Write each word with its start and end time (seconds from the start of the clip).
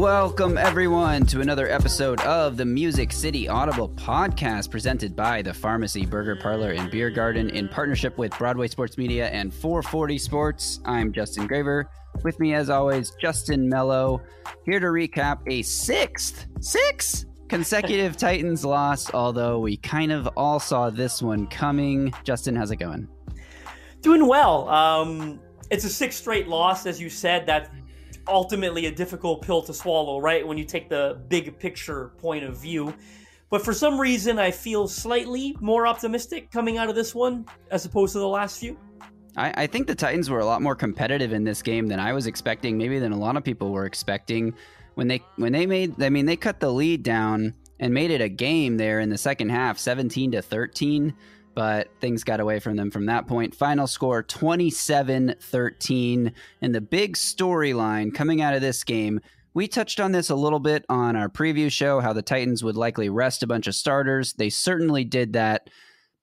Welcome, 0.00 0.56
everyone, 0.56 1.26
to 1.26 1.42
another 1.42 1.68
episode 1.70 2.22
of 2.22 2.56
the 2.56 2.64
Music 2.64 3.12
City 3.12 3.50
Audible 3.50 3.90
podcast 3.90 4.70
presented 4.70 5.14
by 5.14 5.42
the 5.42 5.52
Pharmacy 5.52 6.06
Burger 6.06 6.36
Parlor 6.36 6.70
and 6.70 6.90
Beer 6.90 7.10
Garden 7.10 7.50
in 7.50 7.68
partnership 7.68 8.16
with 8.16 8.36
Broadway 8.38 8.68
Sports 8.68 8.96
Media 8.96 9.28
and 9.28 9.52
440 9.52 10.16
Sports. 10.16 10.80
I'm 10.86 11.12
Justin 11.12 11.46
Graver. 11.46 11.84
With 12.24 12.40
me, 12.40 12.54
as 12.54 12.70
always, 12.70 13.10
Justin 13.20 13.68
Mello, 13.68 14.22
here 14.64 14.80
to 14.80 14.86
recap 14.86 15.40
a 15.46 15.60
sixth, 15.60 16.46
sixth 16.60 17.26
consecutive 17.50 18.16
Titans 18.16 18.64
loss, 18.64 19.12
although 19.12 19.58
we 19.58 19.76
kind 19.76 20.12
of 20.12 20.26
all 20.28 20.58
saw 20.58 20.88
this 20.88 21.20
one 21.20 21.46
coming. 21.46 22.10
Justin, 22.24 22.56
how's 22.56 22.70
it 22.70 22.76
going? 22.76 23.06
Doing 24.00 24.26
well. 24.26 24.66
Um, 24.70 25.40
it's 25.70 25.84
a 25.84 25.90
sixth 25.90 26.20
straight 26.20 26.48
loss, 26.48 26.86
as 26.86 26.98
you 26.98 27.10
said. 27.10 27.44
That 27.44 27.70
ultimately 28.30 28.86
a 28.86 28.90
difficult 28.90 29.42
pill 29.42 29.62
to 29.62 29.74
swallow, 29.74 30.20
right? 30.20 30.46
When 30.46 30.56
you 30.56 30.64
take 30.64 30.88
the 30.88 31.20
big 31.28 31.58
picture 31.58 32.12
point 32.18 32.44
of 32.44 32.56
view. 32.56 32.94
But 33.50 33.64
for 33.64 33.74
some 33.74 34.00
reason, 34.00 34.38
I 34.38 34.52
feel 34.52 34.86
slightly 34.86 35.56
more 35.60 35.86
optimistic 35.86 36.50
coming 36.50 36.78
out 36.78 36.88
of 36.88 36.94
this 36.94 37.14
one 37.14 37.46
as 37.70 37.84
opposed 37.84 38.12
to 38.12 38.20
the 38.20 38.28
last 38.28 38.60
few. 38.60 38.78
I, 39.36 39.62
I, 39.62 39.66
think 39.66 39.86
the 39.86 39.94
Titans 39.94 40.30
were 40.30 40.40
a 40.40 40.46
lot 40.46 40.62
more 40.62 40.74
competitive 40.74 41.32
in 41.32 41.44
this 41.44 41.62
game 41.62 41.86
than 41.86 42.00
I 42.00 42.12
was 42.12 42.26
expecting, 42.26 42.78
maybe 42.78 42.98
than 42.98 43.12
a 43.12 43.18
lot 43.18 43.36
of 43.36 43.44
people 43.44 43.70
were 43.72 43.86
expecting. 43.86 44.54
When 44.94 45.08
they 45.08 45.22
when 45.36 45.52
they 45.52 45.66
made, 45.66 46.02
I 46.02 46.10
mean, 46.10 46.26
they 46.26 46.36
cut 46.36 46.60
the 46.60 46.70
lead 46.70 47.02
down 47.02 47.54
and 47.78 47.94
made 47.94 48.10
it 48.10 48.20
a 48.20 48.28
game 48.28 48.76
there 48.76 49.00
in 49.00 49.08
the 49.08 49.18
second 49.18 49.50
half, 49.50 49.78
seventeen 49.78 50.32
to 50.32 50.42
thirteen 50.42 51.14
but 51.54 51.88
things 52.00 52.24
got 52.24 52.40
away 52.40 52.60
from 52.60 52.76
them 52.76 52.90
from 52.90 53.06
that 53.06 53.26
point. 53.26 53.54
Final 53.54 53.86
score 53.86 54.22
27 54.22 55.34
13. 55.40 56.32
And 56.62 56.74
the 56.74 56.80
big 56.80 57.16
storyline 57.16 58.14
coming 58.14 58.40
out 58.40 58.54
of 58.54 58.60
this 58.60 58.84
game, 58.84 59.20
we 59.52 59.66
touched 59.66 60.00
on 60.00 60.12
this 60.12 60.30
a 60.30 60.34
little 60.34 60.60
bit 60.60 60.84
on 60.88 61.16
our 61.16 61.28
preview 61.28 61.70
show 61.70 62.00
how 62.00 62.12
the 62.12 62.22
Titans 62.22 62.62
would 62.62 62.76
likely 62.76 63.08
rest 63.08 63.42
a 63.42 63.46
bunch 63.46 63.66
of 63.66 63.74
starters. 63.74 64.34
They 64.34 64.50
certainly 64.50 65.04
did 65.04 65.32
that. 65.32 65.68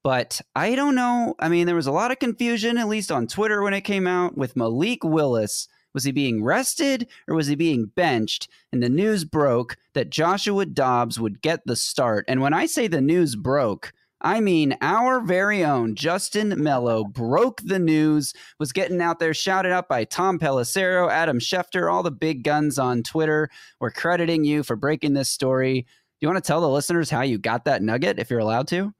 But 0.03 0.39
I 0.55 0.75
don't 0.75 0.95
know. 0.95 1.35
I 1.39 1.49
mean, 1.49 1.65
there 1.65 1.75
was 1.75 1.87
a 1.87 1.91
lot 1.91 2.11
of 2.11 2.19
confusion, 2.19 2.77
at 2.77 2.87
least 2.87 3.11
on 3.11 3.27
Twitter 3.27 3.61
when 3.61 3.73
it 3.73 3.81
came 3.81 4.07
out, 4.07 4.37
with 4.37 4.55
Malik 4.55 5.03
Willis. 5.03 5.67
Was 5.93 6.03
he 6.03 6.11
being 6.11 6.43
rested 6.43 7.07
or 7.27 7.35
was 7.35 7.47
he 7.47 7.55
being 7.55 7.87
benched? 7.87 8.47
And 8.71 8.83
the 8.83 8.89
news 8.89 9.25
broke 9.25 9.77
that 9.93 10.09
Joshua 10.09 10.65
Dobbs 10.65 11.19
would 11.19 11.41
get 11.41 11.61
the 11.65 11.75
start. 11.75 12.23
And 12.27 12.39
when 12.39 12.53
I 12.53 12.67
say 12.67 12.87
the 12.87 13.01
news 13.01 13.35
broke, 13.35 13.91
I 14.21 14.39
mean, 14.39 14.75
our 14.81 15.19
very 15.21 15.63
own 15.63 15.93
Justin 15.93 16.61
Mello 16.61 17.03
broke 17.03 17.61
the 17.63 17.77
news, 17.77 18.33
was 18.59 18.71
getting 18.71 18.99
out 18.99 19.19
there 19.19 19.33
shouted 19.33 19.71
out 19.71 19.87
by 19.87 20.05
Tom 20.05 20.39
Pelissero, 20.39 21.09
Adam 21.11 21.39
Schefter, 21.39 21.91
all 21.91 22.01
the 22.01 22.11
big 22.11 22.43
guns 22.43 22.79
on 22.79 23.03
Twitter. 23.03 23.49
We're 23.79 23.91
crediting 23.91 24.43
you 24.43 24.63
for 24.63 24.75
breaking 24.75 25.13
this 25.13 25.29
story. 25.29 25.81
Do 25.81 25.87
you 26.25 26.27
want 26.27 26.43
to 26.43 26.47
tell 26.47 26.61
the 26.61 26.69
listeners 26.69 27.11
how 27.11 27.21
you 27.21 27.37
got 27.37 27.65
that 27.65 27.83
nugget, 27.83 28.17
if 28.17 28.31
you're 28.31 28.39
allowed 28.39 28.67
to? 28.69 28.91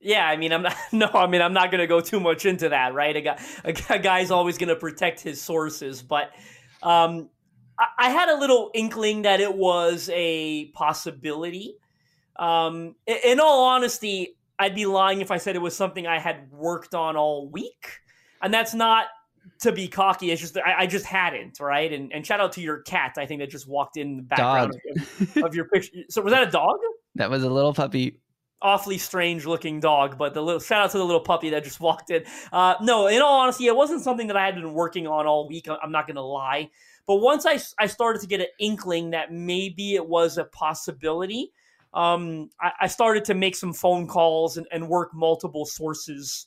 Yeah, 0.00 0.26
I 0.26 0.36
mean, 0.36 0.52
I'm 0.52 0.62
not. 0.62 0.76
No, 0.92 1.08
I 1.14 1.28
mean, 1.28 1.40
I'm 1.40 1.52
not 1.52 1.70
going 1.70 1.80
to 1.80 1.86
go 1.86 2.00
too 2.00 2.18
much 2.18 2.44
into 2.44 2.68
that, 2.70 2.92
right? 2.92 3.14
A 3.14 3.20
guy, 3.20 3.40
a 3.64 3.98
guy's 4.00 4.32
always 4.32 4.58
going 4.58 4.68
to 4.70 4.76
protect 4.76 5.20
his 5.20 5.40
sources, 5.40 6.02
but 6.02 6.32
um, 6.82 7.30
I, 7.78 7.86
I 8.06 8.10
had 8.10 8.28
a 8.28 8.36
little 8.36 8.72
inkling 8.74 9.22
that 9.22 9.40
it 9.40 9.54
was 9.54 10.10
a 10.12 10.66
possibility. 10.72 11.76
Um, 12.36 12.94
in 13.06 13.40
all 13.40 13.64
honesty, 13.64 14.36
I'd 14.58 14.74
be 14.74 14.86
lying 14.86 15.20
if 15.20 15.30
I 15.30 15.38
said 15.38 15.56
it 15.56 15.60
was 15.60 15.76
something 15.76 16.06
I 16.06 16.18
had 16.18 16.50
worked 16.50 16.94
on 16.94 17.16
all 17.16 17.48
week, 17.48 18.00
and 18.40 18.52
that's 18.52 18.74
not 18.74 19.06
to 19.60 19.72
be 19.72 19.88
cocky. 19.88 20.30
It's 20.30 20.40
just 20.40 20.56
I, 20.56 20.82
I 20.82 20.86
just 20.86 21.04
hadn't, 21.04 21.60
right? 21.60 21.92
And 21.92 22.12
and 22.12 22.26
shout 22.26 22.40
out 22.40 22.52
to 22.52 22.60
your 22.60 22.82
cat. 22.82 23.14
I 23.18 23.26
think 23.26 23.40
that 23.40 23.50
just 23.50 23.68
walked 23.68 23.96
in 23.96 24.16
the 24.16 24.22
background 24.22 24.74
of, 25.20 25.44
of 25.44 25.54
your 25.54 25.66
picture. 25.66 25.92
So 26.08 26.22
was 26.22 26.32
that 26.32 26.48
a 26.48 26.50
dog? 26.50 26.78
That 27.16 27.30
was 27.30 27.42
a 27.42 27.50
little 27.50 27.74
puppy 27.74 28.18
awfully 28.62 28.96
strange 28.96 29.44
looking 29.44 29.80
dog, 29.80 30.16
but 30.16 30.32
the 30.34 30.40
little 30.40 30.60
shout 30.60 30.82
out 30.82 30.90
to 30.92 30.98
the 30.98 31.04
little 31.04 31.20
puppy 31.20 31.50
that 31.50 31.64
just 31.64 31.80
walked 31.80 32.10
in. 32.10 32.24
Uh, 32.52 32.74
no, 32.80 33.08
in 33.08 33.20
all 33.20 33.40
honesty, 33.40 33.66
it 33.66 33.76
wasn't 33.76 34.00
something 34.00 34.28
that 34.28 34.36
I 34.36 34.46
had 34.46 34.54
been 34.54 34.72
working 34.72 35.06
on 35.06 35.26
all 35.26 35.48
week. 35.48 35.68
I'm 35.68 35.92
not 35.92 36.06
going 36.06 36.16
to 36.16 36.22
lie. 36.22 36.70
But 37.06 37.16
once 37.16 37.44
I, 37.44 37.58
I 37.78 37.88
started 37.88 38.22
to 38.22 38.28
get 38.28 38.40
an 38.40 38.46
inkling 38.60 39.10
that 39.10 39.32
maybe 39.32 39.96
it 39.96 40.06
was 40.06 40.38
a 40.38 40.44
possibility, 40.44 41.52
um, 41.94 42.50
I, 42.60 42.72
I, 42.82 42.86
started 42.86 43.26
to 43.26 43.34
make 43.34 43.54
some 43.54 43.72
phone 43.72 44.06
calls 44.06 44.56
and, 44.56 44.66
and 44.72 44.88
work 44.88 45.12
multiple 45.12 45.66
sources 45.66 46.46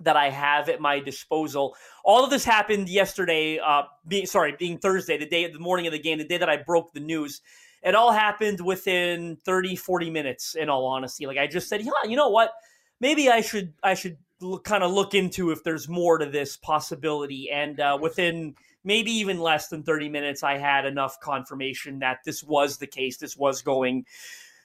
that 0.00 0.16
I 0.16 0.30
have 0.30 0.68
at 0.68 0.80
my 0.80 0.98
disposal. 1.00 1.76
All 2.04 2.24
of 2.24 2.30
this 2.30 2.44
happened 2.44 2.88
yesterday, 2.88 3.58
uh, 3.58 3.82
being 4.06 4.26
sorry, 4.26 4.56
being 4.58 4.78
Thursday, 4.78 5.16
the 5.18 5.26
day, 5.26 5.46
the 5.50 5.58
morning 5.58 5.86
of 5.86 5.92
the 5.92 5.98
game, 5.98 6.18
the 6.18 6.24
day 6.24 6.38
that 6.38 6.48
I 6.48 6.56
broke 6.56 6.92
the 6.92 7.00
news. 7.00 7.40
It 7.82 7.94
all 7.94 8.12
happened 8.12 8.60
within 8.60 9.36
30, 9.44 9.76
40 9.76 10.10
minutes. 10.10 10.54
In 10.54 10.68
all 10.68 10.86
honesty, 10.86 11.26
like 11.26 11.38
I 11.38 11.46
just 11.46 11.68
said, 11.68 11.82
yeah, 11.82 11.90
you 12.08 12.16
know 12.16 12.28
what? 12.28 12.52
Maybe 13.00 13.28
I 13.28 13.40
should, 13.40 13.74
I 13.82 13.94
should 13.94 14.18
look, 14.40 14.64
kind 14.64 14.84
of 14.84 14.92
look 14.92 15.14
into 15.14 15.50
if 15.50 15.64
there's 15.64 15.88
more 15.88 16.18
to 16.18 16.26
this 16.26 16.56
possibility. 16.56 17.50
And 17.50 17.80
uh, 17.80 17.98
within 18.00 18.54
maybe 18.84 19.10
even 19.12 19.40
less 19.40 19.68
than 19.68 19.82
30 19.82 20.08
minutes, 20.08 20.42
I 20.42 20.58
had 20.58 20.86
enough 20.86 21.18
confirmation 21.20 22.00
that 22.00 22.18
this 22.24 22.42
was 22.42 22.78
the 22.78 22.86
case. 22.86 23.16
This 23.16 23.36
was 23.36 23.62
going 23.62 24.06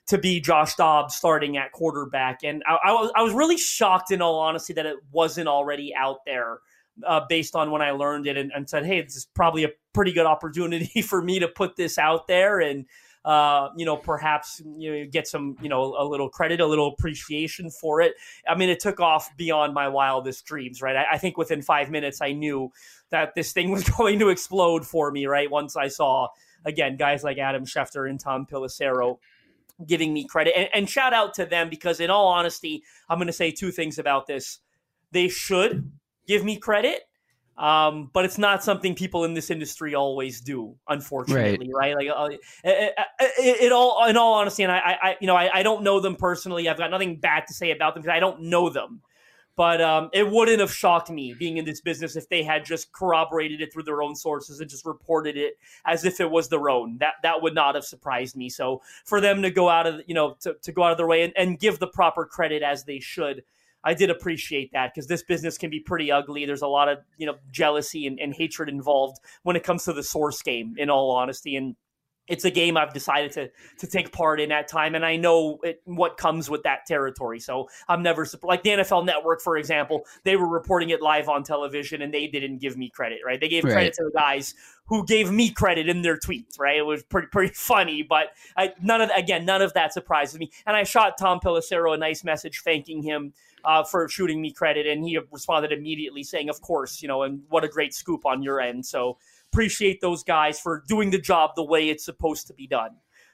to 0.08 0.18
be 0.18 0.40
Josh 0.40 0.76
Dobbs 0.76 1.16
starting 1.16 1.58
at 1.58 1.72
quarterback. 1.72 2.44
And 2.44 2.64
I, 2.66 2.78
I, 2.86 2.92
was, 2.94 3.12
I 3.16 3.22
was 3.22 3.34
really 3.34 3.58
shocked, 3.58 4.12
in 4.12 4.22
all 4.22 4.40
honesty, 4.40 4.74
that 4.74 4.86
it 4.86 4.98
wasn't 5.12 5.48
already 5.48 5.94
out 5.94 6.20
there 6.26 6.60
uh, 7.06 7.22
based 7.28 7.56
on 7.56 7.72
when 7.72 7.82
I 7.82 7.92
learned 7.92 8.26
it 8.26 8.38
and, 8.38 8.52
and, 8.56 8.70
said, 8.70 8.86
hey, 8.86 9.02
this 9.02 9.16
is 9.16 9.28
probably 9.36 9.66
a 9.66 9.70
pretty 9.94 10.14
good 10.14 10.26
opportunity 10.26 11.02
for 11.04 11.22
me 11.22 11.40
to 11.40 11.48
put 11.48 11.76
this 11.76 11.98
out 11.98 12.28
there 12.28 12.60
and, 12.60 12.86
uh, 13.26 13.70
you 13.76 13.86
know, 13.86 13.98
perhaps 13.98 14.62
you 14.78 14.92
know, 14.92 15.10
get 15.12 15.28
some, 15.28 15.58
you 15.62 15.68
know, 15.68 15.96
a 16.00 16.06
little 16.06 16.30
credit, 16.30 16.62
a 16.62 16.66
little 16.66 16.88
appreciation 16.88 17.70
for 17.70 18.00
it. 18.00 18.14
I 18.48 18.56
mean, 18.56 18.70
it 18.70 18.80
took 18.80 19.02
off 19.02 19.36
beyond 19.36 19.74
my 19.74 19.90
wildest 19.90 20.46
dreams, 20.46 20.82
right? 20.82 20.96
I, 20.96 21.06
I 21.14 21.18
think 21.18 21.38
within 21.38 21.62
five 21.62 21.92
minutes, 21.92 22.22
I 22.22 22.32
knew 22.32 22.72
that 23.10 23.36
this 23.36 23.52
thing 23.52 23.72
was 23.72 23.84
going 23.84 24.20
to 24.20 24.30
explode 24.30 24.88
for 24.88 25.12
me, 25.12 25.26
right? 25.26 25.52
Once 25.52 25.76
I 25.76 25.90
saw, 25.90 26.30
again, 26.66 26.96
guys 26.96 27.26
like 27.26 27.38
Adam 27.38 27.66
Schefter 27.66 28.10
and 28.10 28.18
Tom 28.18 28.46
Pelissero 28.50 29.18
giving 29.86 30.14
me 30.14 30.26
credit. 30.26 30.58
And, 30.58 30.70
and 30.74 30.90
shout 30.90 31.14
out 31.14 31.34
to 31.36 31.46
them 31.46 31.70
because, 31.70 32.00
in 32.00 32.10
all 32.10 32.28
honesty, 32.28 32.84
I'm 33.10 33.18
going 33.18 33.28
to 33.28 33.34
say 33.34 33.52
two 33.52 33.72
things 33.72 34.00
about 34.00 34.28
this. 34.28 34.60
They 35.12 35.28
should 35.28 35.92
give 36.28 36.44
me 36.44 36.58
credit, 36.58 37.02
um, 37.58 38.10
but 38.14 38.26
it's 38.26 38.38
not 38.38 38.64
something 38.64 38.94
people 38.94 39.24
in 39.24 39.34
this 39.34 39.50
industry 39.50 39.96
always 39.96 40.42
do, 40.42 40.76
unfortunately, 40.88 41.72
right? 41.74 41.96
right? 41.96 42.08
Like 42.08 42.16
uh, 42.16 42.30
it, 42.64 42.94
it, 43.20 43.62
it, 43.62 43.72
all, 43.72 44.06
in 44.06 44.18
all 44.18 44.36
honesty, 44.36 44.64
and 44.64 44.72
I, 44.72 44.98
I 45.02 45.18
you 45.20 45.28
know, 45.28 45.36
I, 45.36 45.60
I, 45.60 45.64
don't 45.64 45.82
know 45.82 46.00
them 46.00 46.16
personally. 46.16 46.70
I've 46.70 46.78
got 46.78 46.92
nothing 46.92 47.20
bad 47.20 47.48
to 47.48 47.54
say 47.54 47.72
about 47.72 47.96
them 47.96 48.04
because 48.04 48.16
I 48.16 48.20
don't 48.20 48.44
know 48.44 48.70
them. 48.70 49.02
But 49.58 49.82
um, 49.82 50.12
it 50.14 50.30
wouldn't 50.30 50.60
have 50.60 50.72
shocked 50.72 51.10
me 51.10 51.34
being 51.34 51.58
in 51.58 51.66
this 51.66 51.82
business 51.82 52.16
if 52.16 52.30
they 52.30 52.44
had 52.44 52.64
just 52.64 52.92
corroborated 52.92 53.60
it 53.60 53.74
through 53.74 53.84
their 53.84 54.04
own 54.04 54.16
sources 54.16 54.60
and 54.60 54.70
just 54.70 54.86
reported 54.86 55.36
it 55.36 55.58
as 55.84 56.06
if 56.06 56.20
it 56.22 56.30
was 56.30 56.48
their 56.48 56.70
own. 56.70 57.00
That 57.00 57.16
that 57.24 57.42
would 57.42 57.56
not 57.56 57.74
have 57.74 57.84
surprised 57.84 58.36
me. 58.36 58.50
So 58.50 58.84
for 59.04 59.20
them 59.20 59.42
to 59.42 59.50
go 59.50 59.68
out 59.68 59.88
of 59.88 60.02
you 60.06 60.14
know 60.14 60.38
to, 60.42 60.56
to 60.62 60.72
go 60.72 60.84
out 60.84 60.92
of 60.92 60.98
their 60.98 61.08
way 61.08 61.24
and, 61.24 61.34
and 61.36 61.60
give 61.60 61.80
the 61.80 61.88
proper 61.88 62.24
credit 62.24 62.62
as 62.62 62.84
they 62.84 63.00
should, 63.00 63.44
I 63.84 63.96
did 63.96 64.12
appreciate 64.12 64.72
that 64.74 64.94
because 64.94 65.08
this 65.08 65.24
business 65.24 65.58
can 65.58 65.72
be 65.72 65.80
pretty 65.80 66.12
ugly. 66.12 66.46
There's 66.46 66.62
a 66.62 66.68
lot 66.68 66.88
of 66.88 67.00
you 67.18 67.26
know 67.26 67.38
jealousy 67.52 68.06
and, 68.06 68.20
and 68.20 68.36
hatred 68.36 68.70
involved 68.70 69.18
when 69.42 69.56
it 69.56 69.64
comes 69.64 69.86
to 69.86 69.94
the 69.94 70.04
source 70.04 70.44
game. 70.44 70.76
In 70.78 70.92
all 70.92 71.10
honesty, 71.10 71.56
and 71.56 71.76
it's 72.28 72.46
a 72.46 72.52
game 72.52 72.78
I've 72.78 72.94
decided 72.94 73.32
to 73.34 73.50
to 73.80 73.88
take 73.88 74.12
part 74.12 74.40
in 74.40 74.52
at 74.52 74.68
time, 74.68 74.96
and 74.96 75.06
I 75.06 75.16
know 75.16 75.60
it, 75.64 75.82
what 75.86 76.18
comes 76.18 76.50
with 76.50 76.64
that 76.64 76.86
territory. 76.86 77.40
So 77.40 77.70
I'm 77.88 78.04
never 78.04 78.26
like 78.44 78.64
the 78.64 78.72
NFL 78.72 79.06
Network, 79.06 79.42
for 79.42 79.58
example. 79.58 80.06
They 80.24 80.36
were 80.36 80.48
reporting 80.48 80.90
it 80.90 81.02
live 81.02 81.30
on 81.30 81.44
television, 81.44 82.02
and 82.02 82.14
they 82.14 82.28
didn't 82.28 82.60
give 82.60 82.78
me 82.78 82.90
credit. 82.90 83.20
Right? 83.26 83.40
They 83.40 83.50
gave 83.50 83.64
right. 83.64 83.74
credit 83.74 83.94
to 83.96 84.04
the 84.06 84.12
guys 84.12 84.54
who 84.88 85.06
gave 85.06 85.32
me 85.32 85.50
credit 85.50 85.90
in 85.90 86.02
their 86.02 86.18
tweets. 86.18 86.60
Right? 86.60 86.78
It 86.78 86.86
was 86.86 87.04
pretty 87.04 87.28
pretty 87.28 87.54
funny, 87.54 88.04
but 88.04 88.28
I, 88.56 88.74
none 88.82 89.02
of 89.02 89.10
again 89.16 89.46
none 89.46 89.62
of 89.62 89.74
that 89.74 89.94
surprises 89.94 90.38
me. 90.38 90.52
And 90.66 90.76
I 90.76 90.84
shot 90.84 91.18
Tom 91.18 91.40
Pelissero 91.40 91.94
a 91.94 91.98
nice 91.98 92.24
message 92.24 92.62
thanking 92.64 93.02
him 93.02 93.34
uh, 93.64 93.84
for 93.84 94.08
shooting 94.10 94.42
me 94.42 94.52
credit, 94.52 94.88
and 94.88 95.06
he 95.06 95.20
responded 95.32 95.72
immediately 95.72 96.24
saying, 96.24 96.50
"Of 96.50 96.62
course, 96.62 97.02
you 97.02 97.08
know, 97.08 97.24
and 97.24 97.42
what 97.50 97.64
a 97.64 97.68
great 97.68 97.94
scoop 97.94 98.26
on 98.26 98.42
your 98.42 98.60
end." 98.60 98.86
So 98.86 99.18
appreciate 99.58 100.02
those 100.02 100.24
guys 100.24 100.60
for 100.60 100.84
doing 100.88 101.10
the 101.10 101.18
job 101.18 101.52
the 101.56 101.64
way 101.64 101.90
it's 101.90 102.06
supposed 102.06 102.48
to 102.48 102.54
be 102.54 102.68
done, 102.68 102.92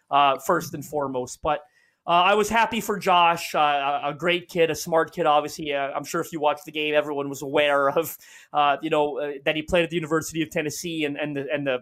uh, 0.10 0.38
first 0.40 0.74
and 0.74 0.86
foremost. 0.86 1.40
But 1.42 1.60
Uh, 2.06 2.10
I 2.10 2.36
was 2.36 2.50
happy 2.50 2.82
for 2.82 3.00
Josh, 3.00 3.56
uh, 3.56 4.02
a 4.04 4.14
great 4.14 4.50
kid, 4.50 4.70
a 4.70 4.76
smart 4.76 5.14
kid. 5.16 5.26
Obviously, 5.26 5.74
uh, 5.74 5.88
I'm 5.96 6.04
sure 6.04 6.20
if 6.20 6.34
you 6.34 6.40
watched 6.42 6.66
the 6.66 6.72
game, 6.74 6.94
everyone 6.94 7.30
was 7.30 7.42
aware 7.42 7.90
of, 7.90 8.18
uh, 8.52 8.76
you 8.82 8.90
know, 8.90 9.20
uh, 9.20 9.32
that 9.46 9.56
he 9.56 9.62
played 9.62 9.86
at 9.86 9.90
the 9.90 9.96
University 9.96 10.42
of 10.44 10.50
Tennessee 10.50 11.06
and 11.06 11.16
and 11.18 11.34
the 11.38 11.46
and 11.50 11.66
the 11.66 11.78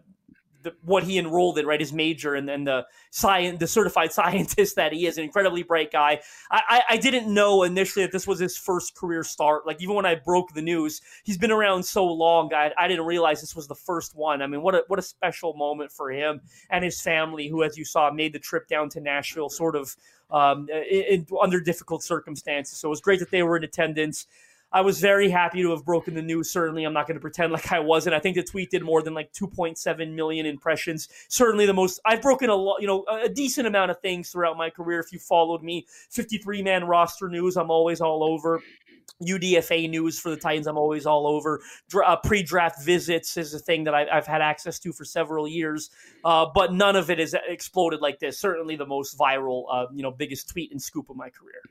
the, 0.63 0.73
what 0.83 1.03
he 1.03 1.17
enrolled 1.17 1.57
in, 1.57 1.65
right? 1.65 1.79
His 1.79 1.93
major 1.93 2.35
and 2.35 2.47
then 2.47 2.63
the 2.63 2.85
science, 3.09 3.59
the 3.59 3.67
certified 3.67 4.11
scientist 4.13 4.75
that 4.75 4.93
he 4.93 5.05
is, 5.05 5.17
an 5.17 5.23
incredibly 5.23 5.63
bright 5.63 5.91
guy. 5.91 6.21
I, 6.49 6.61
I, 6.67 6.83
I, 6.89 6.97
didn't 6.97 7.33
know 7.33 7.63
initially 7.63 8.05
that 8.05 8.11
this 8.11 8.27
was 8.27 8.39
his 8.39 8.57
first 8.57 8.95
career 8.95 9.23
start. 9.23 9.65
Like 9.65 9.81
even 9.81 9.95
when 9.95 10.05
I 10.05 10.15
broke 10.15 10.53
the 10.53 10.61
news, 10.61 11.01
he's 11.23 11.37
been 11.37 11.51
around 11.51 11.83
so 11.83 12.05
long. 12.05 12.53
I, 12.53 12.71
I 12.77 12.87
didn't 12.87 13.05
realize 13.05 13.41
this 13.41 13.55
was 13.55 13.67
the 13.67 13.75
first 13.75 14.15
one. 14.15 14.41
I 14.41 14.47
mean, 14.47 14.61
what 14.61 14.75
a 14.75 14.83
what 14.87 14.99
a 14.99 15.03
special 15.03 15.53
moment 15.55 15.91
for 15.91 16.11
him 16.11 16.41
and 16.69 16.83
his 16.83 17.01
family, 17.01 17.47
who, 17.47 17.63
as 17.63 17.77
you 17.77 17.85
saw, 17.85 18.11
made 18.11 18.33
the 18.33 18.39
trip 18.39 18.67
down 18.67 18.89
to 18.89 19.01
Nashville, 19.01 19.49
sort 19.49 19.75
of 19.75 19.95
um, 20.31 20.67
in, 20.69 21.01
in, 21.01 21.27
under 21.41 21.59
difficult 21.59 22.03
circumstances. 22.03 22.77
So 22.77 22.87
it 22.87 22.91
was 22.91 23.01
great 23.01 23.19
that 23.19 23.31
they 23.31 23.43
were 23.43 23.57
in 23.57 23.63
attendance. 23.63 24.27
I 24.71 24.81
was 24.81 24.99
very 24.99 25.29
happy 25.29 25.61
to 25.61 25.71
have 25.71 25.85
broken 25.85 26.13
the 26.13 26.21
news. 26.21 26.51
Certainly, 26.51 26.83
I'm 26.83 26.93
not 26.93 27.07
going 27.07 27.15
to 27.15 27.21
pretend 27.21 27.51
like 27.51 27.71
I 27.71 27.79
wasn't. 27.79 28.15
I 28.15 28.19
think 28.19 28.35
the 28.35 28.43
tweet 28.43 28.71
did 28.71 28.83
more 28.83 29.01
than 29.01 29.13
like 29.13 29.31
2.7 29.33 30.13
million 30.13 30.45
impressions. 30.45 31.09
Certainly, 31.27 31.65
the 31.65 31.73
most. 31.73 31.99
I've 32.05 32.21
broken 32.21 32.49
a 32.49 32.55
lot, 32.55 32.81
you 32.81 32.87
know, 32.87 33.05
a 33.09 33.29
decent 33.29 33.67
amount 33.67 33.91
of 33.91 33.99
things 34.01 34.29
throughout 34.29 34.57
my 34.57 34.69
career. 34.69 34.99
If 34.99 35.11
you 35.11 35.19
followed 35.19 35.63
me, 35.63 35.85
53 36.09 36.63
man 36.63 36.85
roster 36.85 37.29
news, 37.29 37.57
I'm 37.57 37.71
always 37.71 38.01
all 38.01 38.23
over. 38.23 38.61
UDFA 39.21 39.89
news 39.89 40.19
for 40.19 40.29
the 40.29 40.37
Titans, 40.37 40.67
I'm 40.67 40.77
always 40.77 41.05
all 41.05 41.27
over. 41.27 41.61
Uh, 41.93 42.15
Pre 42.17 42.41
draft 42.43 42.83
visits 42.83 43.37
is 43.37 43.53
a 43.53 43.59
thing 43.59 43.83
that 43.83 43.93
I, 43.93 44.05
have 44.11 44.25
had 44.25 44.41
access 44.41 44.79
to 44.79 44.93
for 44.93 45.05
several 45.05 45.47
years, 45.47 45.89
uh, 46.23 46.47
but 46.53 46.73
none 46.73 46.95
of 46.95 47.09
it 47.09 47.19
has 47.19 47.35
exploded 47.47 48.01
like 48.01 48.19
this. 48.19 48.39
Certainly, 48.39 48.77
the 48.77 48.85
most 48.85 49.17
viral, 49.17 49.65
uh, 49.71 49.85
you 49.93 50.01
know, 50.01 50.11
biggest 50.11 50.49
tweet 50.49 50.71
and 50.71 50.81
scoop 50.81 51.09
of 51.09 51.15
my 51.15 51.29
career. 51.29 51.61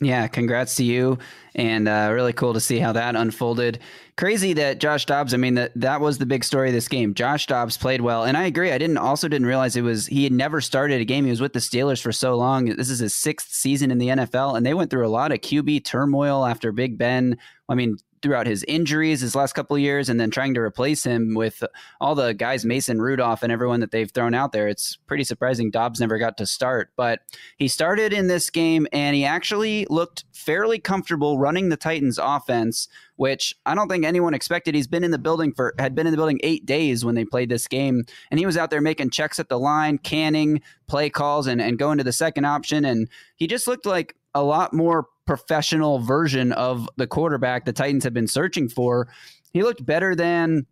Yeah, 0.00 0.26
congrats 0.26 0.74
to 0.76 0.84
you, 0.84 1.18
and 1.54 1.86
uh, 1.86 2.10
really 2.12 2.32
cool 2.32 2.52
to 2.54 2.60
see 2.60 2.80
how 2.80 2.92
that 2.92 3.14
unfolded. 3.14 3.78
Crazy 4.16 4.52
that 4.54 4.80
Josh 4.80 5.06
Dobbs. 5.06 5.32
I 5.32 5.36
mean, 5.36 5.54
that 5.54 5.70
that 5.76 6.00
was 6.00 6.18
the 6.18 6.26
big 6.26 6.42
story 6.42 6.68
of 6.68 6.74
this 6.74 6.88
game. 6.88 7.14
Josh 7.14 7.46
Dobbs 7.46 7.76
played 7.76 8.00
well, 8.00 8.24
and 8.24 8.36
I 8.36 8.46
agree. 8.46 8.72
I 8.72 8.78
didn't 8.78 8.98
also 8.98 9.28
didn't 9.28 9.46
realize 9.46 9.76
it 9.76 9.82
was 9.82 10.06
he 10.06 10.24
had 10.24 10.32
never 10.32 10.60
started 10.60 11.00
a 11.00 11.04
game. 11.04 11.24
He 11.24 11.30
was 11.30 11.40
with 11.40 11.52
the 11.52 11.60
Steelers 11.60 12.02
for 12.02 12.10
so 12.10 12.34
long. 12.34 12.64
This 12.64 12.90
is 12.90 12.98
his 12.98 13.14
sixth 13.14 13.52
season 13.52 13.92
in 13.92 13.98
the 13.98 14.08
NFL, 14.08 14.56
and 14.56 14.66
they 14.66 14.74
went 14.74 14.90
through 14.90 15.06
a 15.06 15.08
lot 15.08 15.30
of 15.30 15.38
QB 15.38 15.84
turmoil 15.84 16.44
after 16.44 16.72
Big 16.72 16.98
Ben. 16.98 17.38
I 17.68 17.76
mean, 17.76 17.96
throughout 18.24 18.46
his 18.46 18.64
injuries 18.64 19.20
his 19.20 19.34
last 19.34 19.52
couple 19.52 19.76
years 19.76 20.08
and 20.08 20.18
then 20.18 20.30
trying 20.30 20.54
to 20.54 20.60
replace 20.60 21.04
him 21.04 21.34
with 21.34 21.62
all 22.00 22.14
the 22.14 22.32
guys 22.32 22.64
Mason 22.64 23.02
Rudolph 23.02 23.42
and 23.42 23.52
everyone 23.52 23.80
that 23.80 23.90
they've 23.90 24.10
thrown 24.10 24.32
out 24.32 24.52
there. 24.52 24.66
It's 24.66 24.96
pretty 24.96 25.24
surprising 25.24 25.70
Dobbs 25.70 26.00
never 26.00 26.16
got 26.16 26.38
to 26.38 26.46
start, 26.46 26.90
but 26.96 27.20
he 27.58 27.68
started 27.68 28.14
in 28.14 28.26
this 28.26 28.48
game 28.48 28.86
and 28.94 29.14
he 29.14 29.26
actually 29.26 29.86
looked 29.90 30.24
fairly 30.32 30.78
comfortable 30.78 31.38
running 31.38 31.68
the 31.68 31.76
Titans 31.76 32.18
offense, 32.18 32.88
which 33.16 33.54
I 33.66 33.74
don't 33.74 33.90
think 33.90 34.06
anyone 34.06 34.32
expected. 34.32 34.74
He's 34.74 34.86
been 34.86 35.04
in 35.04 35.10
the 35.10 35.18
building 35.18 35.52
for 35.52 35.74
had 35.78 35.94
been 35.94 36.06
in 36.06 36.10
the 36.10 36.16
building 36.16 36.40
8 36.42 36.64
days 36.64 37.04
when 37.04 37.14
they 37.14 37.26
played 37.26 37.50
this 37.50 37.68
game 37.68 38.04
and 38.30 38.40
he 38.40 38.46
was 38.46 38.56
out 38.56 38.70
there 38.70 38.80
making 38.80 39.10
checks 39.10 39.38
at 39.38 39.50
the 39.50 39.58
line, 39.58 39.98
canning 39.98 40.62
play 40.86 41.10
calls 41.10 41.46
and 41.46 41.60
and 41.60 41.78
going 41.78 41.98
to 41.98 42.04
the 42.04 42.12
second 42.12 42.46
option 42.46 42.86
and 42.86 43.10
he 43.36 43.46
just 43.46 43.68
looked 43.68 43.84
like 43.84 44.16
a 44.34 44.42
lot 44.42 44.72
more 44.72 45.08
professional 45.26 45.98
version 45.98 46.52
of 46.52 46.88
the 46.96 47.06
quarterback 47.06 47.64
the 47.64 47.72
Titans 47.72 48.04
have 48.04 48.14
been 48.14 48.28
searching 48.28 48.68
for. 48.68 49.08
He 49.52 49.62
looked 49.62 49.84
better 49.84 50.14
than 50.14 50.66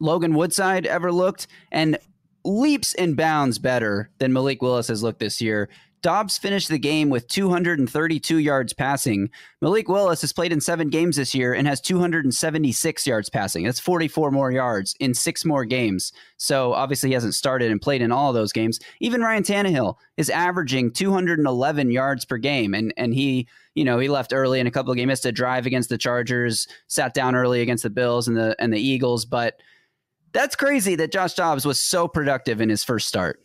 Logan 0.00 0.34
Woodside 0.34 0.86
ever 0.86 1.12
looked 1.12 1.46
and 1.70 1.98
leaps 2.44 2.94
and 2.94 3.16
bounds 3.16 3.58
better 3.58 4.10
than 4.18 4.32
Malik 4.32 4.62
Willis 4.62 4.88
has 4.88 5.02
looked 5.02 5.20
this 5.20 5.40
year. 5.40 5.68
Dobbs 6.02 6.36
finished 6.36 6.68
the 6.68 6.80
game 6.80 7.10
with 7.10 7.28
232 7.28 8.38
yards 8.38 8.72
passing. 8.72 9.30
Malik 9.60 9.88
Willis 9.88 10.20
has 10.22 10.32
played 10.32 10.52
in 10.52 10.60
seven 10.60 10.90
games 10.90 11.14
this 11.14 11.32
year 11.32 11.54
and 11.54 11.68
has 11.68 11.80
276 11.80 13.06
yards 13.06 13.30
passing. 13.30 13.64
That's 13.64 13.78
44 13.78 14.32
more 14.32 14.50
yards 14.50 14.96
in 14.98 15.14
six 15.14 15.44
more 15.44 15.64
games. 15.64 16.12
So 16.38 16.72
obviously 16.72 17.10
he 17.10 17.14
hasn't 17.14 17.34
started 17.34 17.70
and 17.70 17.80
played 17.80 18.02
in 18.02 18.10
all 18.10 18.30
of 18.30 18.34
those 18.34 18.52
games. 18.52 18.80
Even 18.98 19.20
Ryan 19.20 19.44
Tannehill 19.44 19.94
is 20.16 20.28
averaging 20.28 20.90
211 20.90 21.92
yards 21.92 22.24
per 22.24 22.36
game, 22.36 22.74
and 22.74 22.92
and 22.96 23.14
he 23.14 23.46
you 23.74 23.84
know 23.84 23.98
he 23.98 24.08
left 24.08 24.32
early 24.32 24.60
in 24.60 24.66
a 24.66 24.70
couple 24.70 24.90
of 24.90 24.96
games, 24.96 25.08
missed 25.08 25.26
a 25.26 25.32
drive 25.32 25.66
against 25.66 25.88
the 25.88 25.98
Chargers, 25.98 26.66
sat 26.86 27.14
down 27.14 27.34
early 27.34 27.60
against 27.60 27.82
the 27.82 27.90
Bills 27.90 28.28
and 28.28 28.36
the 28.36 28.56
and 28.58 28.72
the 28.72 28.80
Eagles, 28.80 29.24
but. 29.24 29.60
That's 30.34 30.56
crazy 30.56 30.94
that 30.94 31.12
Josh 31.12 31.34
Dobbs 31.34 31.66
was 31.66 31.78
so 31.78 32.08
productive 32.08 32.62
in 32.62 32.70
his 32.70 32.82
first 32.82 33.06
start. 33.06 33.38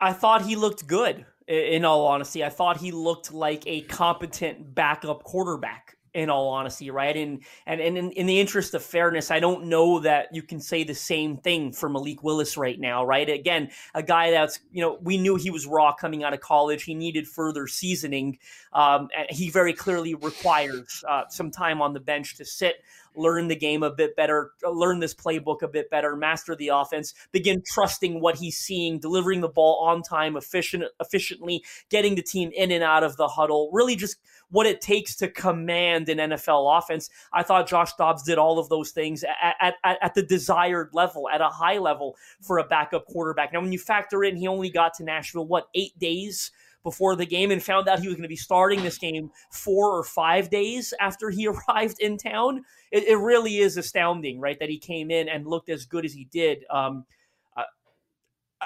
I 0.00 0.14
thought 0.14 0.40
he 0.40 0.56
looked 0.56 0.86
good 0.86 1.26
in 1.46 1.84
all 1.84 2.06
honesty. 2.06 2.42
I 2.42 2.48
thought 2.48 2.78
he 2.78 2.90
looked 2.90 3.34
like 3.34 3.64
a 3.66 3.82
competent 3.82 4.74
backup 4.74 5.24
quarterback 5.24 5.83
in 6.14 6.30
all 6.30 6.48
honesty, 6.48 6.90
right? 6.90 7.16
And 7.16 7.42
and, 7.66 7.80
and 7.80 7.98
in, 7.98 8.10
in, 8.12 8.26
the 8.26 8.40
interest 8.40 8.72
of 8.74 8.82
fairness, 8.82 9.30
I 9.30 9.40
don't 9.40 9.66
know 9.66 9.98
that 10.00 10.28
you 10.32 10.42
can 10.42 10.60
say 10.60 10.84
the 10.84 10.94
same 10.94 11.36
thing 11.36 11.72
for 11.72 11.88
Malik 11.88 12.22
Willis 12.22 12.56
right 12.56 12.78
now, 12.78 13.04
right? 13.04 13.28
Again, 13.28 13.70
a 13.94 14.02
guy 14.02 14.30
that's, 14.30 14.60
you 14.70 14.80
know, 14.80 14.98
we 15.02 15.18
knew 15.18 15.36
he 15.36 15.50
was 15.50 15.66
raw 15.66 15.92
coming 15.92 16.22
out 16.22 16.32
of 16.32 16.40
college. 16.40 16.84
He 16.84 16.94
needed 16.94 17.26
further 17.26 17.66
seasoning. 17.66 18.38
Um, 18.72 19.08
he 19.28 19.50
very 19.50 19.72
clearly 19.72 20.14
requires 20.14 21.04
uh, 21.08 21.24
some 21.28 21.50
time 21.50 21.82
on 21.82 21.92
the 21.92 22.00
bench 22.00 22.36
to 22.36 22.44
sit 22.44 22.76
learn 23.14 23.48
the 23.48 23.56
game 23.56 23.82
a 23.82 23.90
bit 23.90 24.16
better, 24.16 24.52
learn 24.62 25.00
this 25.00 25.14
playbook 25.14 25.62
a 25.62 25.68
bit 25.68 25.90
better, 25.90 26.16
master 26.16 26.54
the 26.54 26.68
offense, 26.68 27.14
begin 27.32 27.62
trusting 27.66 28.20
what 28.20 28.36
he's 28.36 28.58
seeing, 28.58 28.98
delivering 28.98 29.40
the 29.40 29.48
ball 29.48 29.84
on 29.86 30.02
time, 30.02 30.36
efficient, 30.36 30.84
efficiently, 31.00 31.64
getting 31.90 32.14
the 32.14 32.22
team 32.22 32.50
in 32.54 32.70
and 32.70 32.82
out 32.82 33.02
of 33.02 33.16
the 33.16 33.28
huddle, 33.28 33.70
really 33.72 33.96
just 33.96 34.16
what 34.50 34.66
it 34.66 34.80
takes 34.80 35.16
to 35.16 35.28
command 35.28 36.08
an 36.08 36.18
NFL 36.18 36.78
offense. 36.78 37.10
I 37.32 37.42
thought 37.42 37.68
Josh 37.68 37.92
Dobbs 37.94 38.22
did 38.22 38.38
all 38.38 38.58
of 38.58 38.68
those 38.68 38.90
things 38.90 39.24
at, 39.24 39.74
at, 39.84 39.98
at 40.02 40.14
the 40.14 40.22
desired 40.22 40.90
level, 40.92 41.28
at 41.28 41.40
a 41.40 41.48
high 41.48 41.78
level 41.78 42.16
for 42.40 42.58
a 42.58 42.64
backup 42.64 43.06
quarterback. 43.06 43.52
Now, 43.52 43.60
when 43.60 43.72
you 43.72 43.78
factor 43.78 44.24
in, 44.24 44.36
he 44.36 44.46
only 44.46 44.70
got 44.70 44.94
to 44.94 45.04
Nashville, 45.04 45.46
what, 45.46 45.68
eight 45.74 45.98
days? 45.98 46.50
Before 46.84 47.16
the 47.16 47.26
game 47.26 47.50
and 47.50 47.60
found 47.60 47.88
out 47.88 47.98
he 47.98 48.06
was 48.06 48.14
going 48.14 48.22
to 48.22 48.28
be 48.28 48.36
starting 48.36 48.82
this 48.84 48.98
game 48.98 49.32
four 49.50 49.98
or 49.98 50.04
five 50.04 50.50
days 50.50 50.94
after 51.00 51.30
he 51.30 51.48
arrived 51.68 51.98
in 51.98 52.16
town. 52.16 52.64
It, 52.92 53.08
it 53.08 53.16
really 53.16 53.58
is 53.58 53.76
astounding, 53.76 54.38
right? 54.38 54.58
That 54.60 54.68
he 54.68 54.78
came 54.78 55.10
in 55.10 55.28
and 55.28 55.46
looked 55.46 55.70
as 55.70 55.86
good 55.86 56.04
as 56.04 56.12
he 56.12 56.26
did. 56.26 56.64
Um, 56.70 57.04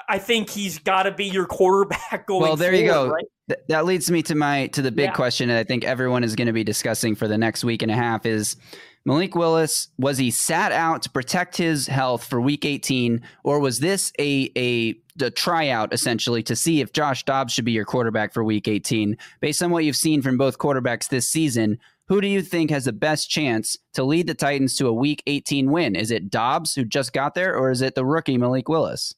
I 0.07 0.19
think 0.19 0.49
he's 0.49 0.79
got 0.79 1.03
to 1.03 1.11
be 1.11 1.25
your 1.25 1.45
quarterback 1.45 2.25
going. 2.27 2.41
Well, 2.41 2.55
there 2.55 2.71
forward, 2.71 2.83
you 2.85 2.91
go. 2.91 3.09
Right? 3.09 3.25
Th- 3.49 3.59
that 3.67 3.85
leads 3.85 4.09
me 4.11 4.21
to 4.23 4.35
my 4.35 4.67
to 4.67 4.81
the 4.81 4.91
big 4.91 5.05
Yeah. 5.09 5.13
question 5.13 5.49
that 5.49 5.57
I 5.57 5.63
think 5.63 5.83
everyone 5.83 6.23
is 6.23 6.35
going 6.35 6.47
to 6.47 6.53
be 6.53 6.63
discussing 6.63 7.15
for 7.15 7.27
the 7.27 7.37
next 7.37 7.63
week 7.63 7.81
and 7.81 7.91
a 7.91 7.95
half 7.95 8.25
is 8.25 8.55
Malik 9.05 9.33
Willis 9.33 9.87
was 9.97 10.17
he 10.17 10.29
sat 10.29 10.71
out 10.71 11.01
to 11.03 11.09
protect 11.09 11.57
his 11.57 11.87
health 11.87 12.23
for 12.25 12.39
week 12.41 12.65
18 12.65 13.21
or 13.43 13.59
was 13.59 13.79
this 13.79 14.11
a 14.19 14.51
a 14.57 14.95
the 15.15 15.31
tryout 15.31 15.93
essentially 15.93 16.43
to 16.43 16.55
see 16.55 16.79
if 16.81 16.93
Josh 16.93 17.23
Dobbs 17.25 17.53
should 17.53 17.65
be 17.65 17.71
your 17.71 17.85
quarterback 17.85 18.33
for 18.33 18.43
week 18.43 18.67
18 18.67 19.17
based 19.39 19.63
on 19.63 19.71
what 19.71 19.83
you've 19.83 19.95
seen 19.95 20.21
from 20.21 20.37
both 20.37 20.57
quarterbacks 20.59 21.07
this 21.09 21.27
season 21.29 21.79
who 22.07 22.21
do 22.21 22.27
you 22.27 22.41
think 22.41 22.69
has 22.71 22.85
the 22.85 22.93
best 22.93 23.29
chance 23.29 23.77
to 23.93 24.03
lead 24.03 24.27
the 24.27 24.33
Titans 24.33 24.75
to 24.77 24.87
a 24.87 24.93
week 24.93 25.23
18 25.27 25.71
win 25.71 25.95
is 25.95 26.11
it 26.11 26.29
Dobbs 26.29 26.75
who 26.75 26.83
just 26.85 27.13
got 27.13 27.33
there 27.35 27.55
or 27.55 27.71
is 27.71 27.81
it 27.81 27.95
the 27.95 28.05
rookie 28.05 28.37
Malik 28.37 28.67
Willis 28.69 29.15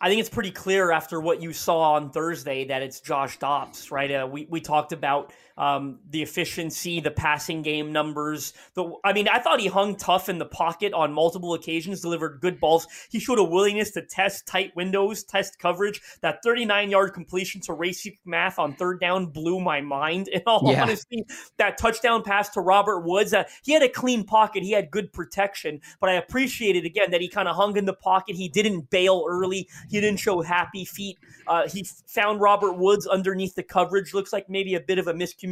I 0.00 0.08
think 0.08 0.20
it's 0.20 0.28
pretty 0.28 0.50
clear 0.50 0.90
after 0.90 1.20
what 1.20 1.40
you 1.40 1.52
saw 1.52 1.94
on 1.94 2.10
Thursday 2.10 2.66
that 2.66 2.82
it's 2.82 3.00
Josh 3.00 3.38
Dobbs, 3.38 3.90
right? 3.90 4.10
Uh, 4.10 4.28
we 4.30 4.46
we 4.50 4.60
talked 4.60 4.92
about 4.92 5.32
um, 5.58 6.00
the 6.10 6.22
efficiency, 6.22 7.00
the 7.00 7.10
passing 7.10 7.62
game 7.62 7.92
numbers. 7.92 8.52
The 8.74 8.92
I 9.04 9.12
mean, 9.12 9.28
I 9.28 9.38
thought 9.38 9.60
he 9.60 9.68
hung 9.68 9.96
tough 9.96 10.28
in 10.28 10.38
the 10.38 10.44
pocket 10.44 10.92
on 10.92 11.12
multiple 11.12 11.54
occasions, 11.54 12.00
delivered 12.00 12.40
good 12.40 12.60
balls. 12.60 12.86
He 13.10 13.18
showed 13.18 13.38
a 13.38 13.44
willingness 13.44 13.90
to 13.92 14.02
test 14.02 14.46
tight 14.46 14.74
windows, 14.76 15.24
test 15.24 15.58
coverage. 15.58 16.00
That 16.20 16.42
39 16.44 16.90
yard 16.90 17.14
completion 17.14 17.60
to 17.62 17.72
Racey 17.72 18.18
McMath 18.26 18.58
on 18.58 18.74
third 18.74 19.00
down 19.00 19.26
blew 19.26 19.60
my 19.60 19.80
mind. 19.80 20.28
In 20.36 20.42
all 20.46 20.70
Yeah. 20.70 20.82
honesty, 20.82 21.24
that 21.56 21.78
touchdown 21.78 22.22
pass 22.22 22.50
to 22.50 22.60
Robert 22.60 23.00
Woods, 23.00 23.32
uh, 23.32 23.44
he 23.62 23.72
had 23.72 23.82
a 23.82 23.88
clean 23.88 24.24
pocket, 24.24 24.62
he 24.62 24.72
had 24.72 24.90
good 24.90 25.12
protection, 25.12 25.80
but 26.00 26.10
I 26.10 26.14
appreciated 26.14 26.84
again 26.84 27.10
that 27.12 27.20
he 27.20 27.28
kind 27.28 27.48
of 27.48 27.56
hung 27.56 27.76
in 27.76 27.86
the 27.86 27.94
pocket. 27.94 28.36
He 28.36 28.48
didn't 28.48 28.90
bail 28.90 29.24
early. 29.28 29.68
He 29.88 30.00
didn't 30.00 30.20
show 30.20 30.42
happy 30.42 30.84
feet. 30.84 31.18
Uh, 31.46 31.68
he 31.68 31.86
found 32.06 32.40
Robert 32.40 32.74
Woods 32.74 33.06
underneath 33.06 33.54
the 33.54 33.62
coverage. 33.62 34.12
Looks 34.12 34.32
like 34.32 34.50
maybe 34.50 34.74
a 34.74 34.80
bit 34.80 34.98
of 34.98 35.06
a 35.06 35.14
miscommunication 35.14 35.45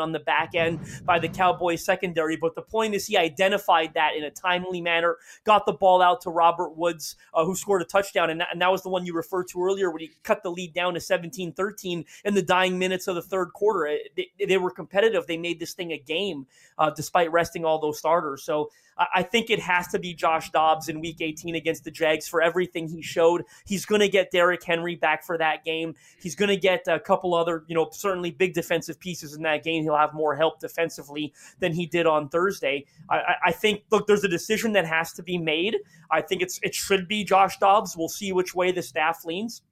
on 0.00 0.12
the 0.12 0.18
back 0.20 0.54
end 0.54 0.80
by 1.04 1.18
the 1.18 1.28
Cowboys 1.28 1.84
secondary. 1.84 2.36
But 2.36 2.54
the 2.54 2.62
point 2.62 2.94
is, 2.94 3.06
he 3.06 3.16
identified 3.16 3.94
that 3.94 4.16
in 4.16 4.24
a 4.24 4.30
timely 4.30 4.80
manner, 4.80 5.16
got 5.44 5.66
the 5.66 5.72
ball 5.72 6.02
out 6.02 6.20
to 6.22 6.30
Robert 6.30 6.76
Woods, 6.76 7.16
uh, 7.34 7.44
who 7.44 7.54
scored 7.54 7.82
a 7.82 7.84
touchdown. 7.84 8.30
And 8.30 8.40
that, 8.40 8.48
and 8.52 8.60
that 8.62 8.70
was 8.70 8.82
the 8.82 8.88
one 8.88 9.06
you 9.06 9.14
referred 9.14 9.48
to 9.48 9.62
earlier 9.62 9.90
when 9.90 10.00
he 10.00 10.10
cut 10.22 10.42
the 10.42 10.50
lead 10.50 10.72
down 10.74 10.94
to 10.94 11.00
17 11.00 11.52
13 11.52 12.04
in 12.24 12.34
the 12.34 12.42
dying 12.42 12.78
minutes 12.78 13.06
of 13.08 13.14
the 13.14 13.22
third 13.22 13.52
quarter. 13.52 13.86
It- 13.86 14.12
they, 14.16 14.46
they 14.46 14.56
were 14.56 14.70
competitive. 14.70 15.26
They 15.26 15.36
made 15.36 15.60
this 15.60 15.74
thing 15.74 15.92
a 15.92 15.98
game 15.98 16.46
uh, 16.78 16.90
despite 16.90 17.30
resting 17.32 17.64
all 17.64 17.80
those 17.80 17.98
starters. 17.98 18.42
So 18.44 18.70
I 18.96 19.06
I 19.14 19.22
think 19.22 19.50
it 19.50 19.60
has 19.60 19.88
to 19.88 19.98
be 19.98 20.14
Josh 20.14 20.50
Dobbs 20.50 20.88
in 20.88 21.00
week 21.00 21.16
18 21.20 21.54
against 21.54 21.84
the 21.84 21.90
Jags 21.90 22.28
for 22.28 22.40
everything 22.42 22.88
he 22.88 23.02
showed. 23.02 23.44
He's 23.66 23.84
going 23.86 24.00
to 24.00 24.08
get 24.08 24.30
Derrick 24.30 24.62
Henry 24.62 24.94
back 24.94 25.24
for 25.24 25.36
that 25.38 25.64
game. 25.64 25.94
He's 26.20 26.34
going 26.34 26.48
to 26.48 26.56
get 26.56 26.82
a 26.86 27.00
couple 27.00 27.34
other, 27.34 27.64
you 27.66 27.74
know, 27.74 27.88
certainly 27.92 28.30
big 28.30 28.54
defensive 28.54 28.98
pieces 29.00 29.25
in 29.34 29.42
that 29.42 29.64
game. 29.64 29.82
He'll 29.82 29.96
have 29.96 30.14
more 30.14 30.34
help 30.36 30.60
defensively 30.60 31.32
than 31.60 31.72
he 31.72 31.86
did 31.86 32.06
on 32.06 32.28
Thursday. 32.28 32.86
I, 33.08 33.22
I 33.46 33.52
think, 33.52 33.84
look, 33.90 34.06
there's 34.06 34.24
a 34.24 34.28
decision 34.28 34.72
that 34.72 34.86
has 34.86 35.12
to 35.14 35.22
be 35.22 35.38
made. 35.38 35.76
I 36.10 36.20
think 36.20 36.42
it's 36.42 36.60
it 36.62 36.74
should 36.74 37.08
be 37.08 37.24
Josh 37.24 37.58
Dobbs. 37.58 37.96
We'll 37.96 38.08
see 38.08 38.32
which 38.32 38.54
way 38.54 38.72
the 38.72 38.82
staff 38.82 39.24
leans 39.24 39.62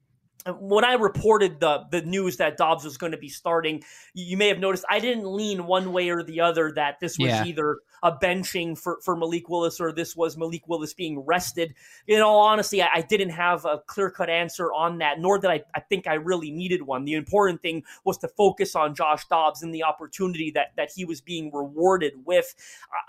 when 0.59 0.85
I 0.85 0.93
reported 0.93 1.59
the 1.59 1.85
the 1.89 2.01
news 2.01 2.37
that 2.37 2.57
Dobbs 2.57 2.83
was 2.83 2.97
going 2.97 3.11
to 3.13 3.17
be 3.17 3.29
starting, 3.29 3.83
you 4.13 4.37
may 4.37 4.47
have 4.49 4.59
noticed 4.59 4.85
I 4.89 4.99
didn't 4.99 5.25
lean 5.25 5.65
one 5.65 5.91
way 5.91 6.09
or 6.09 6.21
the 6.23 6.41
other 6.41 6.71
that 6.75 6.99
this 6.99 7.17
was 7.17 7.29
Yeah. 7.29 7.45
either 7.45 7.79
a 8.05 8.11
benching 8.11 8.77
for, 8.77 8.99
for 9.03 9.17
Malik 9.17 9.49
Willis 9.49 9.81
or 9.81 9.91
this 9.91 10.15
was 10.15 10.37
Malik 10.37 10.67
Willis 10.67 10.93
being 10.93 11.19
rested. 11.19 11.73
In 12.07 12.21
all 12.21 12.39
honesty, 12.39 12.81
I, 12.81 12.87
I 12.93 13.01
didn't 13.01 13.31
have 13.31 13.65
a 13.65 13.79
clear 13.85 14.09
cut 14.09 14.29
answer 14.29 14.71
on 14.71 14.99
that, 14.99 15.19
nor 15.19 15.39
did 15.39 15.49
I, 15.49 15.63
I 15.73 15.81
think 15.81 16.07
I 16.07 16.13
really 16.13 16.51
needed 16.51 16.83
one. 16.83 17.03
The 17.03 17.15
important 17.15 17.61
thing 17.61 17.83
was 18.05 18.17
to 18.19 18.29
focus 18.29 18.75
on 18.75 18.95
Josh 18.95 19.27
Dobbs 19.27 19.61
and 19.63 19.73
the 19.73 19.83
opportunity 19.83 20.51
that, 20.51 20.67
that 20.77 20.91
he 20.95 21.03
was 21.03 21.19
being 21.19 21.51
rewarded 21.51 22.13
with. 22.25 22.55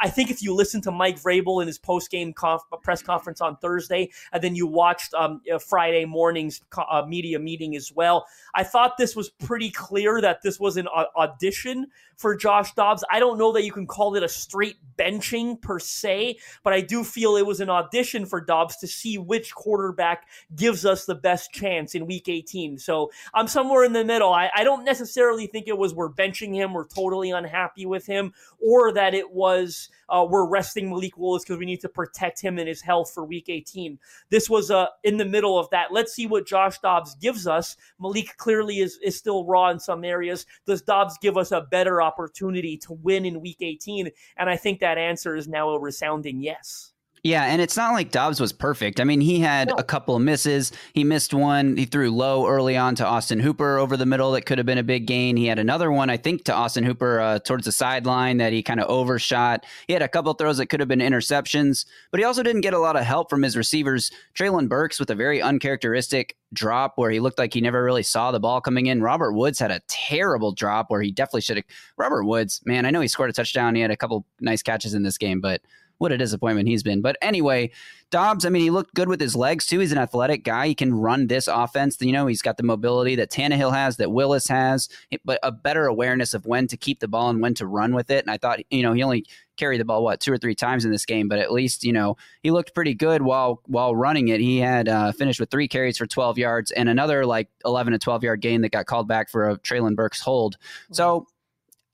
I- 0.01 0.17
think 0.17 0.31
if 0.31 0.43
you 0.43 0.55
listen 0.55 0.81
to 0.81 0.91
Mike 0.91 1.21
Vrabel 1.21 1.61
in 1.61 1.67
his 1.67 1.79
post 1.79 2.11
game 2.11 2.33
conf- 2.33 2.63
press 2.83 3.03
conference 3.03 3.43
on 3.43 3.59
Thursday, 3.59 4.09
and 4.33 4.43
then 4.43 4.55
you 4.55 4.67
watched 4.67 5.13
um, 5.13 5.43
Friday 5.61 6.07
morning's 6.07 6.63
co- 6.71 6.87
uh, 6.91 7.05
media 7.07 7.39
meeting 7.39 7.77
as 7.77 7.93
well, 7.93 8.27
I 8.55 8.65
thought 8.65 8.97
this 8.97 9.15
was 9.15 9.29
pretty 9.29 9.71
clear 9.71 10.23
that 10.23 10.41
this 10.41 10.59
was 10.59 10.79
an 10.79 10.89
au- 10.89 11.11
audition 11.17 11.89
for 12.17 12.35
Josh 12.35 12.73
Dobbs. 12.73 13.05
I 13.11 13.21
don't 13.21 13.37
know 13.39 13.53
that 13.53 13.63
you 13.65 13.73
can 13.73 13.87
call 13.87 14.17
it 14.17 14.23
a 14.23 14.29
straight 14.29 14.77
benching 14.99 15.61
per 15.61 15.79
se, 15.79 16.39
but 16.63 16.73
I 16.73 16.81
do 16.81 17.05
feel 17.05 17.37
it 17.37 17.47
was 17.47 17.61
an 17.61 17.71
audition 17.71 18.27
for 18.27 18.41
Dobbs 18.41 18.77
to 18.79 18.87
see 18.87 19.19
which 19.19 19.55
quarterback 19.55 20.27
gives 20.55 20.85
us 20.85 21.05
the 21.05 21.15
best 21.15 21.53
chance 21.53 21.95
in 21.95 22.07
week 22.07 22.29
18. 22.29 22.79
So 22.79 23.11
I'm 23.35 23.49
somewhere 23.49 23.85
in 23.85 23.93
the 23.93 24.05
middle. 24.05 24.33
I, 24.33 24.51
I 24.55 24.65
don't 24.65 24.85
necessarily 24.85 25.47
think 25.47 25.69
it 25.69 25.79
was 25.79 25.95
we're 25.95 26.13
benching 26.13 26.55
him, 26.55 26.73
we're 26.73 26.87
totally 26.87 27.31
unhappy 27.31 27.87
with 27.87 28.07
him, 28.07 28.33
or 28.61 28.93
that 28.93 29.15
it 29.15 29.31
was 29.31 29.91
uh, 30.09 30.27
we're 30.29 30.49
resting 30.49 30.91
Malik 30.91 31.17
Willis 31.17 31.45
because 31.45 31.59
we 31.59 31.67
need 31.67 31.81
to 31.81 31.89
protect 31.89 32.41
him 32.41 32.59
and 32.59 32.69
his 32.69 32.81
health 32.81 33.13
for 33.13 33.25
week 33.25 33.49
18. 33.49 33.99
This 34.31 34.49
was 34.49 34.71
uh, 34.71 34.87
in 35.03 35.17
the 35.17 35.25
middle 35.25 35.59
of 35.59 35.69
that. 35.71 35.93
Let's 35.93 36.13
see 36.13 36.27
what 36.27 36.47
Josh 36.47 36.79
Dobbs 36.79 37.15
gives 37.17 37.47
us. 37.47 37.77
Malik 37.99 38.37
clearly 38.37 38.79
is, 38.79 38.99
is 39.03 39.17
still 39.17 39.45
raw 39.45 39.71
in 39.71 39.79
some 39.79 40.05
areas. 40.05 40.47
Does 40.67 40.83
Dobbs 40.83 41.19
give 41.19 41.37
us 41.37 41.53
a 41.53 41.61
better 41.61 42.01
opportunity 42.01 42.77
to 42.79 42.93
win 42.93 43.25
in 43.25 43.41
week 43.41 43.59
18? 43.61 44.11
And 44.37 44.49
I 44.49 44.57
think 44.57 44.76
that 44.81 44.99
answer 44.99 45.37
is 45.37 45.49
now 45.49 45.71
a 45.71 45.79
resounding 45.79 46.41
yes. 46.41 46.93
Yeah, 47.27 47.43
and 47.47 47.61
it's 47.61 47.77
not 47.77 47.93
like 47.93 48.13
Dobbs 48.13 48.41
was 48.41 48.53
perfect. 48.53 49.01
I 49.01 49.05
mean, 49.05 49.21
he 49.21 49.41
had 49.41 49.67
No. 49.67 49.75
a 49.79 49.83
couple 49.83 50.15
of 50.15 50.23
misses. 50.23 50.71
He 50.95 51.03
missed 51.03 51.35
one. 51.35 51.77
He 51.77 51.85
threw 51.85 52.09
low 52.09 52.47
early 52.47 52.77
on 52.77 52.95
to 52.95 53.05
Austin 53.05 53.41
Hooper 53.41 53.79
over 53.79 53.97
the 53.97 54.07
middle 54.07 54.31
that 54.31 54.43
could 54.47 54.59
have 54.59 54.67
been 54.67 54.79
a 54.79 54.85
big 54.85 55.09
gain. 55.09 55.37
He 55.37 55.47
had 55.47 55.59
another 55.59 55.91
one, 55.91 56.09
I 56.09 56.19
think, 56.19 56.45
to 56.45 56.55
Austin 56.55 56.85
Hooper 56.85 57.19
uh, 57.19 57.39
towards 57.41 57.65
the 57.65 57.73
sideline 57.73 58.37
that 58.37 58.53
he 58.53 58.63
kind 58.63 58.79
of 58.79 58.89
overshot. 58.89 59.67
He 59.89 59.93
had 59.93 60.03
a 60.03 60.09
couple 60.09 60.31
of 60.31 60.39
throws 60.39 60.59
that 60.59 60.67
could 60.67 60.79
have 60.79 60.89
been 60.89 61.01
interceptions, 61.01 61.85
but 62.13 62.21
he 62.21 62.25
also 62.25 62.45
didn't 62.45 62.61
get 62.61 62.75
a 62.75 62.79
lot 62.79 62.95
of 62.95 63.03
help 63.03 63.29
from 63.29 63.43
his 63.43 63.57
receivers. 63.57 64.13
Treylon 64.39 64.69
Burks 64.69 65.01
with 65.01 65.11
a 65.11 65.17
very 65.17 65.43
uncharacteristic 65.43 66.37
drop 66.53 66.93
where 66.95 67.11
he 67.11 67.19
looked 67.19 67.41
like 67.41 67.55
he 67.55 67.61
never 67.61 67.83
really 67.83 68.05
saw 68.05 68.31
the 68.31 68.39
ball 68.39 68.61
coming 68.61 68.87
in. 68.87 69.03
Robert 69.03 69.33
Woods 69.33 69.59
had 69.59 69.73
a 69.73 69.81
terrible 69.89 70.53
drop 70.53 70.93
where 70.93 71.03
he 71.03 71.11
definitely 71.11 71.41
should 71.41 71.57
have. 71.57 71.67
Robert 71.97 72.23
Woods, 72.23 72.61
man, 72.65 72.87
I 72.87 72.91
know 72.91 73.01
he 73.01 73.09
scored 73.09 73.31
a 73.31 73.33
touchdown. 73.33 73.75
He 73.75 73.81
had 73.81 73.91
a 73.91 73.97
couple 73.97 74.25
nice 74.41 74.63
catches 74.63 74.95
in 74.95 75.03
this 75.03 75.19
game, 75.19 75.41
but 75.41 75.61
what 75.99 76.13
a 76.13 76.19
disappointment 76.19 76.69
he's 76.69 76.83
been. 76.83 77.01
But 77.01 77.17
anyway, 77.23 77.71
Dobbs, 78.11 78.45
I 78.45 78.51
mean, 78.51 78.63
he 78.63 78.71
looked 78.71 78.95
good 78.95 79.09
with 79.09 79.21
his 79.21 79.35
legs 79.35 79.67
too. 79.67 79.81
He's 79.81 79.93
an 79.93 79.99
athletic 79.99 80.45
guy. 80.45 80.69
He 80.69 80.75
can 80.75 80.95
run 80.95 81.27
this 81.27 81.49
offense. 81.49 81.97
You 82.01 82.13
know, 82.13 82.27
he's 82.27 82.43
got 82.43 82.57
the 82.57 82.63
mobility 82.63 83.17
that 83.17 83.31
Tannehill 83.31 83.75
has, 83.75 83.97
that 83.97 84.13
Willis 84.13 84.49
has, 84.49 84.89
but 85.25 85.39
a 85.43 85.51
better 85.51 85.87
awareness 85.87 86.35
of 86.35 86.47
when 86.47 86.67
to 86.69 86.77
keep 86.77 87.01
the 87.01 87.09
ball 87.09 87.31
and 87.31 87.41
when 87.41 87.55
to 87.55 87.67
run 87.67 87.95
with 87.95 88.11
it. 88.11 88.25
And 88.25 88.31
I 88.31 88.37
thought, 88.37 88.61
you 88.71 88.83
know, 88.83 88.93
he 88.93 89.03
only 89.03 89.27
carried 89.57 89.81
the 89.81 89.85
ball 89.85 90.05
what 90.05 90.21
two 90.21 90.33
or 90.33 90.39
three 90.39 90.55
times 90.55 90.85
in 90.85 90.91
this 90.91 91.05
game, 91.05 91.29
but 91.29 91.39
at 91.39 91.53
least 91.53 91.85
you 91.85 91.93
know 91.93 92.17
he 92.43 92.51
looked 92.51 92.75
pretty 92.75 92.95
good 92.95 93.23
while 93.23 93.63
while 93.67 93.97
running 93.97 94.29
it. 94.29 94.41
He 94.41 94.59
had 94.59 94.89
uh, 94.89 95.13
finished 95.13 95.41
with 95.41 95.51
three 95.51 95.69
carries 95.69 95.99
for 95.99 96.07
12 96.07 96.39
yards 96.39 96.71
and 96.71 96.89
another 96.89 97.27
like 97.27 97.49
11 97.65 97.93
to 97.93 97.99
12 97.99 98.23
yard 98.23 98.41
gain 98.41 98.61
that 98.63 98.71
got 98.71 98.87
called 98.87 99.09
back 99.09 99.31
for 99.31 99.49
a 99.49 99.59
Treylon 99.59 99.97
Burks 99.97 100.21
hold. 100.21 100.57
So 100.93 101.27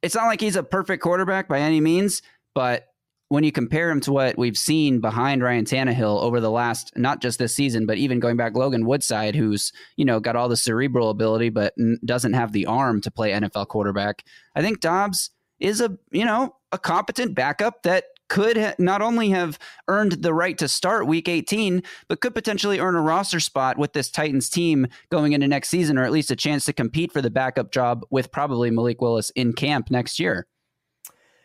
it's 0.03 0.15
not 0.15 0.27
like 0.27 0.41
he's 0.41 0.57
a 0.57 0.63
perfect 0.63 1.03
quarterback 1.03 1.49
by 1.49 1.61
any 1.61 1.81
means, 1.81 2.23
but 2.55 2.89
when 3.33 3.45
you 3.45 3.51
compare 3.51 3.91
him 3.91 3.99
to 3.99 4.13
what 4.13 4.37
we've 4.37 4.59
seen 4.59 5.01
behind 5.01 5.43
Ryan 5.43 5.65
Tannehill 5.65 6.21
over 6.21 6.39
the 6.39 6.51
last, 6.51 6.93
not 6.99 7.23
just 7.23 7.39
this 7.39 7.55
season, 7.55 7.87
but 7.87 7.97
even 7.97 8.21
going 8.21 8.37
back 8.37 8.55
Logan 8.55 8.85
Woodside, 8.85 9.35
who's, 9.35 9.73
you 9.97 10.05
know, 10.05 10.21
got 10.21 10.37
all 10.37 10.51
the 10.51 10.57
cerebral 10.57 11.09
ability, 11.09 11.49
but 11.49 11.73
doesn't 12.05 12.35
have 12.35 12.53
the 12.53 12.67
arm 12.67 13.01
to 13.01 13.11
play 13.11 13.31
NFL 13.31 13.69
quarterback. 13.69 14.23
I 14.55 14.61
think 14.61 14.81
Dobbs 14.81 15.31
is 15.61 15.81
a, 15.81 15.97
you 16.11 16.27
know, 16.27 16.57
a 16.73 16.79
competent 16.79 17.35
backup 17.35 17.85
that 17.85 18.05
could 18.29 18.59
ha- 18.59 18.75
not 18.79 19.01
only 19.01 19.31
have 19.31 19.59
earned 19.89 20.13
the 20.13 20.35
right 20.35 20.59
to 20.59 20.69
start 20.69 21.07
week 21.07 21.27
18, 21.27 21.83
but 22.09 22.21
could 22.21 22.35
potentially 22.35 22.81
earn 22.81 22.97
a 22.97 23.01
roster 23.01 23.41
spot 23.41 23.79
with 23.79 23.95
this 23.95 24.11
Titans 24.11 24.51
team 24.51 24.87
going 25.11 25.33
into 25.33 25.49
next 25.49 25.71
season, 25.71 25.97
or 25.97 26.05
at 26.05 26.13
least 26.13 26.31
a 26.31 26.37
chance 26.37 26.67
to 26.67 26.75
compete 26.75 27.11
for 27.11 27.23
the 27.23 27.31
backup 27.31 27.73
job 27.73 28.05
with 28.11 28.31
probably 28.31 28.71
Malik 28.71 29.01
Willis 29.01 29.31
in 29.31 29.55
camp 29.55 29.91
next 29.91 30.21
year. 30.21 30.47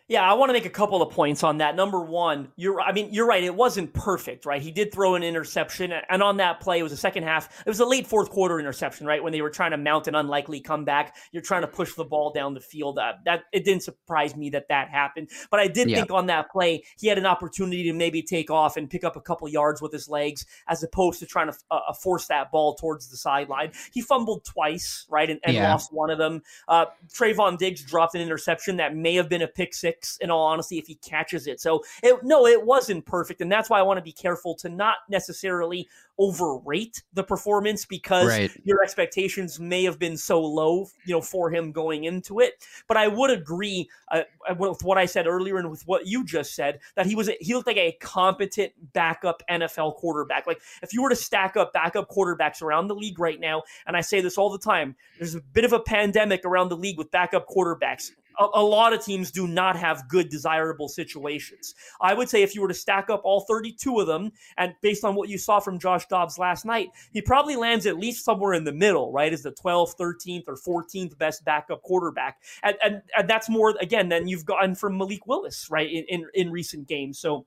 Yeah, 0.10 0.22
I 0.22 0.36
want 0.36 0.48
to 0.50 0.54
make 0.54 0.66
a 0.66 0.70
couple 0.70 1.02
of 1.02 1.12
points 1.14 1.44
on 1.44 1.58
that. 1.58 1.76
Number 1.76 2.02
one, 2.02 2.48
you're 2.56 2.80
I 2.80 2.94
mean, 2.94 3.10
you're 3.14 3.28
right, 3.28 3.44
it 3.44 3.54
wasn't 3.54 3.94
perfect, 3.94 4.46
right? 4.46 4.62
He 4.62 4.72
did 4.72 4.94
throw 4.94 5.16
an 5.16 5.24
interception, 5.24 5.92
and 6.10 6.24
on 6.24 6.38
that 6.38 6.62
play, 6.62 6.80
it 6.80 6.84
was 6.84 6.94
a 6.94 6.98
second 6.98 7.24
half. 7.24 7.50
It 7.66 7.70
was 7.70 7.82
a 7.82 7.86
late 7.86 8.08
fourth 8.08 8.30
quarter 8.30 8.58
interception, 8.58 9.06
right? 9.06 9.22
When 9.22 9.34
they 9.34 9.42
were 9.42 9.50
trying 9.50 9.72
to 9.72 9.78
mount 9.78 10.08
an 10.08 10.16
unlikely 10.16 10.62
comeback. 10.62 11.18
You're 11.34 11.42
trying 11.42 11.64
to 11.64 11.68
push 11.68 11.94
the 11.94 12.06
ball 12.06 12.32
down 12.32 12.54
the 12.54 12.62
field. 12.62 12.98
Uh, 13.00 13.14
that 13.26 13.44
it 13.52 13.66
didn't 13.66 13.84
surprise 13.84 14.34
me 14.34 14.50
that 14.52 14.70
that 14.70 14.88
happened. 14.90 15.30
But 15.52 15.60
I 15.60 15.68
did 15.68 15.90
Yeah. 15.90 15.98
think 15.98 16.12
on 16.12 16.28
that 16.28 16.50
play, 16.52 16.86
he 16.98 17.08
had 17.08 17.18
an 17.18 17.26
opportunity 17.26 17.84
to 17.84 17.94
maybe 17.94 18.22
take 18.22 18.50
off 18.50 18.78
and 18.78 18.90
pick 18.90 19.04
up 19.04 19.18
a 19.18 19.22
couple 19.22 19.50
yards 19.50 19.82
with 19.82 19.92
his 19.92 20.08
legs, 20.08 20.46
as 20.70 20.82
opposed 20.84 21.20
to 21.20 21.26
trying 21.26 21.52
to 21.52 21.58
uh, 21.70 21.92
force 21.92 22.28
that 22.28 22.50
ball 22.50 22.76
towards 22.76 23.10
the 23.10 23.18
sideline. 23.18 23.74
He 23.92 24.00
fumbled 24.02 24.46
twice, 24.46 25.06
right, 25.10 25.30
and, 25.30 25.42
and 25.44 25.54
Yeah. 25.56 25.70
lost 25.70 25.92
one 25.92 26.10
of 26.10 26.18
them. 26.18 26.44
Uh, 26.70 26.86
Trevon 27.14 27.58
Diggs 27.58 27.82
dropped 27.82 28.16
an 28.16 28.22
interception 28.22 28.78
that 28.78 28.96
may 28.96 29.16
have 29.16 29.28
been 29.28 29.42
a 29.42 29.48
pick 29.50 29.74
six, 29.74 29.97
in 30.22 30.30
all 30.32 30.46
honesty, 30.48 30.78
if 30.78 30.88
he 30.88 30.96
catches 30.96 31.48
it. 31.48 31.60
So, 31.60 31.84
it, 32.04 32.24
no, 32.24 32.46
it 32.46 32.66
wasn't 32.66 33.06
perfect. 33.06 33.42
And 33.42 33.52
that's 33.52 33.70
why 33.70 33.80
I 33.80 33.84
want 33.84 33.98
to 33.98 34.04
be 34.04 34.12
careful 34.12 34.56
to 34.56 34.70
not 34.70 34.98
necessarily 35.10 35.88
overrate 36.20 37.04
the 37.14 37.24
performance 37.24 37.86
because 37.86 38.28
Right. 38.28 38.52
your 38.64 38.82
expectations 38.84 39.60
may 39.60 39.84
have 39.84 40.00
been 40.00 40.18
so 40.18 40.42
low, 40.42 40.88
you 41.06 41.14
know, 41.14 41.22
for 41.22 41.52
him 41.52 41.72
going 41.72 42.06
into 42.06 42.40
it. 42.40 42.66
But 42.88 42.98
I 42.98 43.08
would 43.08 43.30
agree 43.30 43.90
uh, 44.12 44.24
with 44.58 44.84
what 44.84 44.98
I 44.98 45.06
said 45.06 45.28
earlier 45.28 45.58
and 45.58 45.70
with 45.70 45.86
what 45.88 46.08
you 46.08 46.26
just 46.26 46.56
said 46.56 46.80
that 46.96 47.06
he 47.06 47.16
was 47.16 47.30
he 47.40 47.54
looked 47.54 47.68
like 47.68 47.78
a 47.78 47.92
competent 48.02 48.74
backup 48.94 49.44
NFL 49.50 49.96
quarterback. 49.98 50.48
Like 50.48 50.62
if 50.82 50.94
you 50.94 51.02
were 51.04 51.10
to 51.10 51.16
stack 51.16 51.56
up 51.56 51.72
backup 51.74 52.10
quarterbacks 52.10 52.62
around 52.62 52.88
the 52.88 52.96
league 52.96 53.20
right 53.20 53.40
now, 53.40 53.64
and 53.86 53.96
I 53.96 54.02
say 54.02 54.20
this 54.22 54.38
all 54.38 54.50
the 54.50 54.58
time, 54.58 54.96
there's 55.20 55.36
a 55.36 55.42
bit 55.42 55.66
of 55.66 55.74
a 55.74 55.80
pandemic 55.80 56.46
around 56.46 56.70
the 56.70 56.78
league 56.78 56.98
with 56.98 57.12
backup 57.12 57.48
quarterbacks. 57.48 58.12
A, 58.40 58.48
a 58.56 58.64
lot 58.64 58.94
of 58.94 59.04
teams 59.04 59.32
do 59.32 59.48
not 59.48 59.76
have 59.76 60.08
good, 60.08 60.30
desirable 60.30 60.88
situations. 60.88 61.76
I 62.02 62.14
would 62.14 62.30
say 62.30 62.44
if 62.44 62.56
you 62.56 62.62
were 62.62 62.68
to 62.68 62.74
stack 62.74 63.10
up 63.10 63.22
all 63.24 63.42
32 63.42 64.00
of 64.00 64.08
them, 64.08 64.32
and 64.58 64.74
based 64.82 65.04
on 65.04 65.16
what 65.16 65.30
you 65.30 65.38
saw 65.38 65.60
from 65.60 65.80
Josh 65.80 66.06
Dobbs 66.08 66.38
last 66.38 66.66
night, 66.66 66.90
he 67.12 67.22
probably 67.22 67.56
lands 67.56 67.86
at 67.86 67.98
least 67.98 68.24
somewhere 68.24 68.54
in 68.54 68.64
the 68.64 68.74
middle, 68.74 69.12
right? 69.12 69.34
As 69.34 69.44
the 69.44 69.52
12th, 69.52 69.98
13th, 69.98 70.44
or 70.48 70.56
14th 70.56 71.18
best 71.18 71.44
backup 71.46 71.82
quarterback. 71.82 72.38
And, 72.64 72.78
and, 72.84 73.02
and 73.18 73.30
that's 73.30 73.50
more, 73.50 73.76
again, 73.80 74.10
than 74.10 74.28
you've 74.28 74.46
gotten 74.46 74.76
from 74.76 74.98
Malik 74.98 75.28
Willis, 75.28 75.68
right, 75.70 75.90
in, 75.90 76.06
in, 76.08 76.26
in 76.34 76.52
recent 76.52 76.88
games. 76.88 77.20
So 77.20 77.46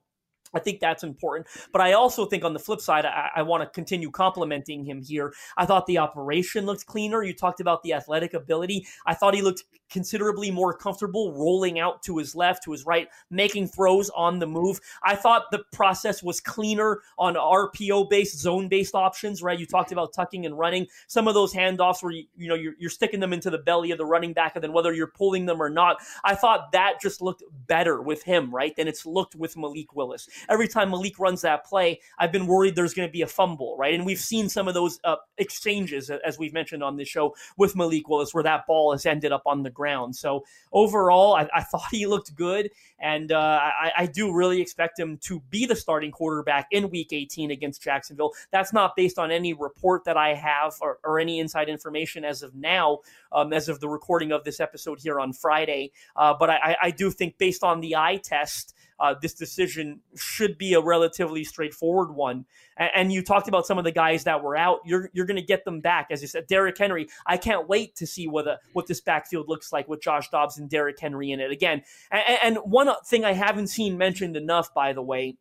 I 0.53 0.59
think 0.59 0.79
that's 0.79 1.03
important. 1.03 1.47
But 1.71 1.81
I 1.81 1.93
also 1.93 2.25
think 2.25 2.43
on 2.43 2.53
the 2.53 2.59
flip 2.59 2.81
side, 2.81 3.05
I, 3.05 3.29
I 3.37 3.41
want 3.41 3.63
to 3.63 3.69
continue 3.69 4.11
complimenting 4.11 4.83
him 4.83 5.01
here. 5.01 5.33
I 5.57 5.65
thought 5.65 5.85
the 5.85 5.97
operation 5.97 6.65
looked 6.65 6.85
cleaner. 6.85 7.23
You 7.23 7.33
talked 7.33 7.59
about 7.59 7.83
the 7.83 7.93
athletic 7.93 8.33
ability. 8.33 8.87
I 9.05 9.13
thought 9.13 9.33
he 9.33 9.41
looked 9.41 9.63
considerably 9.91 10.49
more 10.49 10.73
comfortable 10.73 11.33
rolling 11.33 11.79
out 11.79 12.01
to 12.03 12.17
his 12.17 12.33
left, 12.33 12.63
to 12.63 12.71
his 12.71 12.85
right, 12.85 13.09
making 13.29 13.67
throws 13.67 14.09
on 14.11 14.39
the 14.39 14.47
move. 14.47 14.79
I 15.03 15.15
thought 15.15 15.51
the 15.51 15.63
process 15.73 16.23
was 16.23 16.39
cleaner 16.39 17.01
on 17.19 17.35
RPO 17.35 18.09
based, 18.09 18.39
zone 18.39 18.67
based 18.67 18.95
options, 18.95 19.43
right? 19.43 19.59
You 19.59 19.65
talked 19.65 19.91
about 19.91 20.13
tucking 20.13 20.45
and 20.45 20.57
running. 20.57 20.87
Some 21.07 21.27
of 21.27 21.33
those 21.33 21.53
handoffs 21.53 22.01
where 22.01 22.13
you, 22.13 22.25
you 22.35 22.47
know 22.47 22.55
you're, 22.55 22.73
you're 22.79 22.89
sticking 22.89 23.19
them 23.19 23.33
into 23.33 23.49
the 23.49 23.57
belly 23.57 23.91
of 23.91 23.97
the 23.97 24.05
running 24.05 24.33
back, 24.33 24.55
and 24.55 24.63
then 24.63 24.73
whether 24.73 24.93
you're 24.93 25.07
pulling 25.07 25.45
them 25.45 25.61
or 25.61 25.69
not, 25.69 25.97
I 26.23 26.35
thought 26.35 26.71
that 26.71 27.01
just 27.01 27.21
looked 27.21 27.43
better 27.67 28.01
with 28.01 28.23
him, 28.23 28.53
right? 28.53 28.75
Than 28.75 28.87
it's 28.87 29.05
looked 29.05 29.35
with 29.35 29.57
Malik 29.57 29.93
Willis. 29.93 30.27
Every 30.49 30.67
time 30.67 30.91
Malik 30.91 31.19
runs 31.19 31.41
that 31.41 31.65
play, 31.65 31.99
I've 32.17 32.31
been 32.31 32.47
worried 32.47 32.75
there's 32.75 32.93
going 32.93 33.07
to 33.07 33.11
be 33.11 33.21
a 33.21 33.27
fumble, 33.27 33.75
right? 33.77 33.93
And 33.93 34.05
we've 34.05 34.19
seen 34.19 34.49
some 34.49 34.67
of 34.67 34.73
those 34.73 34.99
uh, 35.03 35.17
exchanges, 35.37 36.09
as 36.09 36.37
we've 36.37 36.53
mentioned 36.53 36.83
on 36.83 36.97
this 36.97 37.07
show, 37.07 37.35
with 37.57 37.75
Malik 37.75 38.07
Willis, 38.07 38.33
where 38.33 38.43
that 38.43 38.65
ball 38.67 38.91
has 38.91 39.05
ended 39.05 39.31
up 39.31 39.43
on 39.45 39.63
the 39.63 39.69
ground. 39.69 40.15
So 40.15 40.43
overall, 40.71 41.35
I, 41.35 41.47
I 41.53 41.61
thought 41.71 41.87
he 41.91 42.05
looked 42.05 42.35
good, 42.35 42.69
and 42.99 43.31
uh, 43.31 43.59
I, 43.61 43.91
I 43.97 44.05
do 44.05 44.33
really 44.33 44.61
expect 44.61 44.99
him 44.99 45.17
to 45.23 45.39
be 45.49 45.65
the 45.65 45.75
starting 45.75 46.11
quarterback 46.11 46.67
in 46.71 46.89
Week 46.89 47.11
18 47.11 47.51
against 47.51 47.81
Jacksonville. 47.81 48.33
That's 48.51 48.73
not 48.73 48.95
based 48.95 49.17
on 49.17 49.31
any 49.31 49.53
report 49.53 50.03
that 50.05 50.17
I 50.17 50.33
have 50.33 50.75
or, 50.81 50.99
or 51.03 51.19
any 51.19 51.39
inside 51.39 51.69
information 51.69 52.23
as 52.23 52.43
of 52.43 52.55
now, 52.55 52.99
um, 53.31 53.53
as 53.53 53.69
of 53.69 53.79
the 53.79 53.89
recording 53.89 54.31
of 54.31 54.43
this 54.43 54.59
episode 54.59 54.99
here 54.99 55.19
on 55.19 55.33
Friday. 55.33 55.91
Uh, 56.15 56.33
but 56.37 56.49
I, 56.49 56.77
I 56.81 56.91
do 56.91 57.11
think, 57.11 57.37
based 57.37 57.63
on 57.63 57.81
the 57.81 57.95
eye 57.95 58.17
test, 58.17 58.75
uh, 59.01 59.15
this 59.19 59.33
decision 59.33 59.99
should 60.15 60.57
be 60.59 60.75
a 60.75 60.79
relatively 60.79 61.43
straightforward 61.43 62.15
one. 62.15 62.45
And, 62.77 62.91
and, 62.95 63.11
you 63.11 63.23
talked 63.23 63.47
about 63.47 63.65
some 63.65 63.79
of 63.79 63.83
the 63.83 63.91
guys 63.91 64.23
that 64.25 64.43
were 64.43 64.55
out. 64.55 64.79
You're 64.85 65.09
you're 65.11 65.25
going 65.25 65.39
to 65.39 65.45
get 65.45 65.65
them 65.65 65.81
back, 65.81 66.07
as 66.11 66.21
you 66.21 66.27
said. 66.27 66.45
Derrick 66.45 66.77
Henry. 66.77 67.07
I 67.25 67.37
can't 67.37 67.67
wait 67.67 67.95
to 67.95 68.05
see 68.05 68.27
what 68.27 68.47
a, 68.47 68.59
what 68.73 68.85
this 68.85 69.01
backfield 69.01 69.49
looks 69.49 69.73
like 69.73 69.87
with 69.87 70.01
Josh 70.01 70.29
Dobbs 70.29 70.59
and 70.59 70.69
Derrick 70.69 70.99
Henry 70.99 71.31
in 71.31 71.39
it 71.39 71.51
again. 71.51 71.81
And, 72.11 72.37
and 72.43 72.57
one 72.57 72.89
thing 73.07 73.25
I 73.25 73.33
haven't 73.33 73.67
seen 73.67 73.97
mentioned 73.97 74.37
enough, 74.37 74.71
by 74.73 74.93
the 74.93 75.01
way, 75.01 75.37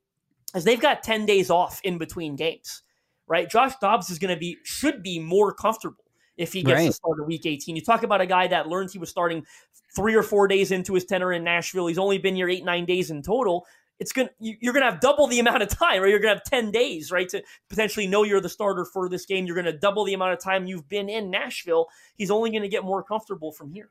is 0.55 0.64
they've 0.64 0.81
got 0.81 1.02
ten 1.02 1.26
days 1.26 1.50
off 1.50 1.81
in 1.85 1.99
between 1.99 2.37
games. 2.37 2.83
Right, 3.29 3.49
Josh 3.49 3.75
Dobbs 3.81 4.11
is 4.11 4.19
going 4.19 4.35
to 4.35 4.40
be 4.40 4.57
should 4.64 5.02
be 5.02 5.21
more 5.21 5.52
comfortable 5.52 6.05
if 6.37 6.55
he 6.55 6.62
gets 6.62 6.79
right. 6.79 6.87
to 6.87 6.93
start 6.93 7.21
a 7.21 7.25
week 7.25 7.45
18. 7.45 7.76
You 7.76 7.83
talk 7.83 8.02
about 8.02 8.23
a 8.23 8.26
guy 8.26 8.49
that 8.49 8.67
learned 8.67 8.90
he 8.90 8.99
was 8.99 9.11
starting 9.11 9.45
three 9.94 10.14
or 10.14 10.23
four 10.23 10.49
days 10.49 10.70
into 10.70 10.94
his 10.94 11.04
tenure 11.04 11.32
in 11.32 11.44
Nashville. 11.44 11.87
He's 11.87 11.99
only 11.99 12.18
been 12.18 12.37
here 12.37 12.49
eight, 12.49 12.64
nine 12.64 12.85
days 12.85 13.11
in 13.11 13.23
total. 13.23 13.66
It's 13.99 14.12
gonna 14.12 14.30
you're 14.38 14.73
gonna 14.73 14.90
have 14.90 15.00
double 15.00 15.26
the 15.26 15.40
amount 15.40 15.62
of 15.62 15.68
time, 15.68 16.02
or 16.02 16.06
you're 16.06 16.20
gonna 16.20 16.35
have 16.35 16.44
10 16.44 16.70
days, 16.70 17.11
right? 17.11 17.28
To 17.28 17.42
potentially 17.68 18.06
know 18.06 18.23
you're 18.23 18.40
the 18.40 18.49
starter 18.49 18.87
for 18.87 19.09
this 19.09 19.26
game. 19.26 19.47
You're 19.47 19.56
gonna 19.56 19.76
double 19.76 20.04
the 20.04 20.14
amount 20.14 20.32
of 20.32 20.40
time 20.40 20.66
you've 20.66 20.88
been 20.88 21.09
in 21.11 21.30
Nashville. 21.30 21.88
He's 22.16 22.30
only 22.30 22.50
gonna 22.50 22.68
get 22.68 22.82
more 22.82 23.02
comfortable 23.02 23.52
from 23.52 23.73
here. 23.73 23.90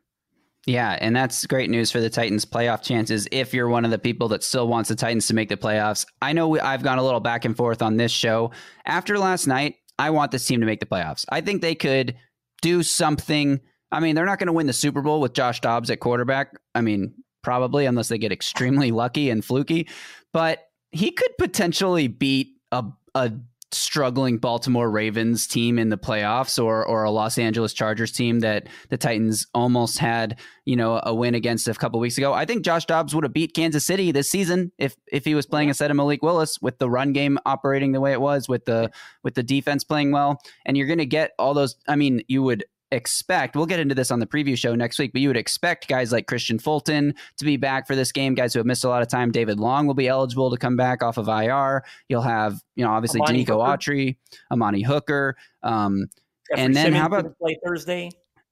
Yeah, 0.65 0.97
and 0.99 1.15
that's 1.15 1.45
great 1.45 1.69
news 1.69 1.89
for 1.89 2.01
the 2.01 2.09
Titans' 2.09 2.45
playoff 2.45 2.81
chances 2.81 3.27
if 3.31 3.53
you're 3.53 3.69
one 3.69 3.85
of 3.85 3.91
the 3.91 3.99
people 3.99 4.27
that 4.29 4.43
still 4.43 4.67
wants 4.67 4.89
the 4.89 4.95
Titans 4.95 5.27
to 5.27 5.33
make 5.33 5.49
the 5.49 5.57
playoffs. 5.57 6.05
I 6.21 6.33
know 6.33 6.47
we, 6.47 6.59
I've 6.59 6.83
gone 6.83 6.97
a 6.97 7.03
little 7.03 7.21
back 7.21 7.45
and 7.45 7.55
forth 7.55 7.81
on 7.81 7.97
this 7.97 8.11
show. 8.11 8.51
After 8.85 9.17
last 9.17 9.47
night, 9.47 9.75
I 9.97 10.09
want 10.09 10.31
this 10.31 10.45
team 10.45 10.59
to 10.59 10.65
make 10.65 10.79
the 10.79 10.85
playoffs. 10.85 11.25
I 11.29 11.41
think 11.41 11.61
they 11.61 11.75
could 11.75 12.15
do 12.61 12.83
something. 12.83 13.61
I 13.91 13.99
mean, 13.99 14.15
they're 14.15 14.25
not 14.25 14.39
going 14.39 14.47
to 14.47 14.53
win 14.53 14.67
the 14.67 14.73
Super 14.73 15.01
Bowl 15.01 15.21
with 15.21 15.33
Josh 15.33 15.61
Dobbs 15.61 15.89
at 15.89 15.99
quarterback. 15.99 16.53
I 16.75 16.81
mean, 16.81 17.13
probably 17.41 17.85
unless 17.85 18.09
they 18.09 18.17
get 18.17 18.31
extremely 18.31 18.91
lucky 18.91 19.29
and 19.29 19.43
fluky, 19.43 19.87
but 20.33 20.59
he 20.91 21.11
could 21.11 21.31
potentially 21.37 22.07
beat 22.07 22.55
a 22.71 22.85
a 23.15 23.31
struggling 23.71 24.37
Baltimore 24.37 24.89
Ravens 24.89 25.45
team 25.45 25.77
in 25.77 25.89
the 25.89 25.97
playoffs 25.97 26.63
or 26.63 26.85
or 26.85 27.03
a 27.03 27.11
Los 27.11 27.37
Angeles 27.37 27.73
Chargers 27.73 28.11
team 28.11 28.39
that 28.39 28.67
the 28.89 28.97
Titans 28.97 29.45
almost 29.53 29.99
had, 29.99 30.39
you 30.65 30.75
know, 30.75 30.99
a 31.03 31.13
win 31.13 31.35
against 31.35 31.67
a 31.67 31.73
couple 31.73 31.99
weeks 31.99 32.17
ago. 32.17 32.33
I 32.33 32.45
think 32.45 32.65
Josh 32.65 32.85
Dobbs 32.85 33.13
would 33.13 33.23
have 33.23 33.33
beat 33.33 33.53
Kansas 33.53 33.85
City 33.85 34.11
this 34.11 34.29
season 34.29 34.71
if 34.77 34.95
if 35.11 35.25
he 35.25 35.35
was 35.35 35.45
playing 35.45 35.69
instead 35.69 35.91
of 35.91 35.97
Malik 35.97 36.23
Willis 36.23 36.59
with 36.61 36.79
the 36.79 36.89
run 36.89 37.13
game 37.13 37.37
operating 37.45 37.91
the 37.91 38.01
way 38.01 38.11
it 38.11 38.21
was 38.21 38.47
with 38.49 38.65
the 38.65 38.91
with 39.23 39.35
the 39.35 39.43
defense 39.43 39.83
playing 39.83 40.11
well. 40.11 40.41
And 40.65 40.75
you're 40.75 40.87
going 40.87 40.99
to 40.99 41.05
get 41.05 41.31
all 41.37 41.53
those 41.53 41.75
I 41.87 41.95
mean, 41.95 42.23
you 42.27 42.41
would 42.43 42.65
expect, 42.91 43.55
we'll 43.55 43.65
get 43.65 43.79
into 43.79 43.95
this 43.95 44.11
on 44.11 44.19
the 44.19 44.25
preview 44.25 44.57
show 44.57 44.75
next 44.75 44.99
week, 44.99 45.11
but 45.13 45.21
you 45.21 45.29
would 45.29 45.37
expect 45.37 45.87
guys 45.87 46.11
like 46.11 46.27
Kristian 46.27 46.61
Fulton 46.61 47.13
to 47.37 47.45
be 47.45 47.57
back 47.57 47.87
for 47.87 47.95
this 47.95 48.11
game, 48.11 48.33
guys 48.35 48.53
who 48.53 48.59
have 48.59 48.65
missed 48.65 48.83
a 48.83 48.89
lot 48.89 49.01
of 49.01 49.07
time. 49.07 49.31
David 49.31 49.59
Long 49.59 49.87
will 49.87 49.93
be 49.93 50.07
eligible 50.07 50.49
to 50.51 50.57
come 50.57 50.75
back 50.75 51.03
off 51.03 51.17
of 51.17 51.27
IR. 51.27 51.83
You'll 52.07 52.21
have, 52.21 52.61
you 52.75 52.83
know, 52.83 52.91
obviously 52.91 53.21
Amani 53.21 53.45
Denico 53.45 53.57
Autry, 53.57 54.17
Amani 54.51 54.81
Hooker. 54.81 55.35
Um, 55.63 56.07
and 56.55 56.75
then 56.75 56.85
Simmons 56.85 57.01
how 57.01 57.07
about 57.07 57.37
play 57.39 57.57
Thursday? 57.63 58.09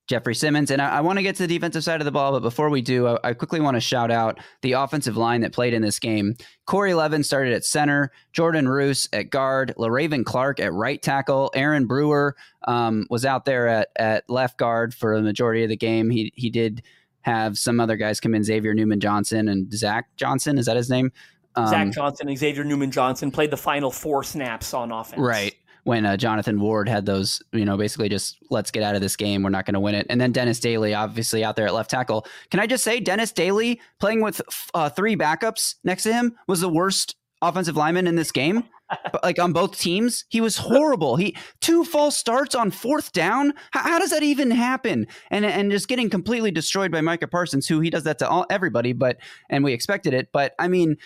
Jeffrey 0.08 0.34
Simmons. 0.34 0.72
And 0.72 0.82
I, 0.82 0.98
I 0.98 1.02
want 1.02 1.20
to 1.20 1.24
get 1.24 1.36
to 1.36 1.46
the 1.46 1.54
defensive 1.54 1.84
side 1.84 2.02
of 2.02 2.06
the 2.06 2.12
ball, 2.12 2.32
but 2.32 2.42
before 2.42 2.70
we 2.70 2.82
do, 2.82 3.08
I, 3.08 3.20
I, 3.26 3.34
quickly 3.34 3.60
want 3.60 3.76
to 3.76 3.82
shout 3.82 4.10
out 4.10 4.40
the 4.62 4.72
offensive 4.72 5.18
line 5.18 5.42
that 5.42 5.52
played 5.52 5.74
in 5.74 5.82
this 5.82 6.00
game. 6.00 6.36
Corey 6.66 6.94
Levin 6.94 7.24
started 7.24 7.54
at 7.54 7.66
center, 7.66 8.12
Jordan 8.32 8.68
Roos 8.68 9.08
at 9.12 9.30
guard, 9.30 9.74
Le'Raven 9.78 10.26
Clark 10.26 10.60
at 10.60 10.74
right 10.74 11.02
tackle, 11.02 11.52
Aaron 11.54 11.86
Brewer 11.86 12.36
um, 12.68 13.06
was 13.10 13.26
out 13.26 13.46
there 13.46 13.68
at, 13.68 13.90
at 13.98 14.30
left 14.30 14.58
guard 14.58 14.94
for 14.94 15.18
the 15.18 15.24
majority 15.24 15.64
of 15.64 15.70
the 15.70 15.78
game. 15.78 16.10
He 16.10 16.32
he 16.36 16.50
did 16.50 16.82
have 17.22 17.58
some 17.58 17.80
other 17.80 17.98
guys 17.98 18.20
come 18.22 18.34
in, 18.34 18.44
Xavier 18.44 18.74
Newman 18.74 19.02
Johnson 19.02 19.50
and 19.50 19.72
Zach 19.74 20.08
Johnson. 20.16 20.58
Is 20.58 20.66
that 20.68 20.78
his 20.78 20.90
name? 20.90 21.12
Um, 21.56 21.68
Zach 21.68 21.92
Johnson 21.92 22.30
and 22.30 22.38
Xavier 22.38 22.64
Newman 22.64 22.92
Johnson 22.92 23.32
played 23.32 23.52
the 23.52 23.58
final 23.58 23.92
four 23.92 24.24
snaps 24.24 24.74
on 24.74 24.92
offense. 24.92 25.22
Right 25.22 25.56
when 25.88 26.06
uh, 26.06 26.18
Jonathan 26.18 26.60
Ward 26.60 26.90
had 26.90 27.06
those, 27.06 27.42
you 27.54 27.64
know, 27.64 27.78
basically 27.78 28.10
just 28.10 28.36
let's 28.50 28.72
get 28.72 28.84
out 28.84 28.96
of 28.96 29.02
this 29.02 29.16
game. 29.16 29.42
We're 29.42 29.52
not 29.52 29.66
going 29.66 29.74
to 29.74 29.80
win 29.80 29.96
it. 29.96 30.06
And 30.10 30.20
then 30.20 30.34
Dennis 30.34 30.60
Daly, 30.60 30.94
obviously 30.94 31.46
out 31.46 31.56
there 31.56 31.66
at 31.66 31.74
left 31.74 31.90
tackle. 31.90 32.28
Can 32.52 32.60
I 32.60 32.68
just 32.68 32.84
say, 32.84 33.00
Dennis 33.00 33.32
Daly 33.32 33.80
playing 33.98 34.20
with 34.22 34.42
uh, 34.74 34.90
three 34.90 35.16
backups 35.16 35.76
next 35.86 36.04
to 36.04 36.12
him 36.12 36.36
was 36.46 36.60
the 36.60 36.68
worst 36.68 37.16
offensive 37.42 37.78
lineman 37.78 38.06
in 38.06 38.18
this 38.18 38.34
game. 38.34 38.66
like 39.24 39.40
on 39.40 39.54
both 39.54 39.80
teams, 39.80 40.26
he 40.28 40.42
was 40.42 40.58
horrible. 40.58 41.16
He 41.16 41.38
two 41.62 41.86
false 41.86 42.18
starts 42.18 42.54
on 42.54 42.70
fourth 42.70 43.14
down. 43.14 43.54
How, 43.72 43.84
how, 43.84 44.00
does 44.00 44.10
that 44.10 44.24
even 44.24 44.52
happen? 44.52 45.08
And 45.32 45.46
and 45.46 45.72
just 45.72 45.88
getting 45.88 46.10
completely 46.10 46.52
destroyed 46.52 46.92
by 46.92 47.00
Micah 47.00 47.28
Parsons, 47.28 47.66
who 47.66 47.80
he 47.80 47.90
does 47.90 48.04
that 48.04 48.20
to 48.20 48.28
all, 48.28 48.46
everybody. 48.50 48.92
But 48.92 49.20
and 49.50 49.64
we 49.64 49.72
expected 49.72 50.14
it. 50.14 50.34
But 50.34 50.54
I 50.60 50.68
mean, 50.68 50.98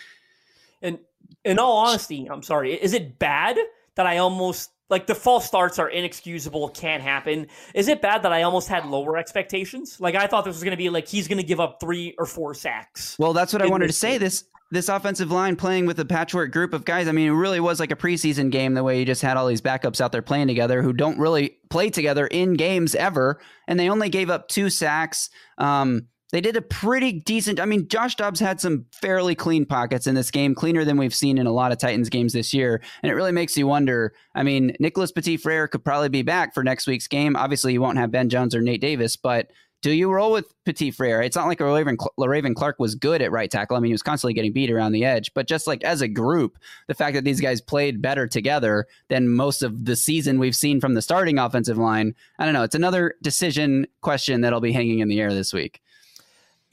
and 0.80 0.98
in 1.44 1.60
all 1.60 1.76
honesty, 1.78 2.28
I'm 2.28 2.42
sorry. 2.42 2.74
Is 2.74 2.94
it 2.94 3.20
bad 3.20 3.58
that 3.94 4.06
I 4.06 4.18
almost 4.18 4.70
like 4.90 5.06
the 5.06 5.14
false 5.14 5.46
starts 5.46 5.78
are 5.78 5.88
inexcusable, 5.88 6.68
can't 6.70 7.02
happen. 7.02 7.46
Is 7.74 7.88
it 7.88 8.02
bad 8.02 8.22
that 8.22 8.32
I 8.32 8.42
almost 8.42 8.68
had 8.68 8.86
lower 8.86 9.16
expectations? 9.16 10.00
Like 10.00 10.14
I 10.14 10.26
thought 10.26 10.44
this 10.44 10.54
was 10.54 10.62
going 10.62 10.72
to 10.72 10.76
be 10.76 10.90
like 10.90 11.08
he's 11.08 11.28
going 11.28 11.38
to 11.38 11.44
give 11.44 11.60
up 11.60 11.78
three 11.80 12.14
or 12.18 12.26
four 12.26 12.54
sacks. 12.54 13.16
Well, 13.18 13.32
that's 13.32 13.52
what 13.52 13.62
I 13.62 13.66
wanted 13.66 13.86
to 13.86 13.92
say. 13.92 14.12
Game. 14.12 14.20
This 14.20 14.44
this 14.72 14.88
offensive 14.88 15.30
line 15.30 15.54
playing 15.54 15.84
with 15.84 16.00
a 16.00 16.04
patchwork 16.04 16.50
group 16.50 16.72
of 16.72 16.86
guys. 16.86 17.06
I 17.06 17.12
mean, 17.12 17.28
it 17.28 17.32
really 17.32 17.60
was 17.60 17.78
like 17.78 17.90
a 17.90 17.96
preseason 17.96 18.50
game 18.50 18.72
the 18.72 18.82
way 18.82 18.98
you 18.98 19.04
just 19.04 19.20
had 19.20 19.36
all 19.36 19.46
these 19.46 19.60
backups 19.60 20.00
out 20.00 20.12
there 20.12 20.22
playing 20.22 20.48
together 20.48 20.82
who 20.82 20.94
don't 20.94 21.18
really 21.18 21.58
play 21.68 21.90
together 21.90 22.26
in 22.26 22.54
games 22.54 22.94
ever, 22.94 23.38
and 23.68 23.78
they 23.78 23.90
only 23.90 24.08
gave 24.08 24.30
up 24.30 24.48
two 24.48 24.70
sacks. 24.70 25.28
Um, 25.58 26.08
they 26.32 26.40
did 26.40 26.56
a 26.56 26.62
pretty 26.62 27.12
decent. 27.12 27.60
I 27.60 27.66
mean, 27.66 27.86
Josh 27.88 28.16
Dobbs 28.16 28.40
had 28.40 28.60
some 28.60 28.86
fairly 28.90 29.34
clean 29.34 29.64
pockets 29.64 30.06
in 30.06 30.14
this 30.14 30.30
game, 30.30 30.54
cleaner 30.54 30.84
than 30.84 30.96
we've 30.96 31.14
seen 31.14 31.38
in 31.38 31.46
a 31.46 31.52
lot 31.52 31.72
of 31.72 31.78
Titans 31.78 32.08
games 32.08 32.32
this 32.32 32.52
year. 32.52 32.82
And 33.02 33.12
it 33.12 33.14
really 33.14 33.32
makes 33.32 33.56
you 33.56 33.66
wonder. 33.66 34.14
I 34.34 34.42
mean, 34.42 34.74
Nicholas 34.80 35.12
Petit 35.12 35.36
Frere 35.36 35.68
could 35.68 35.84
probably 35.84 36.08
be 36.08 36.22
back 36.22 36.54
for 36.54 36.64
next 36.64 36.86
week's 36.86 37.06
game. 37.06 37.36
Obviously, 37.36 37.74
you 37.74 37.82
won't 37.82 37.98
have 37.98 38.10
Ben 38.10 38.28
Jones 38.28 38.54
or 38.54 38.62
Nate 38.62 38.80
Davis, 38.80 39.16
but 39.16 39.50
do 39.82 39.90
you 39.90 40.10
roll 40.10 40.30
with 40.30 40.46
Petit 40.64 40.92
Frere? 40.92 41.22
It's 41.22 41.36
not 41.36 41.48
like 41.48 41.58
Le'Raven 41.58 42.54
Clark 42.54 42.78
was 42.78 42.94
good 42.94 43.20
at 43.20 43.32
right 43.32 43.50
tackle. 43.50 43.76
I 43.76 43.80
mean, 43.80 43.88
he 43.88 43.94
was 43.94 44.02
constantly 44.02 44.32
getting 44.32 44.52
beat 44.52 44.70
around 44.70 44.92
the 44.92 45.04
edge, 45.04 45.34
but 45.34 45.48
just 45.48 45.66
like 45.66 45.82
as 45.82 46.00
a 46.00 46.08
group, 46.08 46.56
the 46.86 46.94
fact 46.94 47.14
that 47.14 47.24
these 47.24 47.40
guys 47.40 47.60
played 47.60 48.00
better 48.00 48.28
together 48.28 48.86
than 49.08 49.28
most 49.28 49.62
of 49.62 49.84
the 49.84 49.96
season 49.96 50.38
we've 50.38 50.54
seen 50.54 50.80
from 50.80 50.94
the 50.94 51.02
starting 51.02 51.38
offensive 51.38 51.78
line, 51.78 52.14
I 52.38 52.44
don't 52.44 52.54
know. 52.54 52.62
It's 52.62 52.76
another 52.76 53.16
decision 53.22 53.88
question 54.02 54.40
that'll 54.40 54.60
be 54.60 54.72
hanging 54.72 55.00
in 55.00 55.08
the 55.08 55.20
air 55.20 55.34
this 55.34 55.52
week. 55.52 55.82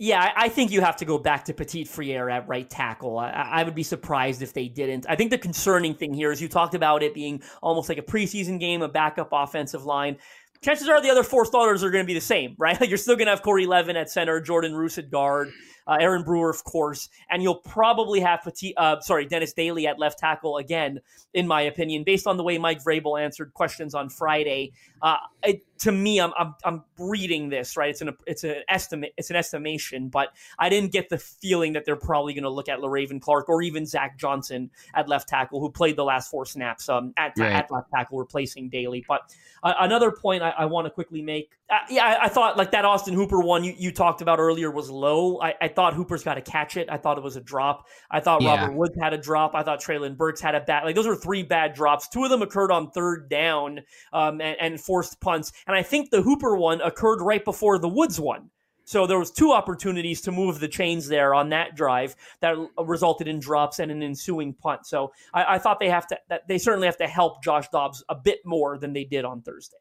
Yeah, 0.02 0.32
I 0.34 0.48
think 0.48 0.72
you 0.72 0.80
have 0.80 0.96
to 0.98 1.06
go 1.06 1.18
back 1.18 1.44
to 1.46 1.54
Petit 1.54 1.84
Frere 1.84 2.30
at 2.30 2.48
right 2.48 2.70
tackle. 2.70 3.20
I, 3.20 3.32
I, 3.32 3.64
would 3.64 3.76
be 3.76 3.84
surprised 3.84 4.42
if 4.42 4.54
they 4.54 4.70
didn't. 4.70 5.06
I 5.10 5.18
think 5.18 5.30
the 5.30 5.38
concerning 5.38 5.94
thing 5.94 6.14
here 6.14 6.32
is 6.32 6.42
you 6.42 6.48
talked 6.48 6.74
about 6.74 7.04
it 7.04 7.14
being 7.14 7.44
almost 7.62 7.90
like 7.90 7.98
a 7.98 8.02
preseason 8.02 8.62
game, 8.62 8.82
a 8.82 8.88
backup 8.88 9.28
offensive 9.34 9.84
line. 9.84 10.16
Chances 10.62 10.88
are 10.88 11.02
the 11.02 11.10
other 11.10 11.22
four 11.24 11.44
starters 11.44 11.84
are 11.84 11.90
going 11.90 12.06
to 12.06 12.08
be 12.08 12.14
the 12.14 12.22
same, 12.22 12.56
right? 12.58 12.80
Like 12.80 12.88
you're 12.88 12.98
still 12.98 13.18
going 13.18 13.26
to 13.26 13.32
have 13.32 13.42
Corey 13.42 13.66
Levin 13.66 13.98
at 13.98 14.10
center, 14.10 14.40
Jordan 14.40 14.74
Roos 14.74 14.98
at 14.98 15.12
guard, 15.12 15.50
uh, 15.90 15.98
Aaron 16.00 16.24
Brewer, 16.24 16.52
of 16.52 16.64
course, 16.64 17.10
and 17.32 17.42
you'll 17.42 17.56
probably 17.56 18.20
have 18.20 18.42
Petit, 18.44 18.76
uh, 18.78 19.00
sorry, 19.00 19.26
Dennis 19.26 19.54
Daly 19.54 19.88
at 19.88 19.98
left 19.98 20.20
tackle 20.20 20.58
again, 20.58 21.02
in 21.34 21.48
my 21.48 21.64
opinion, 21.64 22.04
based 22.04 22.28
on 22.28 22.38
the 22.38 22.44
way 22.44 22.60
Mike 22.60 22.84
Vrabel 22.84 23.20
answered 23.20 23.54
questions 23.56 23.96
on 23.96 24.08
Friday. 24.08 24.72
Uh, 25.02 25.18
it, 25.44 25.64
to 25.80 25.92
me, 25.92 26.20
I'm, 26.20 26.32
I'm, 26.38 26.56
I'm 26.64 26.84
reading 27.00 27.50
this 27.50 27.78
right. 27.78 27.90
It's 27.90 28.02
an 28.02 28.12
it's 28.28 28.44
an 28.44 28.58
estimate. 28.68 29.14
It's 29.18 29.30
an 29.30 29.36
estimation, 29.36 30.10
but 30.10 30.30
I 30.60 30.70
didn't 30.70 30.92
get 30.92 31.10
the 31.10 31.18
feeling 31.18 31.74
that 31.74 31.86
they're 31.86 31.96
probably 31.96 32.34
going 32.34 32.44
to 32.44 32.50
look 32.50 32.68
at 32.68 32.80
Le'Raven 32.80 33.22
Clark 33.22 33.50
or 33.50 33.62
even 33.62 33.86
Zach 33.86 34.18
Johnson 34.20 34.70
at 34.94 35.08
left 35.08 35.30
tackle, 35.30 35.62
who 35.62 35.72
played 35.72 35.96
the 35.96 36.04
last 36.04 36.30
four 36.30 36.46
snaps 36.46 36.90
um, 36.90 37.14
at, 37.18 37.34
right. 37.38 37.52
at 37.52 37.72
left 37.72 37.90
tackle, 37.92 38.20
replacing 38.20 38.70
Daly. 38.70 39.04
But 39.08 39.22
uh, 39.64 39.74
another 39.80 40.12
point 40.12 40.44
I, 40.44 40.50
I 40.50 40.66
want 40.66 40.86
to 40.86 40.92
quickly 40.92 41.22
make. 41.22 41.52
Uh, 41.70 41.78
yeah, 41.90 42.06
I, 42.06 42.26
I, 42.26 42.30
thought 42.30 42.58
like 42.58 42.72
that 42.72 42.84
Austin 42.84 43.14
Hooper 43.14 43.40
one 43.40 43.64
you, 43.64 43.74
you 43.78 43.92
talked 43.92 44.22
about 44.22 44.40
earlier 44.40 44.72
was 44.72 44.90
low. 44.90 45.40
I, 45.40 45.54
I 45.62 45.68
thought 45.80 45.94
Hooper's 45.94 46.26
got 46.26 46.34
to 46.34 46.42
catch 46.42 46.76
it. 46.76 46.90
I 46.92 46.98
thought 46.98 47.18
it 47.18 47.24
was 47.24 47.38
a 47.38 47.42
drop. 47.42 47.88
I 48.12 48.20
thought 48.20 48.42
yeah. 48.42 48.50
Robert 48.50 48.76
Woods 48.76 48.98
had 49.02 49.14
a 49.14 49.18
drop. 49.18 49.56
I 49.56 49.64
thought 49.64 49.82
Treylon 49.82 50.18
Burks 50.18 50.42
had 50.42 50.54
a 50.54 50.60
bad. 50.60 50.84
Like 50.84 50.94
those 50.94 51.08
were 51.08 51.16
three 51.16 51.42
bad 51.42 51.74
drops. 51.74 52.10
Two 52.10 52.26
of 52.26 52.30
them 52.30 52.42
occurred 52.42 52.70
on 52.70 52.92
third 52.92 53.30
down 53.30 53.80
um, 54.12 54.42
and, 54.42 54.58
and 54.60 54.82
forced 54.82 55.22
punts. 55.22 55.54
And 55.68 55.78
I 55.78 55.82
think 55.82 56.10
the 56.10 56.22
Hooper 56.22 56.58
one 56.58 56.82
occurred 56.82 57.22
right 57.22 57.46
before 57.46 57.80
the 57.80 57.88
Woods 57.88 58.20
one. 58.20 58.50
So 58.84 59.08
there 59.08 59.18
was 59.18 59.32
two 59.32 59.54
opportunities 59.54 60.20
to 60.22 60.34
move 60.34 60.60
the 60.60 60.68
chains 60.68 61.08
there 61.08 61.34
on 61.34 61.48
that 61.50 61.78
drive 61.78 62.14
that 62.42 62.58
resulted 62.78 63.30
in 63.30 63.40
drops 63.40 63.80
and 63.80 63.90
an 63.90 64.04
ensuing 64.04 64.54
punt. 64.54 64.86
So 64.86 65.14
I, 65.34 65.56
I 65.56 65.60
thought 65.60 65.80
they 65.80 65.90
have 65.90 66.08
to 66.08 66.20
that 66.28 66.46
they 66.50 66.58
certainly 66.58 66.88
have 66.88 66.98
to 66.98 67.08
help 67.08 67.42
Josh 67.42 67.70
Dobbs 67.70 68.04
a 68.10 68.16
bit 68.16 68.40
more 68.44 68.78
than 68.78 68.92
they 68.92 69.06
did 69.06 69.24
on 69.24 69.44
Thursday. 69.44 69.78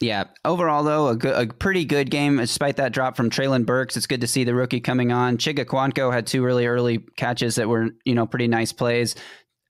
Yeah. 0.00 0.24
Overall, 0.44 0.84
though, 0.84 1.08
a, 1.08 1.16
good, 1.16 1.50
a 1.50 1.52
pretty 1.52 1.84
good 1.84 2.10
game 2.10 2.36
despite 2.36 2.76
that 2.76 2.92
drop 2.92 3.16
from 3.16 3.30
Treylon 3.30 3.66
Burks. 3.66 3.96
It's 3.96 4.06
good 4.06 4.20
to 4.20 4.28
see 4.28 4.44
the 4.44 4.54
rookie 4.54 4.80
coming 4.80 5.10
on. 5.10 5.38
Chig 5.38 5.58
Okonkwo 5.58 6.12
had 6.12 6.26
two 6.26 6.44
really 6.44 6.66
early 6.66 6.98
catches 7.16 7.56
that 7.56 7.68
were, 7.68 7.88
you 8.04 8.14
know, 8.14 8.26
pretty 8.26 8.46
nice 8.46 8.72
plays 8.72 9.16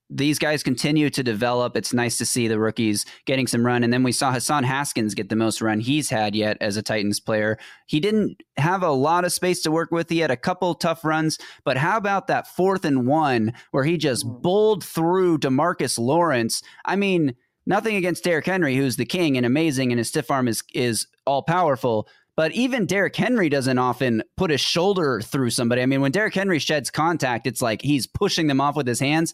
these 0.09 0.39
guys 0.39 0.63
continue 0.63 1.09
to 1.09 1.21
develop. 1.21 1.77
It's 1.77 1.93
nice 1.93 2.17
to 2.17 2.25
see 2.25 2.47
the 2.47 2.59
rookies 2.59 3.05
getting 3.25 3.45
some 3.45 3.65
run. 3.65 3.83
And 3.83 3.93
then 3.93 4.03
we 4.03 4.11
saw 4.11 4.31
Hassan 4.31 4.63
Haskins 4.63 5.13
get 5.13 5.29
the 5.29 5.35
most 5.35 5.61
run 5.61 5.79
he's 5.79 6.09
had 6.09 6.35
yet 6.35 6.57
as 6.61 6.77
a 6.77 6.81
Titans 6.81 7.19
player. 7.19 7.57
He 7.85 7.99
didn't 7.99 8.41
have 8.57 8.81
a 8.81 8.89
lot 8.89 9.23
of 9.23 9.31
space 9.31 9.61
to 9.63 9.71
work 9.71 9.91
with. 9.91 10.09
He 10.09 10.19
had 10.19 10.31
a 10.31 10.37
couple 10.37 10.73
tough 10.73 11.05
runs, 11.05 11.37
but 11.63 11.77
how 11.77 11.97
about 11.97 12.27
that 12.27 12.47
fourth 12.47 12.85
and 12.85 13.05
one 13.05 13.53
where 13.71 13.83
he 13.83 13.97
just 13.97 14.25
hmm. 14.25 14.41
bowled 14.41 14.83
through 14.83 15.37
Demarcus 15.37 15.99
Lawrence? 15.99 16.63
I 16.85 16.95
mean, 16.95 17.35
nothing 17.65 17.95
against 17.95 18.23
Derrick 18.23 18.45
Henry, 18.45 18.75
who's 18.75 18.95
the 18.95 19.05
king 19.05 19.37
and 19.37 19.45
amazing, 19.45 19.91
and 19.91 19.99
his 19.99 20.09
stiff 20.09 20.31
arm 20.31 20.47
is 20.47 20.63
is 20.73 21.07
all 21.25 21.43
powerful. 21.43 22.07
But 22.35 22.53
even 22.53 22.85
Derrick 22.85 23.15
Henry 23.15 23.49
doesn't 23.49 23.77
often 23.77 24.23
put 24.37 24.49
his 24.49 24.61
shoulder 24.61 25.19
through 25.19 25.49
somebody. 25.49 25.81
I 25.81 25.85
mean, 25.85 25.99
when 25.99 26.13
Derrick 26.13 26.35
Henry 26.35 26.59
sheds 26.59 26.89
contact, 26.89 27.45
it's 27.45 27.61
like 27.61 27.81
he's 27.81 28.07
pushing 28.07 28.47
them 28.47 28.61
off 28.61 28.77
with 28.77 28.87
his 28.87 29.01
hands. 29.01 29.33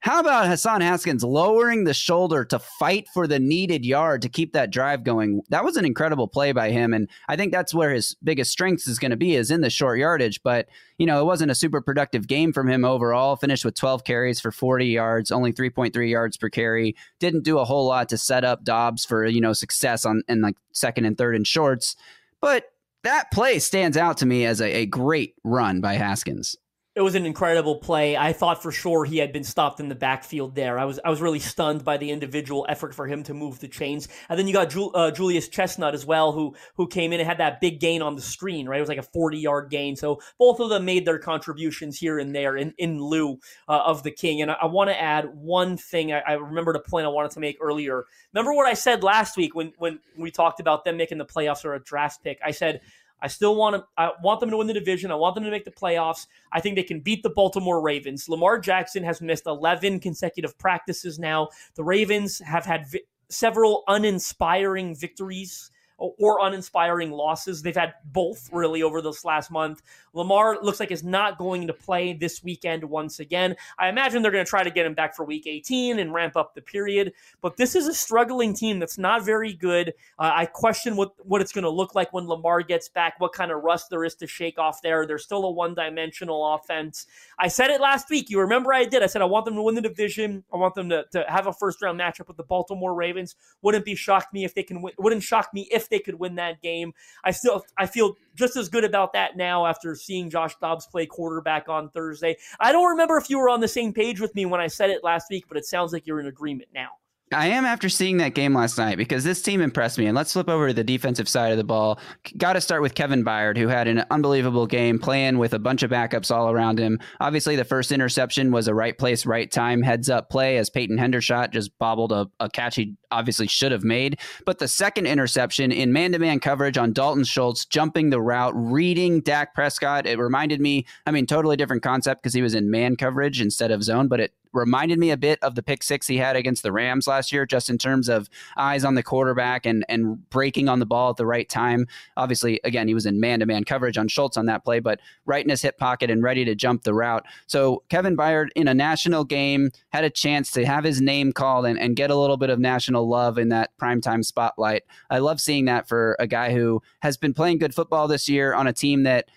How 0.00 0.20
about 0.20 0.46
Hassan 0.46 0.80
Haskins 0.80 1.24
lowering 1.24 1.82
the 1.82 1.92
shoulder 1.92 2.44
to 2.44 2.60
fight 2.60 3.08
for 3.12 3.26
the 3.26 3.40
needed 3.40 3.84
yard 3.84 4.22
to 4.22 4.28
keep 4.28 4.52
that 4.52 4.70
drive 4.70 5.02
going? 5.02 5.42
That 5.48 5.64
was 5.64 5.76
an 5.76 5.84
incredible 5.84 6.28
play 6.28 6.52
by 6.52 6.70
him, 6.70 6.94
and 6.94 7.10
I 7.28 7.34
think 7.34 7.50
that's 7.52 7.74
where 7.74 7.90
his 7.90 8.14
biggest 8.22 8.52
strengths 8.52 8.86
is 8.86 9.00
going 9.00 9.10
to 9.10 9.16
be 9.16 9.34
is 9.34 9.50
in 9.50 9.60
the 9.60 9.70
short 9.70 9.98
yardage. 9.98 10.40
But 10.44 10.68
you 10.98 11.06
know, 11.06 11.20
it 11.20 11.24
wasn't 11.24 11.50
a 11.50 11.56
super 11.56 11.80
productive 11.80 12.28
game 12.28 12.52
from 12.52 12.68
him 12.68 12.84
overall. 12.84 13.34
Finished 13.34 13.64
with 13.64 13.74
12 13.74 14.04
carries 14.04 14.38
for 14.38 14.52
40 14.52 14.86
yards, 14.86 15.32
only 15.32 15.52
3.3 15.52 16.08
yards 16.08 16.36
per 16.36 16.48
carry. 16.48 16.94
Didn't 17.18 17.42
do 17.42 17.58
a 17.58 17.64
whole 17.64 17.86
lot 17.86 18.08
to 18.10 18.18
set 18.18 18.44
up 18.44 18.62
Dobbs 18.62 19.04
for 19.04 19.26
you 19.26 19.40
know 19.40 19.52
success 19.52 20.04
on 20.04 20.22
in 20.28 20.42
like 20.42 20.56
second 20.72 21.06
and 21.06 21.18
third 21.18 21.34
and 21.34 21.46
shorts. 21.46 21.96
But 22.40 22.66
that 23.02 23.32
play 23.32 23.58
stands 23.58 23.96
out 23.96 24.18
to 24.18 24.26
me 24.26 24.46
as 24.46 24.60
a, 24.60 24.72
a 24.72 24.86
great 24.86 25.34
run 25.42 25.80
by 25.80 25.94
Haskins 25.94 26.56
it 26.98 27.02
was 27.02 27.14
an 27.14 27.24
incredible 27.24 27.76
play. 27.76 28.16
I 28.16 28.32
thought 28.32 28.60
for 28.60 28.72
sure 28.72 29.04
he 29.04 29.18
had 29.18 29.32
been 29.32 29.44
stopped 29.44 29.78
in 29.78 29.88
the 29.88 29.94
backfield 29.94 30.56
there. 30.56 30.80
I 30.80 30.84
was 30.84 30.98
I 31.04 31.10
was 31.10 31.22
really 31.22 31.38
stunned 31.38 31.84
by 31.84 31.96
the 31.96 32.10
individual 32.10 32.66
effort 32.68 32.92
for 32.92 33.06
him 33.06 33.22
to 33.22 33.34
move 33.34 33.60
the 33.60 33.68
chains. 33.68 34.08
And 34.28 34.36
then 34.36 34.48
you 34.48 34.52
got 34.52 34.70
Ju- 34.70 34.90
uh, 34.90 35.12
Julius 35.12 35.46
Chestnut 35.46 35.94
as 35.94 36.04
well, 36.04 36.32
who 36.32 36.56
who 36.74 36.88
came 36.88 37.12
in 37.12 37.20
and 37.20 37.28
had 37.28 37.38
that 37.38 37.60
big 37.60 37.78
gain 37.78 38.02
on 38.02 38.16
the 38.16 38.20
screen. 38.20 38.68
Right, 38.68 38.78
it 38.78 38.80
was 38.80 38.88
like 38.88 38.98
a 38.98 39.04
forty 39.04 39.38
yard 39.38 39.70
gain. 39.70 39.94
So 39.94 40.20
both 40.40 40.58
of 40.58 40.70
them 40.70 40.84
made 40.86 41.06
their 41.06 41.20
contributions 41.20 41.96
here 41.96 42.18
and 42.18 42.34
there 42.34 42.56
in 42.56 42.74
in 42.78 43.00
lieu 43.00 43.38
uh, 43.68 43.80
of 43.86 44.02
the 44.02 44.10
king. 44.10 44.42
And 44.42 44.50
I, 44.50 44.56
I 44.62 44.66
want 44.66 44.90
to 44.90 45.00
add 45.00 45.26
one 45.36 45.76
thing. 45.76 46.12
I, 46.12 46.18
I 46.26 46.32
remembered 46.32 46.74
a 46.74 46.80
point 46.80 47.06
I 47.06 47.10
wanted 47.10 47.30
to 47.30 47.40
make 47.40 47.58
earlier. 47.60 48.06
Remember 48.34 48.52
what 48.54 48.66
I 48.66 48.74
said 48.74 49.04
last 49.04 49.36
week 49.36 49.54
when 49.54 49.72
when 49.78 50.00
we 50.16 50.32
talked 50.32 50.58
about 50.58 50.84
them 50.84 50.96
making 50.96 51.18
the 51.18 51.26
playoffs 51.26 51.64
or 51.64 51.74
a 51.74 51.80
draft 51.80 52.24
pick? 52.24 52.40
I 52.44 52.50
said 52.50 52.80
I 53.20 53.28
still 53.28 53.56
want 53.56 53.76
to. 53.76 53.84
I 53.96 54.12
want 54.22 54.40
them 54.40 54.50
to 54.50 54.56
win 54.56 54.66
the 54.66 54.74
division. 54.74 55.10
I 55.10 55.16
want 55.16 55.34
them 55.34 55.44
to 55.44 55.50
make 55.50 55.64
the 55.64 55.70
playoffs. 55.70 56.26
I 56.52 56.60
think 56.60 56.76
they 56.76 56.82
can 56.82 57.00
beat 57.00 57.22
the 57.22 57.30
Baltimore 57.30 57.80
Ravens. 57.80 58.28
Lamar 58.28 58.58
Jackson 58.58 59.02
has 59.02 59.20
missed 59.20 59.46
11 59.46 60.00
consecutive 60.00 60.56
practices 60.58 61.18
now. 61.18 61.48
The 61.74 61.84
Ravens 61.84 62.38
have 62.38 62.64
had 62.64 62.88
vi- 62.90 63.02
several 63.28 63.84
uninspiring 63.88 64.94
victories 64.94 65.70
or 65.98 66.38
uninspiring 66.40 67.10
losses. 67.10 67.62
They've 67.62 67.76
had 67.76 67.94
both 68.04 68.48
really 68.52 68.82
over 68.82 69.02
this 69.02 69.24
last 69.24 69.50
month. 69.50 69.82
Lamar 70.14 70.58
looks 70.62 70.80
like 70.80 70.90
is 70.90 71.04
not 71.04 71.38
going 71.38 71.66
to 71.66 71.72
play 71.72 72.12
this 72.12 72.42
weekend 72.42 72.84
once 72.84 73.20
again. 73.20 73.56
I 73.78 73.88
imagine 73.88 74.22
they're 74.22 74.32
going 74.32 74.44
to 74.44 74.48
try 74.48 74.62
to 74.62 74.70
get 74.70 74.86
him 74.86 74.94
back 74.94 75.14
for 75.14 75.24
week 75.24 75.46
18 75.46 75.98
and 75.98 76.14
ramp 76.14 76.36
up 76.36 76.54
the 76.54 76.62
period. 76.62 77.12
But 77.40 77.56
this 77.56 77.74
is 77.74 77.86
a 77.86 77.94
struggling 77.94 78.54
team 78.54 78.78
that's 78.78 78.98
not 78.98 79.24
very 79.24 79.52
good. 79.52 79.88
Uh, 80.18 80.30
I 80.34 80.46
question 80.46 80.96
what, 80.96 81.12
what 81.26 81.40
it's 81.40 81.52
going 81.52 81.64
to 81.64 81.70
look 81.70 81.94
like 81.94 82.12
when 82.12 82.26
Lamar 82.26 82.62
gets 82.62 82.88
back, 82.88 83.18
what 83.18 83.32
kind 83.32 83.50
of 83.50 83.62
rust 83.62 83.90
there 83.90 84.04
is 84.04 84.14
to 84.16 84.26
shake 84.26 84.58
off 84.58 84.82
there. 84.82 85.06
They're 85.06 85.18
still 85.18 85.44
a 85.44 85.50
one 85.50 85.74
dimensional 85.74 86.54
offense. 86.54 87.06
I 87.38 87.48
said 87.48 87.70
it 87.70 87.80
last 87.80 88.08
week. 88.08 88.30
You 88.30 88.40
remember 88.40 88.72
I 88.72 88.84
did. 88.84 89.02
I 89.02 89.06
said 89.06 89.22
I 89.22 89.26
want 89.26 89.44
them 89.44 89.54
to 89.54 89.62
win 89.62 89.74
the 89.74 89.82
division. 89.82 90.44
I 90.52 90.56
want 90.56 90.74
them 90.74 90.88
to, 90.90 91.04
to 91.12 91.24
have 91.28 91.46
a 91.46 91.52
first 91.52 91.82
round 91.82 91.98
matchup 91.98 92.28
with 92.28 92.36
the 92.36 92.42
Baltimore 92.44 92.94
Ravens. 92.94 93.36
Wouldn't 93.62 93.84
be 93.84 93.94
shocked 93.94 94.32
me 94.32 94.44
if 94.44 94.54
they 94.54 94.62
can 94.62 94.82
win. 94.82 94.94
Wouldn't 94.98 95.22
shock 95.22 95.52
me 95.52 95.68
if 95.70 95.87
they 95.90 95.98
could 95.98 96.18
win 96.18 96.34
that 96.36 96.62
game. 96.62 96.92
I 97.24 97.30
still 97.30 97.64
I 97.76 97.86
feel 97.86 98.16
just 98.34 98.56
as 98.56 98.68
good 98.68 98.84
about 98.84 99.12
that 99.14 99.36
now 99.36 99.66
after 99.66 99.94
seeing 99.94 100.30
Josh 100.30 100.54
Dobbs 100.60 100.86
play 100.86 101.06
quarterback 101.06 101.68
on 101.68 101.90
Thursday. 101.90 102.36
I 102.60 102.72
don't 102.72 102.90
remember 102.90 103.16
if 103.16 103.30
you 103.30 103.38
were 103.38 103.48
on 103.48 103.60
the 103.60 103.68
same 103.68 103.92
page 103.92 104.20
with 104.20 104.34
me 104.34 104.46
when 104.46 104.60
I 104.60 104.66
said 104.66 104.90
it 104.90 105.04
last 105.04 105.26
week, 105.30 105.44
but 105.48 105.56
it 105.56 105.64
sounds 105.64 105.92
like 105.92 106.06
you're 106.06 106.20
in 106.20 106.26
agreement 106.26 106.70
now. 106.74 106.90
I 107.32 107.48
am 107.48 107.64
after 107.64 107.88
seeing 107.88 108.16
that 108.18 108.34
game 108.34 108.54
last 108.54 108.78
night 108.78 108.96
because 108.96 109.22
this 109.22 109.42
team 109.42 109.60
impressed 109.60 109.98
me. 109.98 110.06
And 110.06 110.16
let's 110.16 110.32
flip 110.32 110.48
over 110.48 110.68
to 110.68 110.74
the 110.74 110.84
defensive 110.84 111.28
side 111.28 111.52
of 111.52 111.58
the 111.58 111.64
ball. 111.64 111.98
Got 112.36 112.54
to 112.54 112.60
start 112.60 112.80
with 112.80 112.94
Kevin 112.94 113.24
Byard, 113.24 113.58
who 113.58 113.68
had 113.68 113.86
an 113.86 114.04
unbelievable 114.10 114.66
game 114.66 114.98
playing 114.98 115.38
with 115.38 115.52
a 115.52 115.58
bunch 115.58 115.82
of 115.82 115.90
backups 115.90 116.34
all 116.34 116.50
around 116.50 116.78
him. 116.78 116.98
Obviously, 117.20 117.56
the 117.56 117.64
first 117.64 117.92
interception 117.92 118.50
was 118.50 118.68
a 118.68 118.74
right 118.74 118.96
place, 118.96 119.26
right 119.26 119.50
time, 119.50 119.82
heads 119.82 120.08
up 120.08 120.30
play 120.30 120.56
as 120.56 120.70
Peyton 120.70 120.96
Hendershot 120.96 121.52
just 121.52 121.76
bobbled 121.78 122.12
a, 122.12 122.26
a 122.40 122.48
catch 122.48 122.76
he 122.76 122.94
obviously 123.10 123.46
should 123.46 123.72
have 123.72 123.84
made. 123.84 124.18
But 124.46 124.58
the 124.58 124.68
second 124.68 125.06
interception 125.06 125.72
in 125.72 125.92
man 125.92 126.12
to 126.12 126.18
man 126.18 126.40
coverage 126.40 126.78
on 126.78 126.92
Dalton 126.92 127.24
Schultz, 127.24 127.64
jumping 127.64 128.10
the 128.10 128.20
route, 128.20 128.54
reading 128.54 129.20
Dak 129.20 129.54
Prescott, 129.54 130.06
it 130.06 130.18
reminded 130.18 130.60
me, 130.60 130.86
I 131.06 131.10
mean, 131.10 131.26
totally 131.26 131.56
different 131.56 131.82
concept 131.82 132.22
because 132.22 132.34
he 132.34 132.42
was 132.42 132.54
in 132.54 132.70
man 132.70 132.96
coverage 132.96 133.40
instead 133.40 133.70
of 133.70 133.82
zone, 133.82 134.08
but 134.08 134.20
it 134.20 134.34
reminded 134.52 134.98
me 134.98 135.10
a 135.10 135.16
bit 135.16 135.38
of 135.42 135.54
the 135.54 135.62
pick 135.62 135.82
six 135.82 136.06
he 136.06 136.16
had 136.16 136.36
against 136.36 136.62
the 136.62 136.72
Rams 136.72 137.06
last 137.06 137.32
year, 137.32 137.46
just 137.46 137.70
in 137.70 137.78
terms 137.78 138.08
of 138.08 138.28
eyes 138.56 138.84
on 138.84 138.94
the 138.94 139.02
quarterback 139.02 139.66
and 139.66 139.84
and 139.88 140.28
breaking 140.30 140.68
on 140.68 140.78
the 140.78 140.86
ball 140.86 141.10
at 141.10 141.16
the 141.16 141.26
right 141.26 141.48
time. 141.48 141.86
Obviously, 142.16 142.60
again, 142.64 142.88
he 142.88 142.94
was 142.94 143.06
in 143.06 143.20
man 143.20 143.40
to 143.40 143.46
man 143.46 143.64
coverage 143.64 143.98
on 143.98 144.08
Schultz 144.08 144.36
on 144.36 144.46
that 144.46 144.64
play, 144.64 144.80
but 144.80 145.00
right 145.26 145.44
in 145.44 145.50
his 145.50 145.62
hip 145.62 145.78
pocket 145.78 146.10
and 146.10 146.22
ready 146.22 146.44
to 146.44 146.54
jump 146.54 146.82
the 146.82 146.94
route. 146.94 147.24
So 147.46 147.82
Kevin 147.88 148.16
Byard 148.16 148.48
in 148.54 148.68
a 148.68 148.74
national 148.74 149.24
game 149.24 149.70
had 149.90 150.04
a 150.04 150.10
chance 150.10 150.50
to 150.52 150.66
have 150.66 150.84
his 150.84 151.00
name 151.00 151.32
called 151.32 151.66
and, 151.66 151.78
and 151.78 151.96
get 151.96 152.10
a 152.10 152.16
little 152.16 152.36
bit 152.36 152.50
of 152.50 152.58
national 152.58 153.08
love 153.08 153.38
in 153.38 153.48
that 153.50 153.70
primetime 153.80 154.24
spotlight. 154.24 154.82
I 155.10 155.18
love 155.18 155.40
seeing 155.40 155.66
that 155.66 155.88
for 155.88 156.16
a 156.18 156.26
guy 156.26 156.52
who 156.52 156.82
has 157.00 157.16
been 157.16 157.34
playing 157.34 157.58
good 157.58 157.74
football 157.74 158.08
this 158.08 158.28
year 158.28 158.54
on 158.54 158.66
a 158.66 158.72
team 158.72 159.02
that 159.04 159.28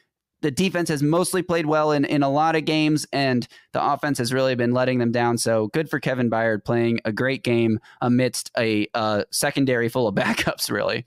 the 0.41 0.51
defense 0.51 0.89
has 0.89 1.04
mostly 1.04 1.41
played 1.41 1.65
well 1.65 1.91
in, 1.91 2.06
in 2.06 2.23
a 2.23 2.30
lot 2.30 2.56
of 2.56 2.65
games, 2.65 3.06
and 3.13 3.47
the 3.73 3.84
offense 3.84 4.17
has 4.17 4.34
really 4.34 4.56
been 4.56 4.71
letting 4.71 4.99
them 4.99 5.12
down. 5.12 5.38
So 5.38 5.67
good 5.67 5.89
for 5.89 5.99
Kevin 5.99 6.30
Byard 6.30 6.63
playing 6.65 6.99
a 7.06 7.12
great 7.12 7.43
game 7.43 7.80
amidst 8.01 8.51
a 8.58 8.88
secondary 9.32 9.89
full 9.89 10.08
of 10.08 10.15
backups, 10.21 10.71
really. 10.71 11.06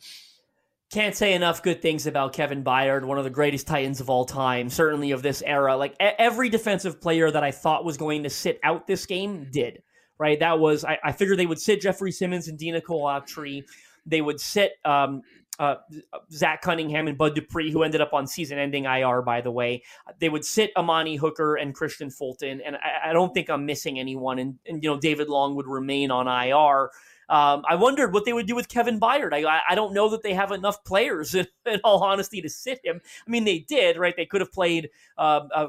Can't 0.95 1.17
say 1.17 1.35
enough 1.35 1.61
good 1.63 1.83
things 1.83 2.07
about 2.07 2.35
Kevin 2.35 2.63
Byard, 2.63 3.05
one 3.05 3.19
of 3.19 3.25
the 3.25 3.31
greatest 3.31 3.67
Titans 3.67 4.01
of 4.01 4.09
all 4.09 4.25
time, 4.25 4.69
certainly 4.69 5.11
of 5.11 5.23
this 5.23 5.43
era. 5.45 5.77
Like 5.77 5.97
every 5.99 6.49
defensive 6.49 7.01
player 7.01 7.31
that 7.31 7.43
I 7.43 7.51
thought 7.51 7.85
was 7.85 7.97
going 7.97 8.23
to 8.23 8.31
sit 8.31 8.61
out 8.63 8.87
this 8.87 9.05
game 9.05 9.49
did, 9.51 9.83
right? 10.19 10.39
That 10.39 10.61
was, 10.61 10.85
I, 10.85 10.99
I 11.03 11.11
figured 11.11 11.39
they 11.39 11.47
would 11.47 11.61
sit 11.61 11.81
Jeffrey 11.81 12.13
Simmons 12.13 12.47
and 12.47 12.57
Denico 12.57 12.91
Autry. 12.91 13.65
They 14.07 14.21
would 14.21 14.41
sit 14.41 14.75
um, 14.85 15.23
uh, 15.59 15.77
Zach 16.31 16.63
Cunningham 16.63 17.07
and 17.07 17.17
Bud 17.17 17.35
Dupree, 17.35 17.71
who 17.71 17.83
ended 17.83 18.01
up 18.01 18.13
on 18.13 18.27
season-ending 18.27 18.85
IR, 18.85 19.23
by 19.23 19.41
the 19.41 19.51
way. 19.51 19.83
They 20.19 20.29
would 20.29 20.45
sit 20.45 20.73
Amani 20.77 21.17
Hooker 21.17 21.57
and 21.57 21.75
Kristian 21.75 22.13
Fulton, 22.13 22.61
and 22.61 22.77
I, 22.77 23.11
I 23.11 23.13
don't 23.13 23.33
think 23.33 23.49
I'm 23.49 23.65
missing 23.65 23.99
anyone. 23.99 24.39
And, 24.39 24.59
and, 24.67 24.83
you 24.83 24.91
know, 24.91 24.99
David 24.99 25.29
Long 25.29 25.55
would 25.55 25.67
remain 25.67 26.11
on 26.11 26.27
IR. 26.27 26.91
Um, 27.29 27.65
I 27.69 27.77
wondered 27.77 28.13
what 28.13 28.25
they 28.25 28.33
would 28.33 28.47
do 28.47 28.55
with 28.55 28.69
Kevin 28.69 29.01
Byard. 29.01 29.33
I, 29.33 29.61
I 29.69 29.75
don't 29.75 29.95
know 29.95 30.11
that 30.11 30.23
they 30.23 30.35
have 30.35 30.53
enough 30.53 30.85
players, 30.85 31.35
in, 31.35 31.47
in, 31.67 31.81
all 31.85 32.03
honesty, 32.03 32.41
to 32.43 32.49
sit 32.49 32.81
him. 32.85 33.01
I 33.27 33.31
mean, 33.31 33.45
they 33.45 33.61
did, 33.61 33.97
right? 33.97 34.15
They 34.17 34.27
could 34.27 34.41
have 34.41 34.53
played 34.53 34.91
uh, 35.17 35.69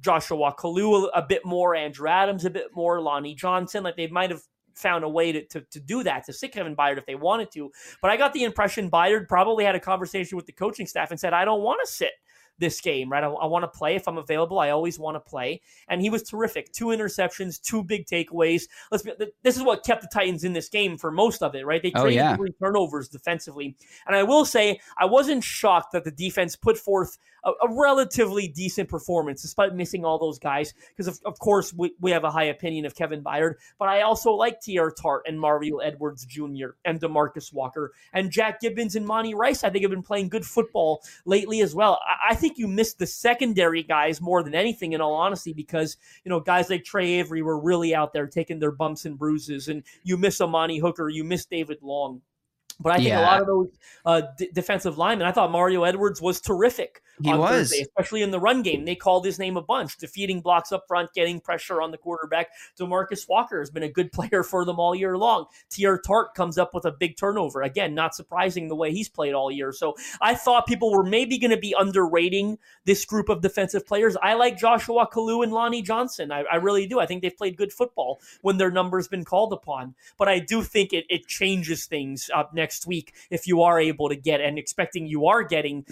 Joshua 0.00 0.54
Kalu 0.56 1.08
a, 1.14 1.18
a, 1.18 1.22
bit 1.26 1.44
more, 1.44 1.74
Andrew 1.74 2.08
Adams 2.08 2.44
a 2.44 2.50
bit 2.50 2.66
more, 2.74 3.00
Lonnie 3.00 3.34
Johnson. 3.34 3.82
Like 3.82 3.96
they 3.96 4.08
might 4.08 4.30
have 4.30 4.42
found 4.74 5.04
a 5.04 5.08
way 5.08 5.32
to, 5.32 5.44
to, 5.46 5.60
to 5.60 5.80
do 5.80 6.02
that, 6.02 6.24
to 6.26 6.32
sit 6.32 6.52
Kevin 6.52 6.76
Byard 6.76 6.98
if 6.98 7.06
they 7.06 7.14
wanted 7.14 7.50
to. 7.52 7.70
But 8.02 8.10
I 8.10 8.16
got 8.16 8.32
the 8.32 8.44
impression 8.44 8.90
Byard 8.90 9.28
probably 9.28 9.64
had 9.64 9.74
a 9.74 9.80
conversation 9.80 10.36
with 10.36 10.46
the 10.46 10.52
coaching 10.52 10.86
staff 10.86 11.10
and 11.10 11.18
said, 11.18 11.32
I 11.32 11.44
don't 11.44 11.62
want 11.62 11.80
to 11.84 11.90
sit 11.90 12.12
this 12.58 12.80
game, 12.80 13.10
right? 13.10 13.24
I, 13.24 13.28
I 13.28 13.46
want 13.46 13.62
to 13.64 13.68
play 13.68 13.96
if 13.96 14.06
I'm 14.08 14.18
available. 14.18 14.58
I 14.58 14.70
always 14.70 14.98
want 14.98 15.16
to 15.16 15.20
play, 15.20 15.60
and 15.88 16.00
he 16.00 16.10
was 16.10 16.22
terrific. 16.22 16.72
Two 16.72 16.86
interceptions, 16.86 17.60
two 17.60 17.82
big 17.82 18.06
takeaways. 18.06 18.64
Let's 18.90 19.02
be, 19.02 19.12
this 19.42 19.56
is 19.56 19.62
what 19.62 19.84
kept 19.84 20.02
the 20.02 20.08
Titans 20.12 20.44
in 20.44 20.52
this 20.52 20.68
game 20.68 20.96
for 20.96 21.10
most 21.10 21.42
of 21.42 21.54
it, 21.54 21.66
right? 21.66 21.82
They 21.82 21.92
Oh, 21.94 22.02
created 22.02 22.16
yeah. 22.20 22.36
three 22.36 22.52
turnovers 22.60 23.08
defensively, 23.08 23.76
and 24.06 24.16
I 24.16 24.22
will 24.22 24.44
say 24.44 24.80
I 24.98 25.06
wasn't 25.06 25.44
shocked 25.44 25.92
that 25.92 26.04
the 26.04 26.10
defense 26.10 26.56
put 26.56 26.78
forth 26.78 27.18
a, 27.44 27.50
a 27.50 27.72
relatively 27.74 28.48
decent 28.48 28.88
performance 28.88 29.42
despite 29.42 29.74
missing 29.74 30.04
all 30.04 30.18
those 30.18 30.38
guys. 30.38 30.74
Because 30.90 31.08
of, 31.08 31.20
of 31.24 31.38
course 31.38 31.72
we, 31.72 31.92
we 32.00 32.10
have 32.10 32.24
a 32.24 32.30
high 32.30 32.44
opinion 32.44 32.86
of 32.86 32.94
Kevin 32.94 33.22
Byard, 33.22 33.54
but 33.78 33.88
I 33.88 34.02
also 34.02 34.32
like 34.32 34.60
Teair 34.60 34.90
Tart 34.94 35.22
and 35.26 35.40
Mario 35.40 35.78
Edwards 35.78 36.24
Jr. 36.24 36.70
and 36.84 37.00
Demarcus 37.00 37.52
Walker 37.52 37.92
and 38.12 38.30
Jack 38.30 38.60
Gibbens 38.60 38.96
and 38.96 39.06
Monty 39.06 39.34
Rice. 39.34 39.64
I 39.64 39.70
think 39.70 39.82
have 39.82 39.90
been 39.90 40.02
playing 40.02 40.28
good 40.28 40.44
football 40.44 41.02
lately 41.24 41.60
as 41.60 41.74
well. 41.74 42.00
I, 42.06 42.32
I 42.32 42.34
think 42.34 42.43
you 42.56 42.68
missed 42.68 42.98
the 42.98 43.06
secondary 43.06 43.82
guys 43.82 44.20
more 44.20 44.42
than 44.42 44.54
anything, 44.54 44.92
in 44.92 45.00
all 45.00 45.14
honesty, 45.14 45.52
because 45.52 45.96
you 46.24 46.30
know 46.30 46.40
guys 46.40 46.70
like 46.70 46.84
Tre 46.84 47.14
Avery 47.14 47.42
were 47.42 47.58
really 47.58 47.94
out 47.94 48.12
there 48.12 48.26
taking 48.26 48.58
their 48.58 48.70
bumps 48.70 49.04
and 49.04 49.18
bruises, 49.18 49.68
and 49.68 49.82
you 50.02 50.16
miss 50.16 50.40
Amani 50.40 50.78
Hooker, 50.78 51.08
you 51.08 51.24
miss 51.24 51.46
David 51.46 51.78
Long. 51.82 52.22
But 52.80 52.92
I 52.92 52.96
think 52.96 53.08
Yeah. 53.08 53.20
a 53.20 53.22
lot 53.22 53.40
of 53.40 53.46
those 53.46 53.68
uh, 54.06 54.22
d- 54.36 54.50
defensive 54.52 54.98
linemen, 54.98 55.26
I 55.26 55.32
thought 55.32 55.50
Mario 55.50 55.84
Edwards 55.84 56.20
was 56.20 56.40
terrific. 56.40 57.00
He 57.22 57.32
was. 57.32 57.68
Thursday, 57.70 57.82
especially 57.82 58.22
in 58.22 58.32
the 58.32 58.40
run 58.40 58.62
game. 58.62 58.84
They 58.84 58.96
called 58.96 59.24
his 59.24 59.38
name 59.38 59.56
a 59.56 59.62
bunch, 59.62 59.96
defeating 59.98 60.40
blocks 60.40 60.72
up 60.72 60.84
front, 60.88 61.12
getting 61.14 61.38
pressure 61.40 61.80
on 61.80 61.92
the 61.92 61.96
quarterback. 61.96 62.48
Demarcus 62.78 63.28
Walker 63.28 63.60
has 63.60 63.70
been 63.70 63.84
a 63.84 63.88
good 63.88 64.10
player 64.12 64.42
for 64.42 64.64
them 64.64 64.80
all 64.80 64.94
year 64.96 65.16
long. 65.16 65.46
Teair 65.70 66.02
Tart 66.02 66.34
comes 66.34 66.58
up 66.58 66.74
with 66.74 66.84
a 66.84 66.90
big 66.90 67.16
turnover. 67.16 67.62
Again, 67.62 67.94
not 67.94 68.16
surprising 68.16 68.66
the 68.66 68.74
way 68.74 68.90
he's 68.90 69.08
played 69.08 69.32
all 69.32 69.50
year. 69.50 69.70
So 69.72 69.94
I 70.20 70.34
thought 70.34 70.66
people 70.66 70.90
were 70.90 71.04
maybe 71.04 71.38
going 71.38 71.52
to 71.52 71.56
be 71.56 71.74
underrating 71.78 72.58
this 72.84 73.04
group 73.04 73.28
of 73.28 73.40
defensive 73.42 73.86
players. 73.86 74.16
I 74.20 74.34
like 74.34 74.58
Joshua 74.58 75.06
Kalu 75.08 75.44
and 75.44 75.52
Lonnie 75.52 75.82
Johnson. 75.82 76.32
I, 76.32 76.42
I 76.50 76.56
really 76.56 76.86
do. 76.88 76.98
I 76.98 77.06
think 77.06 77.22
they've 77.22 77.36
played 77.36 77.56
good 77.56 77.72
football 77.72 78.20
when 78.42 78.56
their 78.58 78.72
number's 78.72 79.06
been 79.06 79.24
called 79.24 79.52
upon. 79.52 79.94
But 80.18 80.28
I 80.28 80.40
do 80.40 80.62
think 80.62 80.92
it, 80.92 81.04
it 81.08 81.28
changes 81.28 81.86
things 81.86 82.28
up 82.34 82.52
next 82.52 82.63
week 82.86 83.14
if 83.30 83.46
you 83.46 83.62
are 83.62 83.78
able 83.78 84.08
to 84.08 84.16
get 84.16 84.40
and 84.40 84.58
expecting 84.58 85.06
you 85.06 85.26
are 85.26 85.42
getting 85.42 85.84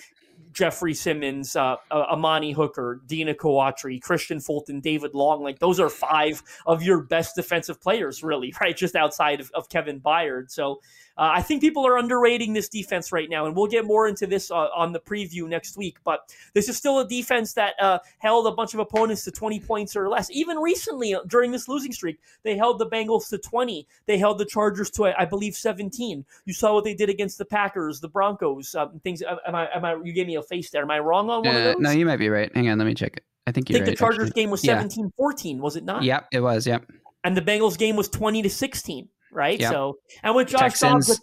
Jeffrey 0.52 0.94
Simmons, 0.94 1.56
uh, 1.56 1.76
uh, 1.90 1.94
Amani 2.11 2.52
Hooker, 2.52 3.00
Denico 3.06 3.56
Autry, 3.56 4.00
Kristian 4.00 4.44
Fulton, 4.44 4.80
David 4.80 5.14
Long. 5.14 5.42
Like 5.42 5.58
those 5.58 5.80
are 5.80 5.88
five 5.88 6.42
of 6.66 6.82
your 6.82 7.02
best 7.02 7.37
defensive 7.37 7.80
players, 7.80 8.22
really, 8.22 8.54
right? 8.61 8.76
Just 8.76 8.94
outside 8.94 9.40
of, 9.40 9.50
of 9.52 9.68
Kevin 9.68 10.00
Byard. 10.00 10.50
So 10.50 10.80
uh, 11.18 11.31
I 11.35 11.42
think 11.42 11.61
people 11.61 11.87
are 11.87 11.98
underrating 11.98 12.53
this 12.53 12.68
defense 12.68 13.12
right 13.12 13.29
now, 13.29 13.46
and 13.46 13.55
we'll 13.57 13.66
get 13.66 13.85
more 13.85 14.09
into 14.09 14.27
this 14.27 14.51
uh, 14.51 14.68
on 14.75 14.92
the 14.92 15.01
preview 15.01 15.46
next 15.48 15.77
week. 15.77 15.98
But 16.05 16.33
this 16.55 16.68
is 16.68 16.77
still 16.77 16.98
a 17.01 17.07
defense 17.09 17.53
that 17.55 17.75
uh, 17.81 17.98
held 18.18 18.46
a 18.46 18.53
bunch 18.53 18.75
of 18.75 18.81
opponents 18.81 19.25
to 19.25 19.31
20 19.31 19.61
points 19.61 19.94
or 19.96 20.09
less. 20.09 20.31
Even 20.31 20.57
recently, 20.59 21.14
uh, 21.14 21.20
during 21.27 21.51
this 21.53 21.68
losing 21.68 21.92
streak, 21.92 22.18
they 22.42 22.57
held 22.57 22.79
the 22.79 22.87
Bengals 22.87 23.29
to 23.31 23.38
20. 23.38 23.87
They 24.07 24.18
held 24.18 24.38
the 24.38 24.46
Chargers 24.46 24.90
to, 24.92 25.07
I 25.07 25.22
I 25.22 25.25
believe, 25.25 25.55
17. 25.55 26.25
You 26.46 26.53
saw 26.55 26.75
what 26.75 26.85
they 26.85 26.94
did 26.94 27.09
against 27.09 27.38
the 27.38 27.44
Packers, 27.44 28.01
the 28.01 28.09
Broncos, 28.09 28.75
um, 28.75 29.01
things. 29.05 29.22
Am 29.22 29.55
I? 29.55 29.68
Am 29.75 29.85
I? 29.85 29.96
You 30.03 30.12
gave 30.12 30.27
me 30.27 30.37
a 30.37 30.42
face 30.42 30.70
there. 30.70 30.83
Am 30.83 30.90
I 30.90 30.98
wrong 30.98 31.31
on 31.31 31.44
one 31.44 31.55
of 31.55 31.61
Uh, 31.62 31.64
those? 31.72 31.77
no, 31.79 31.90
you 31.90 32.07
might 32.07 32.16
be 32.18 32.29
right. 32.29 32.51
Hang 32.55 32.68
on, 32.68 32.79
let 32.79 32.87
me 32.87 32.94
check 32.94 33.16
it. 33.18 33.25
I 33.46 33.53
think 33.53 33.68
you're 33.68 33.77
think 33.79 33.87
right. 33.88 33.92
the 33.92 33.98
Chargers 33.98 34.29
actually. 34.29 34.42
game 34.42 34.51
was 34.51 34.64
Yeah. 34.64 34.81
17-14, 34.83 35.59
was 35.59 35.77
it 35.77 35.85
not? 35.85 36.03
Yep, 36.05 36.29
it 36.33 36.40
was. 36.40 36.66
Yep. 36.66 36.85
And 37.25 37.37
the 37.37 37.40
Bengals 37.42 37.77
game 37.79 37.96
was 37.96 38.09
20 38.09 38.42
to 38.42 38.51
16, 38.51 39.09
right? 39.33 39.59
Yep. 39.59 39.73
So, 39.73 39.95
and 40.23 40.35
with 40.35 40.49
Josh 40.49 40.61
Texans- 40.61 41.09
Dobbs, 41.09 41.21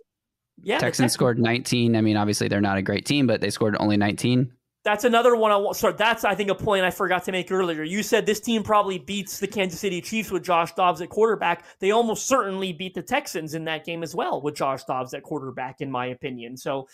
yeah, 0.62 0.78
the 0.78 0.82
Texans 0.82 1.13
scored 1.13 1.39
19. 1.39 1.95
I 1.95 2.02
mean, 2.02 2.17
obviously 2.17 2.50
they're 2.50 2.60
not 2.60 2.78
a 2.78 2.82
great 2.82 3.06
team, 3.06 3.28
but 3.28 3.39
they 3.39 3.50
scored 3.50 3.78
only 3.80 3.95
19. 3.95 4.52
That's 4.85 5.03
another 5.03 5.35
one 5.35 5.51
I 5.51 5.57
want. 5.57 5.75
So 5.75 5.91
that's 5.91 6.23
I 6.23 6.35
think 6.35 6.49
a 6.49 6.55
point 6.55 6.85
I 6.85 6.89
forgot 6.89 7.25
to 7.25 7.33
make 7.33 7.51
earlier. 7.51 7.83
You 7.83 8.01
said 8.01 8.25
this 8.25 8.39
team 8.39 8.63
probably 8.63 8.97
beats 8.97 9.37
the 9.37 9.47
Kansas 9.47 9.79
City 9.79 9.99
Chiefs 9.99 10.31
with 10.31 10.43
Josh 10.43 10.73
Dobbs 10.73 11.01
at 11.01 11.09
quarterback. 11.09 11.65
They 11.79 11.91
almost 11.91 12.27
certainly 12.27 12.71
beat 12.71 12.93
the 12.93 13.01
Texans 13.01 13.55
in 13.55 13.65
that 13.65 13.85
game 13.85 14.03
as 14.03 14.15
well 14.15 14.41
with 14.41 14.55
Josh 14.55 14.85
Dobbs 14.85 15.13
at 15.13 15.23
quarterback, 15.23 15.81
in 15.81 15.91
my 15.91 16.05
opinion. 16.07 16.55
So 16.55 16.87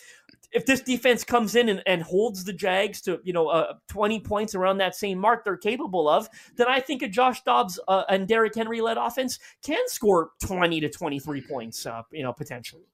if 0.52 0.66
this 0.66 0.82
defense 0.82 1.24
comes 1.24 1.56
in 1.56 1.70
and, 1.70 1.84
and 1.86 2.02
holds 2.02 2.44
the 2.44 2.54
Jags 2.54 3.02
to 3.04 3.20
you 3.24 3.34
know 3.34 3.50
uh, 3.50 3.74
twenty 3.88 4.20
points 4.20 4.56
around 4.56 4.80
that 4.80 4.96
same 4.96 5.20
mark 5.20 5.44
they're 5.44 5.56
capable 5.56 6.10
of, 6.10 6.28
then 6.56 6.68
I 6.68 6.80
think 6.80 7.04
a 7.04 7.08
Josh 7.08 7.44
Dobbs 7.44 7.80
uh, 7.88 8.04
and 8.10 8.28
Derrick 8.28 8.56
Henry 8.56 8.82
led 8.82 8.98
offense 8.98 9.38
can 9.64 9.88
score 9.88 10.32
twenty 10.42 10.80
to 10.80 10.90
twenty 10.90 11.20
three 11.20 11.42
points. 11.42 11.86
Uh, 11.86 12.02
you 12.12 12.24
know 12.24 12.34
potentially. 12.34 12.86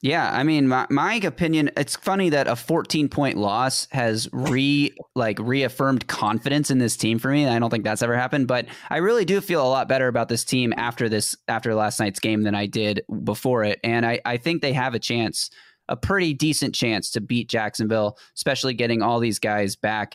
Yeah, 0.00 0.30
I 0.32 0.44
mean, 0.44 0.68
my, 0.68 0.86
my 0.90 1.14
opinion. 1.14 1.70
It's 1.76 1.96
funny 1.96 2.30
that 2.30 2.46
a 2.46 2.54
14 2.54 3.08
point 3.08 3.36
loss 3.36 3.88
has 3.90 4.28
re 4.32 4.94
like 5.16 5.38
reaffirmed 5.40 6.06
confidence 6.06 6.70
in 6.70 6.78
this 6.78 6.96
team 6.96 7.18
for 7.18 7.32
me. 7.32 7.48
I 7.48 7.58
don't 7.58 7.70
think 7.70 7.82
that's 7.82 8.02
ever 8.02 8.16
happened, 8.16 8.46
but 8.46 8.66
I 8.90 8.98
really 8.98 9.24
do 9.24 9.40
feel 9.40 9.60
a 9.60 9.66
lot 9.66 9.88
better 9.88 10.06
about 10.06 10.28
this 10.28 10.44
team 10.44 10.72
after 10.76 11.08
this 11.08 11.34
after 11.48 11.74
last 11.74 11.98
night's 11.98 12.20
game 12.20 12.42
than 12.42 12.54
I 12.54 12.66
did 12.66 13.02
before 13.24 13.64
it, 13.64 13.80
and 13.82 14.06
I 14.06 14.20
I 14.24 14.36
think 14.36 14.62
they 14.62 14.72
have 14.72 14.94
a 14.94 15.00
chance, 15.00 15.50
a 15.88 15.96
pretty 15.96 16.32
decent 16.32 16.76
chance 16.76 17.10
to 17.10 17.20
beat 17.20 17.48
Jacksonville, 17.48 18.18
especially 18.36 18.74
getting 18.74 19.02
all 19.02 19.18
these 19.18 19.40
guys 19.40 19.74
back. 19.74 20.14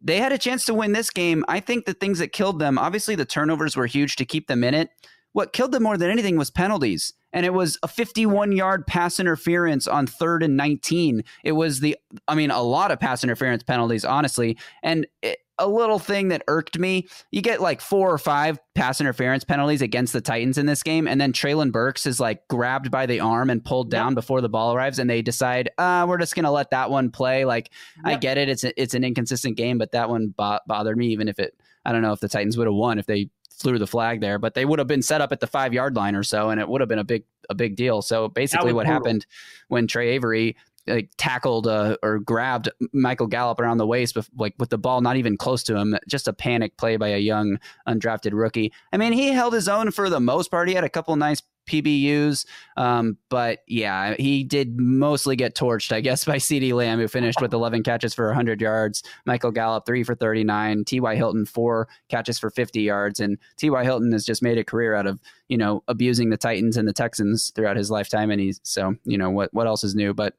They 0.00 0.18
had 0.18 0.30
a 0.30 0.38
chance 0.38 0.64
to 0.66 0.74
win 0.74 0.92
this 0.92 1.10
game. 1.10 1.44
I 1.48 1.58
think 1.58 1.84
the 1.84 1.94
things 1.94 2.20
that 2.20 2.32
killed 2.32 2.60
them, 2.60 2.78
obviously 2.78 3.16
the 3.16 3.24
turnovers 3.24 3.76
were 3.76 3.86
huge 3.86 4.14
to 4.16 4.24
keep 4.24 4.46
them 4.46 4.62
in 4.62 4.74
it. 4.74 4.90
What 5.32 5.52
killed 5.52 5.72
them 5.72 5.82
more 5.82 5.98
than 5.98 6.10
anything 6.10 6.36
was 6.36 6.50
penalties. 6.50 7.12
And 7.36 7.44
it 7.44 7.52
was 7.52 7.78
a 7.82 7.88
51 7.88 8.52
yard 8.52 8.86
pass 8.86 9.20
interference 9.20 9.86
on 9.86 10.06
third 10.06 10.42
and 10.42 10.56
19. 10.56 11.22
It 11.44 11.52
was 11.52 11.80
the, 11.80 11.94
I 12.26 12.34
mean, 12.34 12.50
a 12.50 12.62
lot 12.62 12.90
of 12.90 12.98
pass 12.98 13.22
interference 13.22 13.62
penalties, 13.62 14.06
honestly. 14.06 14.56
And 14.82 15.06
it, 15.20 15.40
a 15.58 15.68
little 15.68 15.98
thing 15.98 16.28
that 16.28 16.42
irked 16.48 16.78
me 16.78 17.06
you 17.30 17.42
get 17.42 17.60
like 17.60 17.82
four 17.82 18.10
or 18.10 18.16
five 18.16 18.58
pass 18.74 19.02
interference 19.02 19.44
penalties 19.44 19.82
against 19.82 20.14
the 20.14 20.22
Titans 20.22 20.56
in 20.56 20.64
this 20.64 20.82
game. 20.82 21.06
And 21.06 21.20
then 21.20 21.34
Treylon 21.34 21.72
Burks 21.72 22.06
is 22.06 22.18
like 22.18 22.48
grabbed 22.48 22.90
by 22.90 23.04
the 23.04 23.20
arm 23.20 23.50
and 23.50 23.62
pulled 23.62 23.90
down 23.90 24.14
before 24.14 24.40
the 24.40 24.48
ball 24.48 24.74
arrives. 24.74 24.98
And 24.98 25.08
they 25.08 25.20
decide, 25.20 25.68
uh, 25.76 26.06
we're 26.08 26.18
just 26.18 26.34
going 26.34 26.44
to 26.44 26.50
let 26.50 26.70
that 26.70 26.90
one 26.90 27.10
play. 27.10 27.44
Like, 27.44 27.70
I 28.02 28.16
get 28.16 28.38
it. 28.38 28.48
It's, 28.48 28.64
a, 28.64 28.80
it's 28.80 28.94
an 28.94 29.04
inconsistent 29.04 29.58
game, 29.58 29.76
but 29.76 29.92
that 29.92 30.08
one 30.08 30.28
bo- 30.28 30.60
bothered 30.66 30.96
me, 30.96 31.08
even 31.08 31.28
if 31.28 31.38
it, 31.38 31.54
I 31.84 31.92
don't 31.92 32.02
know 32.02 32.12
if 32.12 32.20
the 32.20 32.30
Titans 32.30 32.56
would 32.56 32.66
have 32.66 32.74
won 32.74 32.98
if 32.98 33.04
they 33.04 33.28
flew 33.56 33.78
the 33.78 33.86
flag 33.86 34.20
there, 34.20 34.38
but 34.38 34.54
they 34.54 34.64
would 34.64 34.78
have 34.78 34.88
been 34.88 35.02
set 35.02 35.20
up 35.20 35.32
at 35.32 35.40
the 35.40 35.46
five 35.46 35.72
yard 35.72 35.96
line 35.96 36.14
or 36.14 36.22
so, 36.22 36.50
and 36.50 36.60
it 36.60 36.68
would 36.68 36.80
have 36.80 36.88
been 36.88 36.98
a 36.98 37.04
big 37.04 37.24
a 37.48 37.54
big 37.54 37.76
deal. 37.76 38.02
So 38.02 38.28
basically, 38.28 38.72
what 38.72 38.86
brutal. 38.86 38.92
happened 38.92 39.26
when 39.68 39.86
Tre 39.86 40.10
Avery 40.10 40.56
like 40.86 41.10
tackled 41.16 41.66
uh, 41.66 41.96
or 42.02 42.18
grabbed 42.20 42.68
Michael 42.92 43.26
Gallup 43.26 43.58
around 43.58 43.78
the 43.78 43.86
waist, 43.86 44.14
bef- 44.14 44.28
like 44.36 44.54
with 44.58 44.70
the 44.70 44.78
ball 44.78 45.00
not 45.00 45.16
even 45.16 45.36
close 45.36 45.62
to 45.64 45.76
him, 45.76 45.96
just 46.06 46.28
a 46.28 46.32
panic 46.32 46.76
play 46.76 46.96
by 46.96 47.08
a 47.08 47.18
young 47.18 47.58
undrafted 47.88 48.32
rookie. 48.32 48.72
I 48.92 48.96
mean, 48.96 49.12
he 49.12 49.28
held 49.28 49.52
his 49.52 49.68
own 49.68 49.90
for 49.90 50.08
the 50.08 50.20
most 50.20 50.50
part. 50.50 50.68
He 50.68 50.74
had 50.74 50.84
a 50.84 50.88
couple 50.88 51.16
nice 51.16 51.42
PBUs, 51.66 52.46
um, 52.76 53.16
but 53.28 53.62
yeah, 53.66 54.14
he 54.18 54.44
did 54.44 54.78
mostly 54.78 55.36
get 55.36 55.54
torched, 55.54 55.92
I 55.92 56.00
guess, 56.00 56.24
by 56.26 56.36
CeeDee 56.36 56.72
Lamb, 56.72 56.98
who 56.98 57.08
finished 57.08 57.40
with 57.40 57.52
11 57.52 57.82
catches 57.82 58.14
for 58.14 58.26
100 58.26 58.60
yards. 58.60 59.02
Michael 59.24 59.50
Gallup 59.50 59.86
three 59.86 60.04
for 60.04 60.14
39. 60.14 60.84
T.Y. 60.84 61.16
Hilton 61.16 61.46
four 61.46 61.88
catches 62.08 62.38
for 62.38 62.50
50 62.50 62.80
yards, 62.80 63.20
and 63.20 63.38
T.Y. 63.56 63.84
Hilton 63.84 64.12
has 64.12 64.24
just 64.24 64.42
made 64.42 64.58
a 64.58 64.64
career 64.64 64.94
out 64.94 65.06
of 65.06 65.20
you 65.48 65.56
know 65.56 65.82
abusing 65.88 66.30
the 66.30 66.36
Titans 66.36 66.76
and 66.76 66.88
the 66.88 66.92
Texans 66.92 67.50
throughout 67.54 67.76
his 67.76 67.90
lifetime, 67.90 68.30
and 68.30 68.40
he's 68.40 68.60
so 68.62 68.94
you 69.04 69.18
know 69.18 69.30
what 69.30 69.52
what 69.52 69.66
else 69.66 69.84
is 69.84 69.94
new, 69.94 70.14
but. 70.14 70.34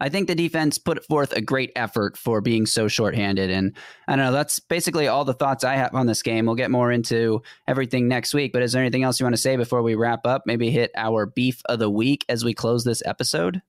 I 0.00 0.08
think 0.08 0.28
the 0.28 0.34
defense 0.34 0.78
put 0.78 1.04
forth 1.06 1.32
a 1.32 1.40
great 1.40 1.72
effort 1.76 2.16
for 2.16 2.40
being 2.40 2.66
so 2.66 2.88
shorthanded. 2.88 3.50
And 3.50 3.76
I 4.08 4.16
don't 4.16 4.26
know, 4.26 4.32
that's 4.32 4.60
basically 4.60 5.08
all 5.08 5.24
the 5.24 5.34
thoughts 5.34 5.64
I 5.64 5.76
have 5.76 5.94
on 5.94 6.06
this 6.06 6.22
game. 6.22 6.46
We'll 6.46 6.54
get 6.54 6.70
more 6.70 6.92
into 6.92 7.42
everything 7.66 8.08
next 8.08 8.34
week. 8.34 8.52
But 8.52 8.62
is 8.62 8.72
there 8.72 8.82
anything 8.82 9.02
else 9.02 9.20
you 9.20 9.24
want 9.24 9.34
to 9.34 9.40
say 9.40 9.56
before 9.56 9.82
we 9.82 9.94
wrap 9.94 10.26
up? 10.26 10.42
Maybe 10.46 10.70
hit 10.70 10.90
our 10.96 11.26
beef 11.26 11.62
of 11.66 11.78
the 11.78 11.90
week 11.90 12.24
as 12.28 12.44
we 12.44 12.54
close 12.54 12.84
this 12.84 13.02
episode? 13.06 13.62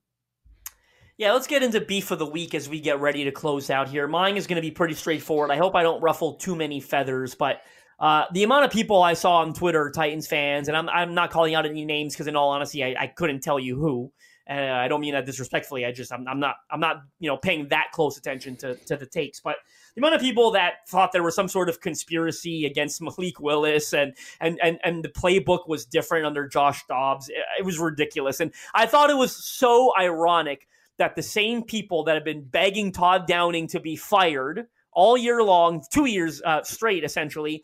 Yeah, 1.18 1.32
let's 1.32 1.46
get 1.46 1.62
into 1.62 1.80
beef 1.80 2.10
of 2.10 2.18
the 2.18 2.26
week 2.26 2.54
as 2.54 2.68
we 2.68 2.78
get 2.78 3.00
ready 3.00 3.24
to 3.24 3.32
close 3.32 3.70
out 3.70 3.88
here. 3.88 4.06
Mine 4.06 4.36
is 4.36 4.46
going 4.46 4.56
to 4.56 4.62
be 4.62 4.70
pretty 4.70 4.92
straightforward. 4.92 5.50
I 5.50 5.56
hope 5.56 5.74
I 5.74 5.82
don't 5.82 6.02
ruffle 6.02 6.34
too 6.34 6.54
many 6.54 6.78
feathers, 6.78 7.34
but 7.34 7.62
uh, 7.98 8.24
the 8.32 8.42
amount 8.42 8.66
of 8.66 8.70
people 8.70 9.02
I 9.02 9.14
saw 9.14 9.38
on 9.38 9.54
Twitter, 9.54 9.90
Titans 9.90 10.26
fans, 10.26 10.68
and 10.68 10.76
I'm, 10.76 10.90
I'm 10.90 11.14
not 11.14 11.30
calling 11.30 11.54
out 11.54 11.64
any 11.64 11.86
names 11.86 12.12
because, 12.12 12.26
in 12.26 12.36
all 12.36 12.50
honesty, 12.50 12.84
I, 12.84 12.94
I 12.98 13.06
couldn't 13.06 13.40
tell 13.40 13.58
you 13.58 13.76
who. 13.76 14.12
And 14.46 14.70
uh, 14.70 14.74
I 14.74 14.88
don't 14.88 15.00
mean 15.00 15.14
that 15.14 15.26
disrespectfully. 15.26 15.84
I 15.84 15.92
just 15.92 16.12
I'm, 16.12 16.26
I'm 16.28 16.38
not 16.38 16.56
I'm 16.70 16.80
not 16.80 17.02
you 17.18 17.28
know 17.28 17.36
paying 17.36 17.68
that 17.68 17.88
close 17.92 18.16
attention 18.16 18.56
to 18.58 18.76
to 18.86 18.96
the 18.96 19.06
takes. 19.06 19.40
But 19.40 19.56
the 19.94 20.00
amount 20.00 20.14
of 20.14 20.20
people 20.20 20.52
that 20.52 20.88
thought 20.88 21.12
there 21.12 21.22
was 21.22 21.34
some 21.34 21.48
sort 21.48 21.68
of 21.68 21.80
conspiracy 21.80 22.64
against 22.66 23.02
Malik 23.02 23.40
Willis 23.40 23.92
and 23.92 24.14
and 24.40 24.58
and 24.62 24.78
and 24.84 25.04
the 25.04 25.08
playbook 25.08 25.66
was 25.66 25.84
different 25.84 26.26
under 26.26 26.46
Josh 26.46 26.86
Dobbs, 26.86 27.28
it, 27.28 27.36
it 27.58 27.64
was 27.64 27.78
ridiculous. 27.78 28.40
And 28.40 28.52
I 28.72 28.86
thought 28.86 29.10
it 29.10 29.16
was 29.16 29.34
so 29.34 29.92
ironic 29.98 30.68
that 30.98 31.16
the 31.16 31.22
same 31.22 31.62
people 31.62 32.04
that 32.04 32.14
have 32.14 32.24
been 32.24 32.44
begging 32.44 32.92
Todd 32.92 33.26
Downing 33.26 33.66
to 33.68 33.80
be 33.80 33.96
fired 33.96 34.66
all 34.92 35.16
year 35.16 35.42
long, 35.42 35.84
two 35.92 36.06
years 36.06 36.40
uh, 36.42 36.62
straight, 36.62 37.04
essentially, 37.04 37.62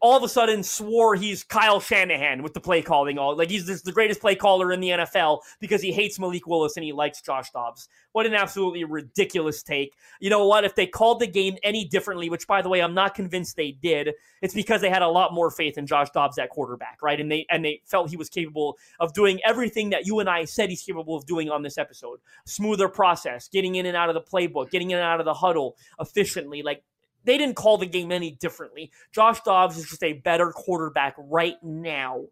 all 0.00 0.16
of 0.16 0.22
a 0.22 0.28
sudden 0.28 0.62
swore 0.62 1.14
he's 1.14 1.44
Kyle 1.44 1.78
Shanahan 1.78 2.42
with 2.42 2.54
the 2.54 2.60
play 2.60 2.80
calling. 2.82 3.18
All 3.18 3.36
like 3.36 3.50
he's 3.50 3.66
just 3.66 3.84
the 3.84 3.92
greatest 3.92 4.20
play 4.20 4.34
caller 4.34 4.72
in 4.72 4.80
the 4.80 4.88
NFL 4.88 5.40
because 5.60 5.82
he 5.82 5.92
hates 5.92 6.18
Malik 6.18 6.46
Willis 6.46 6.76
and 6.76 6.84
he 6.84 6.92
likes 6.92 7.20
Josh 7.20 7.50
Dobbs. 7.50 7.88
What 8.12 8.26
an 8.26 8.34
absolutely 8.34 8.84
ridiculous 8.84 9.62
take. 9.62 9.94
You 10.18 10.30
know 10.30 10.46
what? 10.46 10.64
If 10.64 10.74
they 10.74 10.86
called 10.86 11.20
the 11.20 11.26
game 11.26 11.56
any 11.62 11.84
differently, 11.84 12.30
which 12.30 12.46
by 12.46 12.62
the 12.62 12.68
way, 12.68 12.80
I'm 12.80 12.94
not 12.94 13.14
convinced 13.14 13.56
they 13.56 13.72
did, 13.72 14.14
it's 14.40 14.54
because 14.54 14.80
they 14.80 14.90
had 14.90 15.02
a 15.02 15.08
lot 15.08 15.34
more 15.34 15.50
faith 15.50 15.76
in 15.76 15.86
Josh 15.86 16.10
Dobbs 16.10 16.38
at 16.38 16.48
quarterback, 16.48 16.98
right? 17.02 17.20
And 17.20 17.30
they 17.30 17.46
and 17.50 17.64
they 17.64 17.82
felt 17.84 18.10
he 18.10 18.16
was 18.16 18.30
capable 18.30 18.78
of 18.98 19.12
doing 19.12 19.38
everything 19.44 19.90
that 19.90 20.06
you 20.06 20.20
and 20.20 20.30
I 20.30 20.46
said 20.46 20.70
he's 20.70 20.82
capable 20.82 21.16
of 21.16 21.26
doing 21.26 21.50
on 21.50 21.62
this 21.62 21.76
episode. 21.76 22.20
Smoother 22.46 22.88
process, 22.88 23.48
getting 23.48 23.74
in 23.74 23.86
and 23.86 23.96
out 23.96 24.08
of 24.08 24.14
the 24.14 24.22
playbook, 24.22 24.70
getting 24.70 24.90
in 24.90 24.98
and 24.98 25.06
out 25.06 25.20
of 25.20 25.26
the 25.26 25.34
huddle 25.34 25.76
efficiently. 26.00 26.62
Like 26.62 26.82
they 27.24 27.38
didn't 27.38 27.56
call 27.56 27.78
the 27.78 27.86
game 27.86 28.12
any 28.12 28.32
differently. 28.32 28.90
Josh 29.12 29.40
Dobbs 29.42 29.76
is 29.76 29.88
just 29.88 30.02
a 30.02 30.14
better 30.14 30.52
quarterback 30.52 31.14
right 31.18 31.56
now 31.62 32.24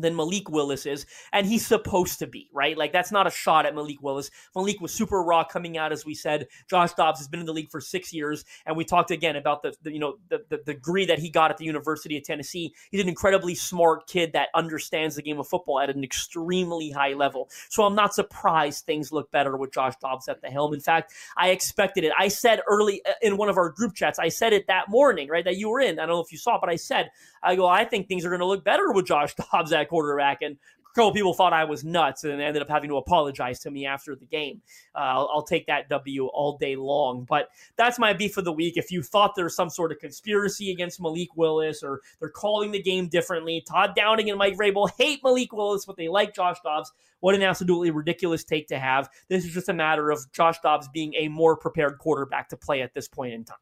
than 0.00 0.16
Malik 0.16 0.48
Willis 0.50 0.86
is, 0.86 1.06
and 1.32 1.46
he's 1.46 1.66
supposed 1.66 2.18
to 2.18 2.26
be, 2.26 2.48
right? 2.52 2.76
Like 2.76 2.92
that's 2.92 3.10
not 3.10 3.26
a 3.26 3.30
shot 3.30 3.66
at 3.66 3.74
Malik 3.74 4.02
Willis. 4.02 4.30
Malik 4.54 4.80
was 4.80 4.92
super 4.92 5.22
raw 5.22 5.44
coming 5.44 5.78
out, 5.78 5.92
as 5.92 6.04
we 6.04 6.14
said. 6.14 6.46
Josh 6.68 6.92
Dobbs 6.92 7.20
has 7.20 7.28
been 7.28 7.40
in 7.40 7.46
the 7.46 7.52
league 7.52 7.70
for 7.70 7.80
six 7.80 8.12
years, 8.12 8.44
and 8.66 8.76
we 8.76 8.84
talked 8.84 9.10
again 9.10 9.36
about 9.36 9.62
the, 9.62 9.74
the 9.82 9.92
you 9.92 9.98
know 9.98 10.18
the, 10.28 10.44
the, 10.48 10.58
degree 10.58 11.06
that 11.06 11.18
he 11.18 11.30
got 11.30 11.50
at 11.50 11.56
the 11.56 11.64
University 11.64 12.16
of 12.18 12.24
Tennessee. 12.24 12.74
He's 12.90 13.00
an 13.00 13.08
incredibly 13.08 13.54
smart 13.54 14.06
kid 14.06 14.32
that 14.34 14.48
understands 14.54 15.16
the 15.16 15.22
game 15.22 15.40
of 15.40 15.48
football 15.48 15.80
at 15.80 15.88
an 15.88 16.04
extremely 16.04 16.90
high 16.90 17.14
level. 17.14 17.48
So 17.70 17.84
I'm 17.84 17.94
not 17.94 18.14
surprised 18.14 18.84
things 18.84 19.12
look 19.12 19.30
better 19.30 19.56
with 19.56 19.72
Josh 19.72 19.94
Dobbs 20.00 20.28
at 20.28 20.42
the 20.42 20.48
helm. 20.48 20.74
In 20.74 20.80
fact, 20.80 21.12
I 21.36 21.50
expected 21.50 22.04
it. 22.04 22.12
I 22.18 22.28
said 22.28 22.60
early 22.68 23.00
uh, 23.06 23.12
in 23.22 23.38
one 23.38 23.48
of 23.48 23.56
our 23.56 23.70
group 23.70 23.94
chats, 23.94 24.18
I 24.18 24.28
said 24.28 24.52
it 24.52 24.66
that 24.66 24.90
morning, 24.90 25.28
right, 25.28 25.44
that 25.44 25.56
you 25.56 25.70
were 25.70 25.80
in. 25.80 25.98
I 25.98 26.02
don't 26.02 26.16
know 26.16 26.20
if 26.20 26.30
you 26.30 26.38
saw 26.38 26.58
but 26.60 26.68
I 26.68 26.76
said, 26.76 27.10
I 27.42 27.56
go, 27.56 27.66
I 27.66 27.84
think 27.84 28.08
things 28.08 28.24
are 28.24 28.30
going 28.30 28.40
to 28.40 28.46
look 28.46 28.64
better 28.64 28.92
with 28.92 29.06
Josh 29.06 29.34
Dobbs 29.52 29.72
at 29.72 29.87
quarterback. 29.88 30.42
And 30.42 30.56
a 30.56 30.94
couple 30.94 31.12
people 31.12 31.34
thought 31.34 31.52
I 31.52 31.64
was 31.64 31.84
nuts 31.84 32.24
and 32.24 32.40
ended 32.40 32.62
up 32.62 32.68
having 32.68 32.90
to 32.90 32.96
apologize 32.96 33.60
to 33.60 33.70
me 33.70 33.86
after 33.86 34.14
the 34.16 34.24
game. 34.26 34.62
Uh, 34.94 34.98
I'll, 34.98 35.30
I'll, 35.34 35.42
take 35.42 35.66
that 35.66 35.88
W 35.88 36.26
all 36.26 36.56
day 36.58 36.76
long. 36.76 37.26
But 37.28 37.48
that's 37.76 37.98
my 37.98 38.12
beef 38.12 38.36
of 38.36 38.44
the 38.44 38.52
week. 38.52 38.76
If 38.76 38.90
you 38.90 39.02
thought 39.02 39.34
there's 39.36 39.54
some 39.54 39.70
sort 39.70 39.92
of 39.92 39.98
conspiracy 39.98 40.70
against 40.70 41.00
Malik 41.00 41.28
Willis 41.36 41.82
or 41.82 42.00
they're 42.20 42.28
calling 42.28 42.72
the 42.72 42.82
game 42.82 43.08
differently, 43.08 43.62
Todd 43.68 43.92
Downing 43.94 44.30
and 44.30 44.38
Mike 44.38 44.56
Vrabel 44.56 44.90
hate 44.96 45.20
Malik 45.22 45.52
Willis, 45.52 45.84
but 45.84 45.96
they 45.96 46.08
like 46.08 46.34
Josh 46.34 46.58
Dobbs. 46.62 46.92
What 47.20 47.34
an 47.34 47.42
absolutely 47.42 47.90
ridiculous 47.90 48.44
take 48.44 48.68
to 48.68 48.78
have. 48.78 49.08
This 49.28 49.44
is 49.44 49.52
just 49.52 49.68
a 49.68 49.74
matter 49.74 50.10
of 50.10 50.30
Josh 50.32 50.60
Dobbs 50.60 50.88
being 50.88 51.14
a 51.14 51.28
more 51.28 51.56
prepared 51.56 51.98
quarterback 51.98 52.48
to 52.50 52.56
play 52.56 52.82
at 52.82 52.94
this 52.94 53.08
point 53.08 53.34
in 53.34 53.44
time. 53.44 53.56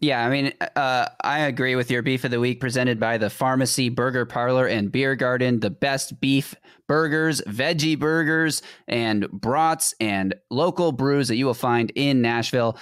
Yeah, 0.00 0.26
I 0.26 0.28
mean, 0.28 0.52
uh, 0.76 1.08
I 1.24 1.40
agree 1.40 1.74
with 1.74 1.90
your 1.90 2.02
beef 2.02 2.24
of 2.24 2.30
the 2.30 2.38
week 2.38 2.60
presented 2.60 3.00
by 3.00 3.16
the 3.16 3.30
Pharmacy 3.30 3.88
Burger 3.88 4.26
Parlor 4.26 4.66
and 4.66 4.92
Beer 4.92 5.16
Garden, 5.16 5.60
the 5.60 5.70
best 5.70 6.20
beef 6.20 6.54
burgers, 6.86 7.40
veggie 7.46 7.98
burgers, 7.98 8.60
and 8.86 9.26
brats 9.30 9.94
and 9.98 10.34
local 10.50 10.92
brews 10.92 11.28
that 11.28 11.36
you 11.36 11.46
will 11.46 11.54
find 11.54 11.92
in 11.94 12.20
Nashville. 12.20 12.76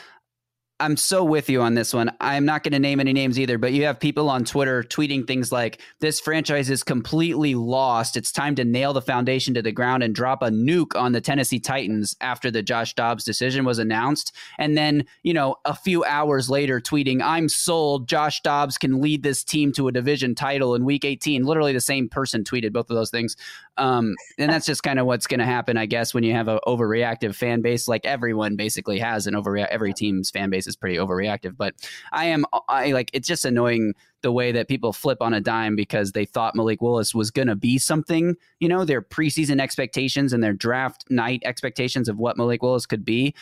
I'm 0.81 0.97
so 0.97 1.23
with 1.23 1.49
you 1.49 1.63
on 1.63 1.75
this 1.75 1.95
one. 1.95 2.11
I'm 2.21 2.45
not 2.45 2.65
going 2.65 2.73
to 2.73 2.81
name 2.81 2.99
any 2.99 3.13
names 3.13 3.39
either, 3.39 3.59
but 3.59 3.73
you 3.73 3.85
have 3.85 4.01
people 4.01 4.29
on 4.29 4.45
Twitter 4.45 4.83
tweeting 4.83 5.25
things 5.25 5.53
like, 5.53 5.81
This 6.01 6.19
franchise 6.19 6.69
is 6.69 6.83
completely 6.83 7.55
lost. 7.55 8.17
It's 8.17 8.33
time 8.33 8.57
to 8.57 8.65
nail 8.65 8.93
the 8.93 9.01
foundation 9.01 9.55
to 9.55 9.63
the 9.63 9.71
ground 9.71 10.03
and 10.03 10.13
drop 10.13 10.43
a 10.43 10.49
nuke 10.49 10.99
on 11.01 11.13
the 11.13 11.21
Tennessee 11.21 11.61
Titans 11.61 12.17
after 12.21 12.51
the 12.51 12.63
Josh 12.63 12.95
Dobbs 12.95 13.23
decision 13.23 13.65
was 13.65 13.79
announced. 13.79 14.35
And 14.59 14.77
then, 14.77 15.07
you 15.23 15.33
know, 15.33 15.57
a 15.65 15.77
few 15.77 16.03
hours 16.05 16.51
later, 16.51 16.81
tweeting, 16.81 17.23
I'm 17.23 17.49
sold. 17.49 18.09
Josh 18.09 18.41
Dobbs 18.43 18.77
can 18.77 19.01
lead 19.01 19.23
this 19.23 19.45
team 19.45 19.73
to 19.75 19.87
a 19.87 19.93
division 19.93 20.35
title 20.35 20.75
in 20.75 20.85
week 20.85 21.05
18. 21.05 21.45
Literally 21.45 21.73
the 21.73 21.81
same 21.81 22.09
person 22.09 22.43
tweeted 22.43 22.73
both 22.73 22.91
of 22.91 22.97
those 22.97 23.11
things. 23.11 23.37
Um, 23.77 24.15
and 24.39 24.51
that's 24.51 24.67
just 24.67 24.83
kind 24.83 24.99
of 24.99 25.07
what's 25.07 25.27
going 25.27 25.41
to 25.41 25.47
happen, 25.47 25.77
I 25.77 25.87
guess, 25.87 26.15
when 26.15 26.25
you 26.25 26.33
have 26.33 26.49
an 26.49 26.59
overreactive 26.67 27.35
fan 27.35 27.61
base, 27.61 27.89
like 27.89 28.07
everyone 28.07 28.57
basically 28.57 28.99
has 28.99 29.27
an 29.27 29.35
overreact. 29.35 29.69
Every 29.69 29.93
team's 29.93 30.31
fan 30.31 30.51
base 30.51 30.67
is 30.67 30.77
pretty 30.77 30.97
overreactive. 30.97 31.57
But 31.57 31.75
I 32.13 32.27
am, 32.27 32.45
I 32.69 32.93
like, 32.93 33.11
it's 33.13 33.27
just 33.27 33.45
annoying 33.45 33.95
the 34.23 34.33
way 34.33 34.53
that 34.53 34.69
people 34.69 34.93
flip 34.93 35.19
on 35.21 35.35
a 35.35 35.41
dime 35.41 35.77
because 35.77 36.13
they 36.13 36.25
thought 36.25 36.55
Malik 36.55 36.81
Willis 36.81 37.15
was 37.15 37.31
going 37.31 37.49
to 37.49 37.57
be 37.57 37.79
something. 37.79 38.37
You 38.61 38.69
know, 38.69 38.85
their 38.85 39.03
preseason 39.03 39.61
expectations 39.61 40.33
and 40.33 40.43
their 40.43 40.55
draft 40.55 41.05
night 41.11 41.43
expectations 41.45 42.09
of 42.09 42.19
what 42.19 42.37
Malik 42.37 42.63
Willis 42.63 42.87
could 42.87 43.05
be 43.05 43.35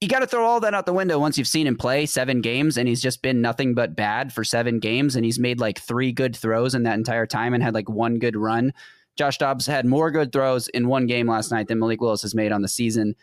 you 0.00 0.08
got 0.08 0.18
to 0.18 0.26
throw 0.26 0.44
all 0.44 0.60
that 0.60 0.74
out 0.74 0.84
the 0.84 0.92
window 0.92 1.18
once 1.18 1.38
you've 1.38 1.46
seen 1.46 1.66
him 1.66 1.76
play 1.76 2.04
seven 2.04 2.42
games 2.42 2.76
and 2.76 2.86
he's 2.86 3.00
just 3.00 3.22
been 3.22 3.40
nothing 3.40 3.74
but 3.74 3.96
bad 3.96 4.30
for 4.30 4.44
seven 4.44 4.78
games 4.78 5.16
and 5.16 5.24
he's 5.24 5.38
made 5.38 5.58
like 5.58 5.78
three 5.80 6.12
good 6.12 6.36
throws 6.36 6.74
in 6.74 6.82
that 6.82 6.98
entire 6.98 7.26
time 7.26 7.54
and 7.54 7.62
had 7.62 7.72
like 7.72 7.88
one 7.88 8.18
good 8.18 8.36
run 8.36 8.74
Josh 9.16 9.38
Dobbs 9.38 9.66
had 9.66 9.86
more 9.86 10.10
good 10.10 10.32
throws 10.32 10.68
in 10.68 10.88
one 10.88 11.06
game 11.06 11.28
last 11.28 11.50
night 11.50 11.68
than 11.68 11.78
Malik 11.78 12.00
Willis 12.00 12.22
has 12.22 12.34
made 12.34 12.52
on 12.52 12.62
the 12.62 12.68
season. 12.68 13.14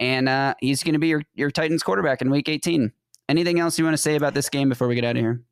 And 0.00 0.28
uh, 0.28 0.54
he's 0.60 0.82
going 0.82 0.92
to 0.92 0.98
be 0.98 1.08
your, 1.08 1.22
your 1.34 1.50
Titans 1.50 1.82
quarterback 1.82 2.22
in 2.22 2.30
week 2.30 2.48
18. 2.48 2.92
Anything 3.28 3.58
else 3.58 3.78
you 3.78 3.84
want 3.84 3.94
to 3.94 4.02
say 4.02 4.14
about 4.14 4.34
this 4.34 4.48
game 4.48 4.68
before 4.68 4.88
we 4.88 4.94
get 4.94 5.04
out 5.04 5.16
of 5.16 5.22
here? 5.22 5.42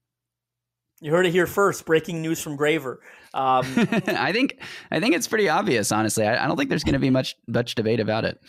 You 1.00 1.12
heard 1.12 1.26
it 1.26 1.32
here 1.32 1.46
first. 1.46 1.84
Breaking 1.84 2.22
news 2.22 2.40
from 2.40 2.56
Graver. 2.56 3.00
Um, 3.34 3.66
I 4.06 4.32
think 4.32 4.62
I 4.90 4.98
think 4.98 5.14
it's 5.14 5.28
pretty 5.28 5.48
obvious. 5.48 5.92
Honestly, 5.92 6.26
I, 6.26 6.42
I 6.42 6.48
don't 6.48 6.56
think 6.56 6.70
there's 6.70 6.84
going 6.84 6.94
to 6.94 6.98
be 6.98 7.10
much 7.10 7.36
much 7.46 7.74
debate 7.74 8.00
about 8.00 8.24
it. 8.24 8.40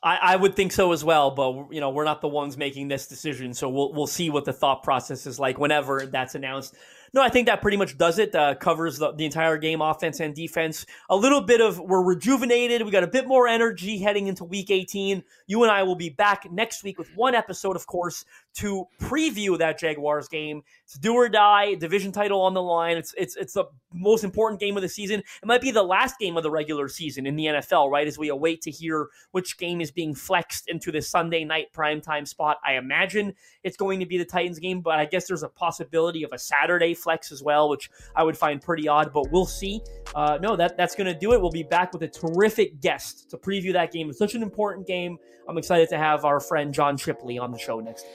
I, 0.00 0.16
I, 0.16 0.36
would 0.36 0.54
think 0.54 0.72
so 0.72 0.92
as 0.92 1.04
well, 1.04 1.32
but 1.32 1.72
you 1.72 1.80
know 1.80 1.90
we're 1.90 2.04
not 2.04 2.20
the 2.20 2.28
ones 2.28 2.56
making 2.56 2.86
this 2.86 3.08
decision, 3.08 3.52
so 3.52 3.68
we'll 3.68 3.92
we'll 3.92 4.06
see 4.06 4.30
what 4.30 4.44
the 4.44 4.52
thought 4.52 4.84
process 4.84 5.26
is 5.26 5.40
like 5.40 5.58
whenever 5.58 6.06
that's 6.06 6.36
announced. 6.36 6.76
No, 7.14 7.20
I 7.20 7.28
think 7.28 7.46
that 7.46 7.60
pretty 7.60 7.76
much 7.76 7.98
does 7.98 8.18
it. 8.18 8.34
Uh, 8.34 8.54
covers 8.54 8.96
the, 8.96 9.12
the 9.12 9.26
entire 9.26 9.58
game, 9.58 9.82
offense 9.82 10.18
and 10.20 10.34
defense. 10.34 10.86
A 11.10 11.16
little 11.16 11.42
bit 11.42 11.60
of 11.60 11.78
we're 11.78 12.02
rejuvenated. 12.02 12.82
We 12.82 12.90
got 12.90 13.04
a 13.04 13.08
bit 13.08 13.26
more 13.26 13.46
energy 13.46 13.98
heading 13.98 14.28
into 14.28 14.44
Week 14.44 14.70
18. 14.70 15.22
You 15.46 15.62
and 15.62 15.70
I 15.70 15.82
will 15.82 15.94
be 15.94 16.08
back 16.08 16.50
next 16.50 16.82
week 16.82 16.98
with 16.98 17.14
one 17.14 17.34
episode, 17.34 17.76
of 17.76 17.86
course, 17.86 18.24
to 18.54 18.86
preview 18.98 19.58
that 19.58 19.78
Jaguars 19.78 20.28
game. 20.28 20.62
It's 20.84 20.94
do 20.94 21.14
or 21.14 21.28
die, 21.28 21.74
division 21.74 22.12
title 22.12 22.40
on 22.40 22.54
the 22.54 22.62
line. 22.62 22.96
It's 22.96 23.14
it's 23.18 23.36
it's 23.36 23.52
the 23.52 23.64
most 23.92 24.24
important 24.24 24.58
game 24.58 24.76
of 24.76 24.82
the 24.82 24.88
season. 24.88 25.20
It 25.20 25.46
might 25.46 25.60
be 25.60 25.70
the 25.70 25.82
last 25.82 26.18
game 26.18 26.38
of 26.38 26.42
the 26.42 26.50
regular 26.50 26.88
season 26.88 27.26
in 27.26 27.36
the 27.36 27.44
NFL, 27.44 27.90
right? 27.90 28.06
As 28.06 28.16
we 28.16 28.30
await 28.30 28.62
to 28.62 28.70
hear 28.70 29.08
which 29.32 29.58
game 29.58 29.82
is 29.82 29.90
being 29.90 30.14
flexed 30.14 30.66
into 30.66 30.90
the 30.90 31.02
Sunday 31.02 31.44
night 31.44 31.74
primetime 31.74 32.26
spot. 32.26 32.58
I 32.64 32.74
imagine 32.74 33.34
it's 33.62 33.76
going 33.76 34.00
to 34.00 34.06
be 34.06 34.16
the 34.16 34.24
Titans 34.24 34.58
game, 34.58 34.80
but 34.80 34.98
I 34.98 35.04
guess 35.04 35.26
there's 35.26 35.42
a 35.42 35.48
possibility 35.48 36.22
of 36.22 36.32
a 36.32 36.38
Saturday 36.38 36.94
flex 37.02 37.32
as 37.32 37.42
well, 37.42 37.68
which 37.68 37.90
I 38.14 38.22
would 38.22 38.36
find 38.36 38.60
pretty 38.60 38.88
odd, 38.88 39.12
but 39.12 39.30
we'll 39.30 39.46
see. 39.46 39.82
Uh, 40.14 40.38
no, 40.40 40.56
that 40.56 40.76
that's 40.76 40.94
going 40.94 41.12
to 41.12 41.18
do 41.18 41.32
it. 41.32 41.40
We'll 41.40 41.50
be 41.50 41.62
back 41.62 41.92
with 41.92 42.02
a 42.02 42.08
terrific 42.08 42.80
guest 42.80 43.30
to 43.30 43.36
preview 43.36 43.72
that 43.72 43.92
game. 43.92 44.08
It's 44.08 44.18
such 44.18 44.34
an 44.34 44.42
important 44.42 44.86
game. 44.86 45.18
I'm 45.48 45.58
excited 45.58 45.88
to 45.90 45.98
have 45.98 46.24
our 46.24 46.40
friend 46.40 46.72
John 46.72 46.96
Shipley 46.96 47.38
on 47.38 47.50
the 47.50 47.58
show 47.58 47.80
next. 47.80 48.06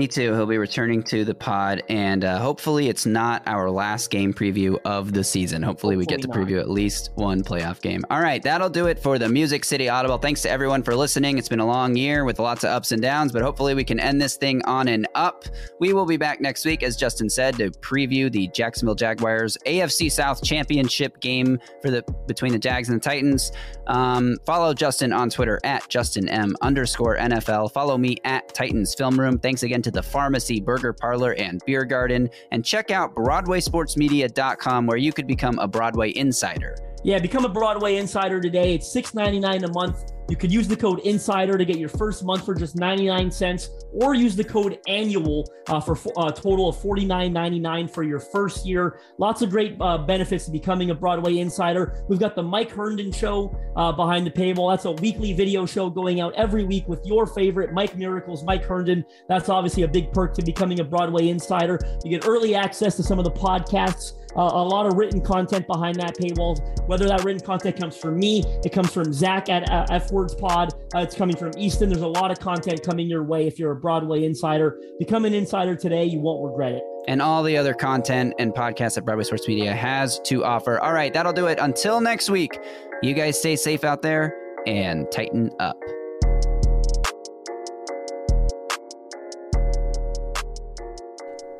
Me 0.00 0.08
too. 0.08 0.32
He'll 0.32 0.46
be 0.46 0.56
returning 0.56 1.02
to 1.02 1.26
the 1.26 1.34
pod, 1.34 1.82
and 1.90 2.24
uh, 2.24 2.38
hopefully, 2.38 2.88
it's 2.88 3.04
not 3.04 3.42
our 3.44 3.70
last 3.70 4.10
game 4.10 4.32
preview 4.32 4.78
of 4.86 5.12
the 5.12 5.22
season. 5.22 5.62
Hopefully, 5.62 5.94
hopefully 5.94 5.96
we 5.96 6.06
get 6.06 6.22
to 6.22 6.28
not. 6.28 6.38
preview 6.38 6.58
at 6.58 6.70
least 6.70 7.10
one 7.16 7.42
playoff 7.42 7.82
game. 7.82 8.02
All 8.08 8.22
right, 8.22 8.42
that'll 8.42 8.70
do 8.70 8.86
it 8.86 8.98
for 8.98 9.18
the 9.18 9.28
Music 9.28 9.62
City 9.62 9.90
Audible. 9.90 10.16
Thanks 10.16 10.40
to 10.40 10.50
everyone 10.50 10.82
for 10.82 10.96
listening. 10.96 11.36
It's 11.36 11.50
been 11.50 11.60
a 11.60 11.66
long 11.66 11.96
year 11.96 12.24
with 12.24 12.38
lots 12.38 12.64
of 12.64 12.70
ups 12.70 12.92
and 12.92 13.02
downs, 13.02 13.30
but 13.30 13.42
hopefully, 13.42 13.74
we 13.74 13.84
can 13.84 14.00
end 14.00 14.22
this 14.22 14.38
thing 14.38 14.64
on 14.64 14.88
an 14.88 15.06
up. 15.14 15.44
We 15.80 15.92
will 15.92 16.06
be 16.06 16.16
back 16.16 16.40
next 16.40 16.64
week, 16.64 16.82
as 16.82 16.96
Justin 16.96 17.28
said, 17.28 17.56
to 17.58 17.70
preview 17.70 18.32
the 18.32 18.48
Jacksonville 18.54 18.94
Jaguars 18.94 19.58
AFC 19.66 20.10
South 20.10 20.42
Championship 20.42 21.20
game 21.20 21.58
for 21.82 21.90
the 21.90 22.02
between 22.26 22.52
the 22.52 22.58
Jags 22.58 22.88
and 22.88 22.98
the 22.98 23.04
Titans. 23.04 23.52
Um, 23.86 24.38
follow 24.46 24.72
Justin 24.72 25.12
on 25.12 25.28
Twitter 25.28 25.60
at 25.62 25.86
Justin 25.90 26.26
M 26.30 26.56
underscore 26.62 27.18
NFL. 27.18 27.72
Follow 27.72 27.98
me 27.98 28.16
at 28.24 28.54
Titans 28.54 28.94
Film 28.94 29.20
Room. 29.20 29.38
Thanks 29.38 29.62
again 29.62 29.82
to 29.82 29.89
the 29.92 30.02
Pharmacy 30.02 30.60
Burger 30.60 30.92
Parlor 30.92 31.34
and 31.34 31.60
Beer 31.66 31.84
Garden, 31.84 32.30
and 32.50 32.64
check 32.64 32.90
out 32.90 33.14
BroadwaySportsMedia.com 33.14 34.86
where 34.86 34.96
you 34.96 35.12
could 35.12 35.26
become 35.26 35.58
a 35.58 35.68
Broadway 35.68 36.10
insider. 36.16 36.76
Yeah, 37.02 37.18
become 37.18 37.44
a 37.44 37.48
Broadway 37.48 37.96
insider 37.96 38.40
today. 38.40 38.74
It's 38.74 38.94
$6.99 38.94 39.64
a 39.64 39.72
month 39.72 40.12
you 40.30 40.36
could 40.36 40.52
use 40.52 40.68
the 40.68 40.76
code 40.76 41.00
INSIDER 41.00 41.58
to 41.58 41.64
get 41.64 41.76
your 41.76 41.88
first 41.88 42.24
month 42.24 42.46
for 42.46 42.54
just 42.54 42.76
99 42.76 43.32
cents, 43.32 43.70
or 43.92 44.14
use 44.14 44.36
the 44.36 44.44
code 44.44 44.78
ANNUAL 44.86 45.50
uh, 45.66 45.80
for 45.80 45.98
a 46.16 46.20
uh, 46.20 46.30
total 46.30 46.68
of 46.68 46.76
$49.99 46.76 47.90
for 47.90 48.04
your 48.04 48.20
first 48.20 48.64
year. 48.64 49.00
Lots 49.18 49.42
of 49.42 49.50
great 49.50 49.76
uh, 49.80 49.98
benefits 49.98 50.44
to 50.44 50.52
becoming 50.52 50.90
a 50.90 50.94
Broadway 50.94 51.38
Insider. 51.38 52.04
We've 52.08 52.20
got 52.20 52.36
the 52.36 52.44
Mike 52.44 52.70
Herndon 52.70 53.10
Show 53.10 53.52
uh, 53.74 53.90
behind 53.90 54.24
the 54.24 54.30
paywall. 54.30 54.72
That's 54.72 54.84
a 54.84 54.92
weekly 54.92 55.32
video 55.32 55.66
show 55.66 55.90
going 55.90 56.20
out 56.20 56.32
every 56.34 56.64
week 56.64 56.86
with 56.86 57.04
your 57.04 57.26
favorite 57.26 57.72
Mike 57.72 57.96
Miracles, 57.96 58.44
Mike 58.44 58.64
Herndon. 58.64 59.04
That's 59.28 59.48
obviously 59.48 59.82
a 59.82 59.88
big 59.88 60.12
perk 60.12 60.34
to 60.34 60.42
becoming 60.42 60.78
a 60.78 60.84
Broadway 60.84 61.28
Insider. 61.28 61.80
You 62.04 62.10
get 62.10 62.28
early 62.28 62.54
access 62.54 62.94
to 62.96 63.02
some 63.02 63.18
of 63.18 63.24
the 63.24 63.32
podcasts 63.32 64.12
uh, 64.36 64.40
a 64.40 64.64
lot 64.64 64.86
of 64.86 64.94
written 64.94 65.20
content 65.20 65.66
behind 65.66 65.96
that 65.96 66.16
paywall. 66.16 66.58
Whether 66.86 67.08
that 67.08 67.24
written 67.24 67.44
content 67.44 67.76
comes 67.78 67.96
from 67.96 68.18
me, 68.18 68.42
it 68.64 68.72
comes 68.72 68.92
from 68.92 69.12
Zach 69.12 69.48
at 69.48 69.68
uh, 69.70 69.86
F 69.90 70.10
Words 70.10 70.34
Pod, 70.34 70.72
uh, 70.94 71.00
it's 71.00 71.14
coming 71.14 71.36
from 71.36 71.52
Easton. 71.56 71.88
There's 71.88 72.02
a 72.02 72.08
lot 72.08 72.30
of 72.30 72.38
content 72.40 72.82
coming 72.82 73.08
your 73.08 73.22
way 73.22 73.46
if 73.46 73.58
you're 73.58 73.72
a 73.72 73.76
Broadway 73.76 74.24
insider. 74.24 74.80
Become 74.98 75.24
an 75.24 75.34
insider 75.34 75.74
today. 75.76 76.04
You 76.04 76.20
won't 76.20 76.44
regret 76.48 76.72
it. 76.72 76.82
and 77.08 77.22
all 77.22 77.42
the 77.42 77.56
other 77.56 77.72
content 77.74 78.34
and 78.38 78.52
podcasts 78.52 78.94
that 78.94 79.04
Broadway 79.04 79.24
Sports 79.24 79.48
Media 79.48 79.72
has 79.74 80.20
to 80.24 80.44
offer. 80.44 80.78
All 80.80 80.92
right, 80.92 81.12
that'll 81.12 81.32
do 81.32 81.46
it. 81.46 81.58
Until 81.60 82.00
next 82.00 82.28
week, 82.28 82.58
you 83.02 83.14
guys 83.14 83.38
stay 83.38 83.56
safe 83.56 83.84
out 83.84 84.02
there 84.02 84.36
and 84.66 85.10
Titan 85.10 85.50
up. 85.60 85.76